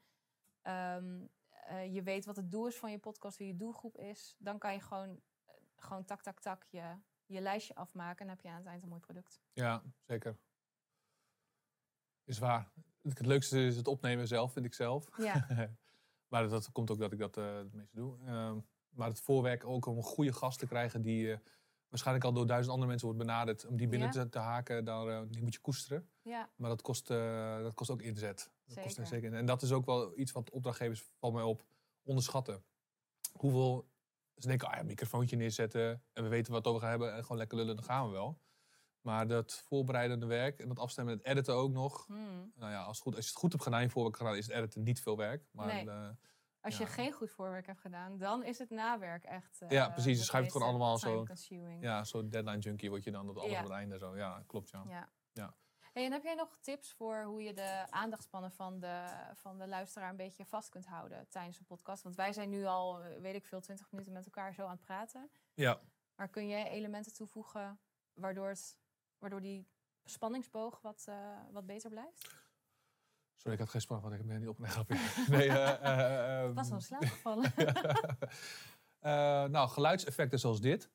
Ehm, 0.62 1.26
eh, 1.48 1.94
je 1.94 2.04
weet 2.04 2.26
wat 2.26 2.36
het 2.36 2.52
doel 2.52 2.68
is 2.68 2.78
van 2.78 2.92
je 2.92 3.00
podcast, 3.00 3.38
wie 3.38 3.48
je 3.48 3.56
doelgroep 3.56 3.98
is. 3.98 4.36
Dan 4.40 4.58
kan 4.58 4.74
je 4.74 4.80
gewoon, 4.80 5.22
gewoon 5.84 6.06
tak, 6.06 6.22
tak, 6.22 6.40
tak 6.40 6.66
je, 6.70 6.96
je 7.26 7.42
lijstje 7.42 7.76
afmaken. 7.76 8.20
En 8.20 8.26
dan 8.26 8.36
heb 8.36 8.42
je 8.42 8.50
aan 8.50 8.58
het 8.58 8.66
eind 8.66 8.84
een 8.84 8.90
mooi 8.90 9.02
product. 9.02 9.42
Ja, 9.54 9.84
zeker. 10.08 10.38
Is 12.24 12.40
waar. 12.40 12.72
Het 13.02 13.26
leukste 13.26 13.66
is 13.66 13.76
het 13.76 13.88
opnemen 13.88 14.28
zelf, 14.28 14.54
vind 14.54 14.66
ik 14.66 14.74
zelf. 14.74 15.08
Ja, 15.18 15.48
maar 16.32 16.50
dat 16.50 16.72
komt 16.72 16.92
ook 16.92 17.00
dat 17.00 17.12
ik 17.12 17.20
dat 17.20 17.38
eh, 17.38 17.56
het 17.56 17.74
meeste 17.74 17.96
doe. 17.96 18.18
Ehm, 18.26 18.60
maar 18.90 19.08
het 19.08 19.22
voorwerk 19.22 19.66
ook 19.66 19.86
om 19.86 19.98
een 19.98 20.04
goede 20.04 20.34
gast 20.34 20.60
te 20.60 20.68
krijgen 20.68 21.02
die 21.02 21.32
eh, 21.34 21.40
waarschijnlijk 21.90 22.26
al 22.26 22.34
door 22.34 22.48
duizend 22.48 22.72
andere 22.72 22.90
mensen 22.90 23.08
wordt 23.08 23.24
benaderd. 23.24 23.66
Om 23.66 23.78
die 23.78 23.88
binnen 23.88 24.08
Ja. 24.14 24.24
te, 24.24 24.30
te 24.30 24.40
haken, 24.40 24.86
daar, 24.86 25.08
eh, 25.08 25.22
die 25.30 25.42
moet 25.44 25.54
je 25.54 25.60
koesteren. 25.60 26.10
ja, 26.22 26.50
Maar 26.56 26.70
dat 26.70 26.82
kost, 26.82 27.08
dat 27.08 27.74
kost 27.74 27.90
ook 27.90 28.02
inzet. 28.02 28.52
Dat 28.66 28.76
kost 28.84 28.96
Zeker. 28.96 29.08
zeker. 29.08 29.34
En 29.34 29.46
dat 29.46 29.62
is 29.62 29.72
ook 29.72 29.86
wel 29.86 30.18
iets 30.20 30.32
wat 30.32 30.50
opdrachtgevers, 30.50 31.10
valt 31.20 31.34
mij 31.34 31.44
op, 31.44 31.64
onderschatten. 32.04 32.64
Hoeveel 33.34 33.90
ze 34.42 34.48
denken, 34.48 34.68
ah 34.68 34.76
ja, 34.78 34.84
microfoontje 34.84 35.36
neerzetten 35.36 36.04
en 36.14 36.24
we 36.24 36.30
weten 36.30 36.52
wat 36.54 36.66
we 36.66 36.80
gaan 36.80 36.90
hebben 36.90 37.14
en 37.14 37.22
gewoon 37.22 37.38
lekker 37.38 37.58
lullen, 37.58 37.76
dan 37.76 37.86
gaan 37.86 38.06
we 38.06 38.12
wel. 38.12 38.42
Maar 39.02 39.28
dat 39.28 39.64
voorbereidende 39.66 40.26
werk 40.26 40.60
en 40.60 40.68
dat 40.68 40.80
afstemmen 40.80 41.14
en 41.14 41.20
het 41.20 41.28
editen 41.28 41.54
ook 41.56 41.72
nog. 41.72 42.06
Hmm. 42.06 42.52
Nou 42.56 42.72
ja, 42.72 42.82
als, 42.84 43.00
goed, 43.00 43.16
als 43.16 43.24
je 43.26 43.30
het 43.32 43.40
goed 43.40 43.52
hebt 43.52 43.64
gedaan 43.64 43.80
in 43.80 43.86
je 43.86 43.92
voorwerk 43.92 44.18
gedaan, 44.18 44.36
is 44.36 44.48
het 44.48 44.56
editen 44.56 44.84
niet 44.84 45.02
veel 45.02 45.18
werk. 45.18 45.48
Maar 45.52 45.66
Nee. 45.68 45.90
eh, 45.90 46.10
Als 46.64 46.78
Ja. 46.78 46.86
je 46.86 46.92
geen 46.92 47.12
goed 47.12 47.32
voorwerk 47.32 47.66
hebt 47.66 47.80
gedaan, 47.80 48.18
dan 48.18 48.44
is 48.44 48.60
het 48.60 48.70
nawerk 48.70 49.24
echt. 49.24 49.62
eh, 49.62 49.70
Ja, 49.70 49.90
precies. 49.90 50.12
Je 50.12 50.18
het 50.18 50.26
schuift 50.26 50.54
het 50.54 50.64
gewoon 50.64 50.78
meeste 50.90 51.06
allemaal 51.08 51.26
zo- 51.28 51.80
ja, 51.82 52.04
zo'n 52.04 52.30
deadline 52.30 52.60
junkie 52.60 52.90
word 52.90 53.04
je 53.04 53.12
dan 53.12 53.26
tot 53.26 53.38
alles 53.38 53.58
op 53.58 53.64
het 53.64 53.72
einde 53.72 53.98
zo. 53.98 54.18
Ja, 54.18 54.44
klopt 54.48 54.70
ja. 54.70 54.84
Ja. 54.88 55.10
Ja. 55.34 55.56
Hey, 55.92 56.06
en 56.06 56.12
heb 56.12 56.24
jij 56.24 56.36
nog 56.36 56.58
tips 56.62 56.92
voor 56.92 57.24
hoe 57.24 57.44
je 57.44 57.54
de 57.54 57.86
aandachtspannen 57.90 58.52
van 58.52 58.80
de, 58.80 59.06
van 59.34 59.58
de 59.58 59.68
luisteraar 59.68 60.10
een 60.10 60.16
beetje 60.16 60.46
vast 60.46 60.70
kunt 60.70 60.86
houden 60.86 61.28
tijdens 61.30 61.60
een 61.60 61.66
podcast? 61.66 62.04
Want 62.04 62.16
wij 62.16 62.34
zijn 62.34 62.50
nu 62.50 62.66
al, 62.66 63.02
eh, 63.02 63.22
weet 63.22 63.36
ik 63.36 63.46
veel, 63.46 63.62
20 63.62 63.92
minuten 63.92 64.14
met 64.14 64.26
elkaar 64.26 64.54
zo 64.54 64.64
aan 64.64 64.72
het 64.72 64.80
praten. 64.80 65.30
Ja. 65.54 65.80
Maar 66.16 66.30
kun 66.30 66.48
je 66.48 66.70
elementen 66.70 67.14
toevoegen 67.14 67.80
waardoor, 68.14 68.48
het, 68.48 68.78
waardoor 69.18 69.42
die 69.42 69.68
spanningsboog 70.04 70.82
wat, 70.82 71.06
eh, 71.08 71.16
wat 71.52 71.66
beter 71.66 71.90
blijft? 71.90 72.30
Sorry, 73.36 73.54
ik 73.54 73.60
had 73.60 73.70
geen 73.70 73.82
spanning, 73.82 74.10
want 74.10 74.22
ik 74.22 74.28
ben 74.28 74.40
niet 74.40 74.50
op 74.50 74.60
een 74.60 74.70
grapje. 74.70 74.96
Nee, 75.38 75.50
eh, 75.50 76.50
Ik 76.50 76.56
was 76.56 76.66
ehm, 76.66 76.74
al 76.74 76.80
in 76.80 76.82
slaap 76.82 77.06
gevallen. 77.06 77.54
Eh, 79.02 79.44
nou, 79.44 79.70
geluidseffecten 79.70 80.40
zoals 80.40 80.62
dit. 80.62 80.90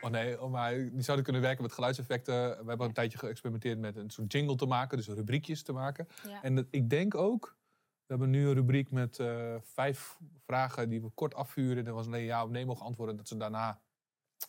Oh 0.00 0.10
nee, 0.10 0.40
oh, 0.42 0.50
maar 0.50 0.72
die 0.74 1.02
zouden 1.02 1.24
kunnen 1.24 1.42
werken 1.42 1.62
met 1.62 1.72
geluidseffecten. 1.72 2.34
We 2.34 2.68
hebben 2.68 2.86
een 2.86 2.92
tijdje 2.92 3.18
geëxperimenteerd 3.18 3.78
met 3.78 3.96
een 3.96 4.10
soort 4.10 4.32
jingle 4.32 4.56
te 4.56 4.66
maken, 4.66 4.96
dus 4.96 5.08
rubriekjes 5.08 5.62
te 5.62 5.72
maken. 5.72 6.08
ja. 6.28 6.42
En 6.42 6.54
dat- 6.54 6.66
ik 6.70 6.90
denk 6.90 7.14
ook, 7.14 7.56
we 7.96 8.04
hebben 8.06 8.30
nu 8.30 8.46
een 8.46 8.54
rubriek 8.54 8.90
met 8.90 9.18
eh, 9.18 9.56
vijf 9.60 10.18
vragen 10.44 10.88
die 10.88 11.02
we 11.02 11.10
kort 11.10 11.34
afvuren. 11.34 11.86
En 11.86 11.94
was 11.94 12.06
nee 12.06 12.24
ja 12.24 12.44
of 12.44 12.50
nee 12.50 12.66
mogen 12.66 12.84
antwoorden, 12.86 13.16
dat 13.16 13.28
ze 13.28 13.36
daarna 13.36 13.80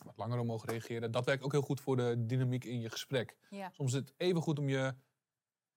wat 0.04 0.16
langer 0.16 0.38
op 0.38 0.46
mogen 0.46 0.68
reageren. 0.68 1.10
Dat 1.10 1.24
werkt 1.24 1.42
ook 1.42 1.52
heel 1.52 1.62
goed 1.62 1.80
voor 1.80 1.96
de 1.96 2.26
dynamiek 2.26 2.64
in 2.64 2.80
je 2.80 2.90
gesprek. 2.90 3.36
Ja. 3.50 3.70
Soms 3.72 3.92
is 3.92 3.98
het 3.98 4.14
even 4.16 4.42
goed 4.42 4.58
om 4.58 4.68
je 4.68 4.94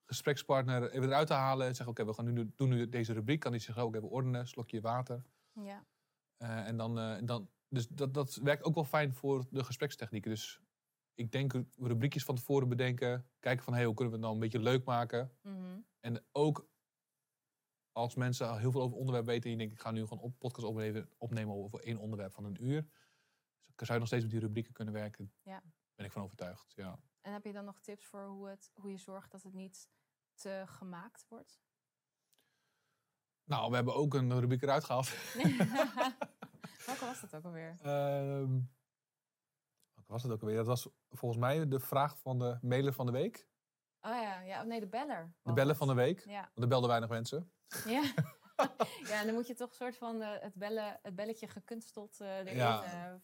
gesprekspartner 0.05 0.91
even 0.91 1.08
eruit 1.08 1.27
te 1.27 1.34
halen 1.34 1.67
en 1.67 1.75
zeggen: 1.75 1.93
Oké, 1.95 2.05
we 2.05 2.13
gaan 2.13 2.34
nu 2.34 2.51
doen 2.55 2.69
nu 2.69 2.89
deze 2.89 3.13
rubriek. 3.13 3.39
Kan 3.39 3.51
die 3.51 3.62
zich 3.62 3.77
ook 3.77 3.95
even 3.95 4.10
ordenen, 4.10 4.47
slokje 4.47 4.82
water. 4.82 5.23
ja. 5.53 5.86
Eh, 6.38 6.67
en 6.67 6.77
dan, 6.77 6.97
eh, 6.99 7.15
en 7.15 7.25
dan, 7.25 7.49
dus 7.69 7.88
dat, 7.88 8.13
dat 8.13 8.36
werkt 8.36 8.63
ook 8.63 8.75
wel 8.75 8.84
fijn 8.84 9.13
voor 9.13 9.45
de 9.49 9.63
gesprekstechnieken. 9.63 10.32
Dus 10.32 10.62
ik 11.13 11.32
denk 11.32 11.53
rubriekjes 11.77 12.23
van 12.23 12.36
tevoren 12.36 12.69
bedenken. 12.69 13.29
Kijken 13.39 13.63
van 13.63 13.73
hey, 13.73 13.86
hoe 13.86 13.93
kunnen 13.93 14.13
we 14.13 14.19
het 14.19 14.27
nou 14.29 14.34
een 14.34 14.49
beetje 14.51 14.69
leuk 14.69 14.86
maken. 14.86 15.38
Mhm. 15.41 15.79
En 15.99 16.25
ook 16.32 16.69
als 17.91 18.15
mensen 18.15 18.49
al 18.49 18.58
heel 18.58 18.71
veel 18.71 18.82
over 18.82 18.97
onderwerp 18.97 19.25
weten. 19.25 19.43
En 19.43 19.51
je 19.51 19.58
denkt 19.58 19.73
ik 19.73 19.79
ga 19.79 19.91
nu 19.91 20.03
gewoon 20.03 20.23
op 20.23 20.39
podcast 20.39 20.67
opnemen, 20.67 21.10
opnemen 21.17 21.55
over 21.55 21.79
één 21.79 21.97
onderwerp 21.97 22.32
van 22.32 22.45
een 22.45 22.63
uur. 22.63 22.82
Dus 23.75 23.88
zou 23.88 23.93
je 23.93 23.99
nog 23.99 24.08
steeds 24.08 24.23
met 24.23 24.32
die 24.32 24.41
rubrieken 24.41 24.73
kunnen 24.73 24.93
werken. 24.93 25.34
Ja. 25.41 25.63
Ben 25.95 26.05
ik 26.05 26.12
van 26.12 26.23
overtuigd. 26.23 26.73
Ja. 26.75 26.99
En 27.21 27.34
heb 27.34 27.45
je 27.45 27.51
dan 27.51 27.65
nog 27.65 27.79
tips 27.79 28.05
voor 28.05 28.25
hoe, 28.25 28.49
het, 28.49 28.71
hoe 28.73 28.91
je 28.91 28.97
zorgt 28.97 29.32
dat 29.32 29.43
het 29.43 29.53
niet 29.53 29.89
te 30.34 30.63
gemaakt 30.65 31.25
wordt? 31.27 31.62
Nou, 33.43 33.69
we 33.69 33.75
hebben 33.75 33.95
ook 33.95 34.13
een 34.13 34.39
rubriek 34.39 34.62
eruit 34.62 34.84
gehaald. 34.84 35.13
Welke 36.89 37.06
was 37.06 37.21
dat 37.21 37.36
ook 37.36 37.43
alweer? 37.43 37.75
Ehm, 37.82 38.60
welke 39.93 40.12
was 40.12 40.23
het 40.23 40.32
ook 40.32 40.41
alweer? 40.41 40.58
Dat 40.58 40.65
was 40.65 40.89
volgens 41.10 41.41
mij 41.41 41.67
de 41.67 41.80
vraag 41.80 42.17
van 42.17 42.39
de 42.39 42.58
mailer 42.62 42.93
van 42.93 43.06
de 43.06 43.12
week. 43.12 43.47
Oh 44.02 44.12
ja, 44.12 44.41
ja, 44.41 44.63
nee, 44.63 44.80
de 44.80 44.88
beller. 44.88 45.34
De 45.41 45.62
het. 45.62 45.78
van 45.78 45.88
de 45.88 45.93
week. 45.93 46.25
Ja. 46.25 46.41
Want 46.41 46.62
er 46.62 46.67
belden 46.67 46.89
weinig 46.89 47.10
mensen. 47.10 47.52
Ja. 47.86 48.02
ja, 49.12 49.23
dan 49.23 49.34
moet 49.34 49.47
je 49.47 49.54
toch 49.54 49.69
een 49.69 49.75
soort 49.75 49.97
van 49.97 50.21
eh, 50.21 50.30
het, 50.39 50.54
bellen, 50.56 50.99
het 51.02 51.15
belletje 51.15 51.47
gekunsteld 51.47 52.19
eh 52.19 52.38
erin 52.38 52.56
Ja. 52.56 53.19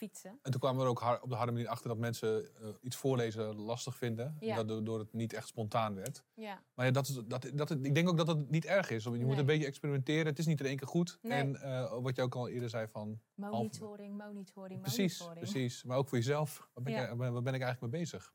Fietsen. 0.00 0.38
En 0.42 0.50
toen 0.50 0.60
kwamen 0.60 0.78
we 0.78 0.84
er 0.84 0.90
ook 0.90 1.22
op 1.22 1.28
de 1.30 1.34
harde 1.36 1.52
manier 1.52 1.68
achter 1.68 1.88
dat 1.88 1.98
mensen 1.98 2.54
eh, 2.60 2.68
iets 2.80 2.96
voorlezen 2.96 3.54
lastig 3.54 3.96
vinden. 3.96 4.36
Ja. 4.40 4.58
En 4.58 4.66
dat 4.66 4.86
door 4.86 4.98
het 4.98 5.12
niet 5.12 5.32
echt 5.32 5.48
spontaan 5.48 5.94
werd. 5.94 6.24
Ja, 6.34 6.62
Maar 6.74 6.86
ja, 6.86 6.92
dat 6.92 7.08
is, 7.08 7.20
dat, 7.26 7.50
dat, 7.54 7.70
ik 7.70 7.94
denk 7.94 8.08
ook 8.08 8.16
dat 8.16 8.26
het 8.26 8.50
niet 8.50 8.64
erg 8.64 8.90
is. 8.90 9.04
Want 9.04 9.18
je 9.18 9.24
moet 9.24 9.38
een 9.38 9.46
beetje 9.46 9.66
experimenteren. 9.66 10.26
Het 10.26 10.38
is 10.38 10.46
niet 10.46 10.60
in 10.60 10.66
één 10.66 10.76
keer 10.76 10.88
goed. 10.88 11.18
Nee. 11.22 11.38
En 11.38 11.56
eh, 11.62 11.98
wat 12.02 12.16
je 12.16 12.22
ook 12.22 12.34
al 12.34 12.48
eerder 12.48 12.68
zei 12.68 12.88
van... 12.88 13.20
monitoring, 13.34 14.16
monitoring, 14.18 14.80
Precies, 14.80 15.18
monitoring. 15.20 15.50
precies. 15.50 15.84
Maar 15.84 15.96
ook 15.96 16.08
voor 16.08 16.18
jezelf. 16.18 16.68
Waar 16.74 16.84
ben, 16.84 16.92
Ja. 16.92 17.08
ik, 17.08 17.16
waar 17.16 17.42
ben 17.42 17.54
ik 17.54 17.62
eigenlijk 17.62 17.92
mee 17.92 18.00
bezig? 18.00 18.32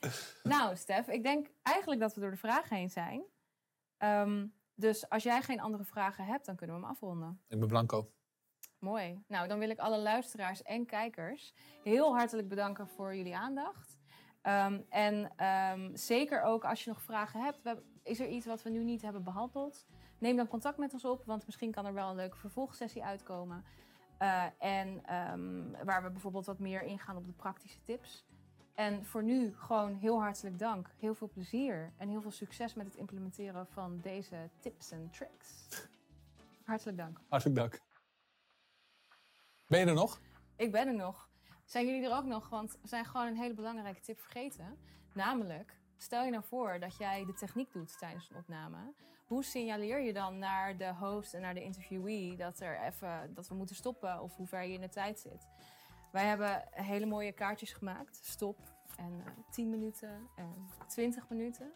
Nou, 0.42 0.76
Stef, 0.76 1.08
ik 1.08 1.22
denk 1.22 1.50
eigenlijk 1.62 2.00
dat 2.00 2.14
we 2.14 2.20
door 2.20 2.30
de 2.30 2.36
vragen 2.36 2.76
heen 2.76 2.90
zijn. 2.90 3.24
Ehm, 3.96 4.46
dus 4.74 5.08
als 5.08 5.22
jij 5.22 5.42
geen 5.42 5.60
andere 5.60 5.84
vragen 5.84 6.24
hebt, 6.24 6.46
dan 6.46 6.56
kunnen 6.56 6.76
we 6.76 6.82
hem 6.82 6.90
afronden. 6.90 7.40
Ik 7.48 7.58
ben 7.58 7.68
Blanco. 7.68 8.10
Mooi. 8.78 9.22
Nou, 9.28 9.48
dan 9.48 9.58
wil 9.58 9.70
ik 9.70 9.78
alle 9.78 9.98
luisteraars 9.98 10.62
en 10.62 10.86
kijkers 10.86 11.54
heel 11.82 12.14
hartelijk 12.16 12.48
bedanken 12.48 12.88
voor 12.88 13.16
jullie 13.16 13.36
aandacht. 13.36 13.98
Ehm, 14.42 14.80
en 14.88 15.32
ehm, 15.36 15.96
zeker 15.96 16.42
ook 16.42 16.64
als 16.64 16.84
je 16.84 16.90
nog 16.90 17.02
vragen 17.02 17.40
hebt. 17.40 17.62
We 17.62 17.82
is 18.06 18.20
er 18.20 18.28
iets 18.28 18.46
wat 18.46 18.62
we 18.62 18.70
nu 18.70 18.84
niet 18.84 19.02
hebben 19.02 19.22
behandeld? 19.22 19.86
Neem 20.18 20.36
dan 20.36 20.48
contact 20.48 20.78
met 20.78 20.92
ons 20.92 21.04
op, 21.04 21.24
want 21.24 21.46
misschien 21.46 21.70
kan 21.70 21.86
er 21.86 21.94
wel 21.94 22.10
een 22.10 22.16
leuke 22.16 22.36
vervolgsessie 22.36 23.04
uitkomen. 23.04 23.64
Eh, 24.18 24.44
en 24.58 25.04
ehm, 25.04 25.84
waar 25.84 26.02
we 26.02 26.10
bijvoorbeeld 26.10 26.46
wat 26.46 26.58
meer 26.58 26.82
ingaan 26.82 27.16
op 27.16 27.26
de 27.26 27.32
praktische 27.32 27.82
tips. 27.82 28.26
En 28.74 29.04
voor 29.04 29.22
nu 29.22 29.54
gewoon 29.56 29.94
heel 29.94 30.20
hartelijk 30.20 30.58
dank. 30.58 30.90
Heel 30.98 31.14
veel 31.14 31.28
plezier 31.28 31.92
en 31.96 32.08
heel 32.08 32.20
veel 32.22 32.30
succes 32.30 32.74
met 32.74 32.86
het 32.86 32.96
implementeren 32.96 33.66
van 33.66 34.00
deze 34.00 34.50
tips 34.60 34.90
en 34.90 35.10
tricks. 35.10 35.68
Hartelijk 36.64 36.96
dank. 36.96 37.20
Hartelijk 37.28 37.56
dank. 37.56 37.85
Ben 39.66 39.80
je 39.80 39.86
er 39.86 39.94
nog? 39.94 40.20
Ik 40.56 40.72
ben 40.72 40.86
er 40.86 40.94
nog. 40.94 41.28
Zijn 41.64 41.86
jullie 41.86 42.08
er 42.08 42.16
ook 42.16 42.24
nog? 42.24 42.48
Want 42.48 42.78
we 42.82 42.88
zijn 42.88 43.04
gewoon 43.04 43.26
een 43.26 43.36
hele 43.36 43.54
belangrijke 43.54 44.00
tip 44.00 44.20
vergeten. 44.20 44.78
Namelijk, 45.14 45.80
stel 45.96 46.24
je 46.24 46.30
nou 46.30 46.44
voor 46.44 46.80
dat 46.80 46.96
jij 46.96 47.24
de 47.24 47.32
techniek 47.32 47.72
doet 47.72 47.98
tijdens 47.98 48.30
een 48.30 48.36
opname. 48.36 48.92
Hoe 49.26 49.44
signaleer 49.44 50.00
je 50.00 50.12
dan 50.12 50.38
naar 50.38 50.76
de 50.76 50.94
host 50.94 51.34
en 51.34 51.40
naar 51.40 51.54
de 51.54 51.62
interviewee 51.62 52.36
dat, 52.36 52.60
er 52.60 52.80
even, 52.80 53.34
dat 53.34 53.48
we 53.48 53.54
moeten 53.54 53.76
stoppen 53.76 54.20
of 54.22 54.36
hoe 54.36 54.46
ver 54.46 54.62
je 54.62 54.72
in 54.72 54.80
de 54.80 54.88
tijd 54.88 55.20
zit? 55.20 55.48
Wij 56.12 56.24
hebben 56.24 56.64
hele 56.70 57.06
mooie 57.06 57.32
kaartjes 57.32 57.72
gemaakt. 57.72 58.16
Stop 58.22 58.58
en 58.96 59.22
eh 59.24 59.32
10 59.50 59.70
minuten 59.70 60.28
en 60.36 60.68
20 60.86 61.28
minuten. 61.28 61.72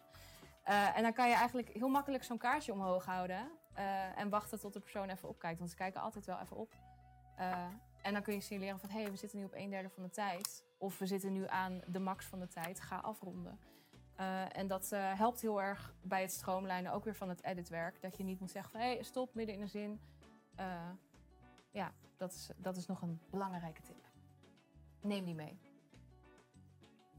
Eh, 0.65 0.97
en 0.97 1.03
dan 1.03 1.13
kan 1.13 1.29
je 1.29 1.35
eigenlijk 1.35 1.69
heel 1.69 1.89
makkelijk 1.89 2.25
zo'n 2.25 2.39
kaartje 2.39 2.73
omhoog 2.73 3.05
houden. 3.05 3.51
eh, 3.75 4.19
en 4.19 4.29
wachten 4.29 4.61
tot 4.61 4.73
de 4.73 4.81
persoon 4.81 5.09
even 5.09 5.29
opkijkt. 5.29 5.59
Want 5.59 5.71
ze 5.71 5.77
kijken 5.77 6.01
altijd 6.01 6.27
wel 6.27 6.39
even 6.41 6.57
op. 6.57 6.75
Eh, 7.41 7.67
en 8.03 8.13
dan 8.13 8.23
kun 8.23 8.35
je 8.35 8.41
signaleren 8.41 8.79
van, 8.81 8.91
hé, 8.91 9.01
hey, 9.01 9.11
we 9.11 9.17
zitten 9.17 9.39
nu 9.39 9.45
op 9.45 9.55
een 9.55 9.71
derde 9.71 9.89
van 9.89 10.03
de 10.03 10.11
tijd. 10.11 10.65
Of 10.79 10.99
we 10.99 11.07
zitten 11.07 11.33
nu 11.33 11.47
aan 11.47 11.81
de 11.87 11.99
max 11.99 12.27
van 12.27 12.39
de 12.41 12.49
tijd, 12.49 12.81
ga 12.81 12.97
afronden. 12.97 13.59
Eh, 14.17 14.57
en 14.57 14.67
dat 14.67 14.93
eh, 14.93 15.19
helpt 15.19 15.41
heel 15.41 15.63
erg 15.63 15.95
bij 16.03 16.21
het 16.21 16.33
stroomlijnen, 16.33 16.93
ook 16.93 17.05
weer 17.05 17.15
van 17.15 17.29
het 17.29 17.45
editwerk. 17.45 18.03
Dat 18.03 18.17
je 18.17 18.25
niet 18.25 18.41
moet 18.41 18.51
zeggen 18.51 18.71
van, 18.73 18.81
hé, 18.81 18.95
hey, 18.95 19.03
stop, 19.03 19.35
midden 19.35 19.55
in 19.55 19.61
de 19.61 19.67
zin. 19.67 20.01
Eh, 20.55 20.91
ja, 21.71 21.93
dat 22.17 22.33
is, 22.33 22.51
dat 22.57 22.77
is 22.77 22.87
nog 22.87 23.03
een 23.03 23.21
belangrijke 23.31 23.83
tip. 23.83 24.09
Neem 25.01 25.25
die 25.25 25.35
mee. 25.35 25.59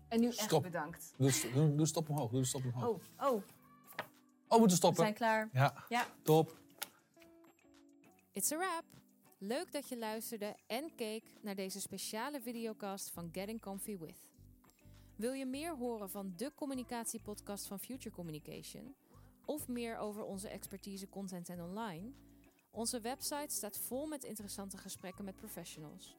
En 0.08 0.20
nu 0.20 0.28
echt 0.28 0.38
Stop. 0.38 0.64
bedankt. 0.64 1.14
Doe, 1.18 1.52
doe, 1.54 1.76
doe 1.76 1.86
stop 1.86 2.10
omhoog. 2.10 2.32
Doe 2.32 2.46
stop 2.46 2.66
omhoog. 2.66 2.88
Oh, 3.20 3.28
oh, 3.34 3.44
Oh, 4.48 4.58
we 4.58 4.64
moeten 4.64 4.68
we 4.68 4.86
stoppen. 4.86 5.04
zijn 5.04 5.14
klaar. 5.14 5.50
Ja, 5.54 5.74
Ja, 5.90 6.06
top. 6.24 6.58
It's 8.32 8.52
a 8.52 8.58
wrap! 8.58 8.84
Leuk 9.44 9.72
dat 9.72 9.90
je 9.90 9.98
luisterde 9.98 10.56
en 10.68 10.96
keek 10.96 11.24
naar 11.42 11.56
deze 11.56 11.82
speciale 11.82 12.42
videocast 12.42 13.10
van 13.10 13.30
Getting 13.32 13.62
Comfy 13.62 13.98
With. 13.98 14.28
Wil 15.16 15.32
je 15.32 15.46
meer 15.46 15.78
horen 15.78 16.10
van 16.10 16.34
de 16.36 16.52
communicatiepodcast 16.56 17.68
van 17.68 17.80
Future 17.80 18.16
Communication? 18.16 18.96
Of 19.46 19.68
meer 19.68 19.98
over 19.98 20.24
onze 20.24 20.48
expertise 20.48 21.10
content 21.10 21.50
en 21.50 21.62
online? 21.62 22.12
Onze 22.72 23.00
website 23.00 23.56
staat 23.56 23.78
vol 23.78 24.08
met 24.08 24.24
interessante 24.24 24.78
gesprekken 24.78 25.26
met 25.26 25.36
professionals. 25.36 26.16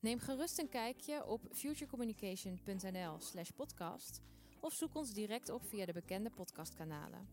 Neem 0.00 0.18
gerust 0.18 0.58
een 0.58 0.68
kijkje 0.68 1.26
op 1.26 1.40
futurecommunication.nl/slash 1.52 3.50
podcast 3.50 4.20
of 4.60 4.72
zoek 4.72 4.94
ons 4.94 5.12
direct 5.12 5.48
op 5.48 5.64
via 5.64 5.86
de 5.86 5.92
bekende 5.92 6.30
podcastkanalen. 6.30 7.28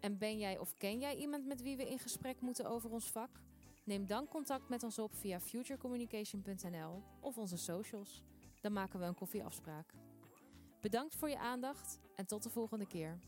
En 0.00 0.18
ben 0.18 0.38
jij 0.38 0.58
of 0.58 0.76
ken 0.76 0.98
jij 0.98 1.16
iemand 1.16 1.46
met 1.46 1.62
wie 1.62 1.76
we 1.76 1.90
in 1.90 1.98
gesprek 1.98 2.40
moeten 2.40 2.66
over 2.66 2.90
ons 2.90 3.10
vak? 3.10 3.48
Neem 3.90 4.06
dan 4.06 4.28
contact 4.28 4.68
met 4.68 4.82
ons 4.82 4.98
op 4.98 5.14
via 5.14 5.40
futurecommunication.nl 5.40 7.02
of 7.20 7.38
onze 7.38 7.56
socials. 7.56 8.22
Dan 8.60 8.72
maken 8.72 9.00
we 9.00 9.04
een 9.06 9.14
koffieafspraak. 9.14 9.94
Bedankt 10.80 11.14
voor 11.14 11.28
je 11.28 11.38
aandacht 11.38 11.98
en 12.16 12.26
tot 12.26 12.42
de 12.42 12.50
volgende 12.50 12.86
keer. 12.86 13.18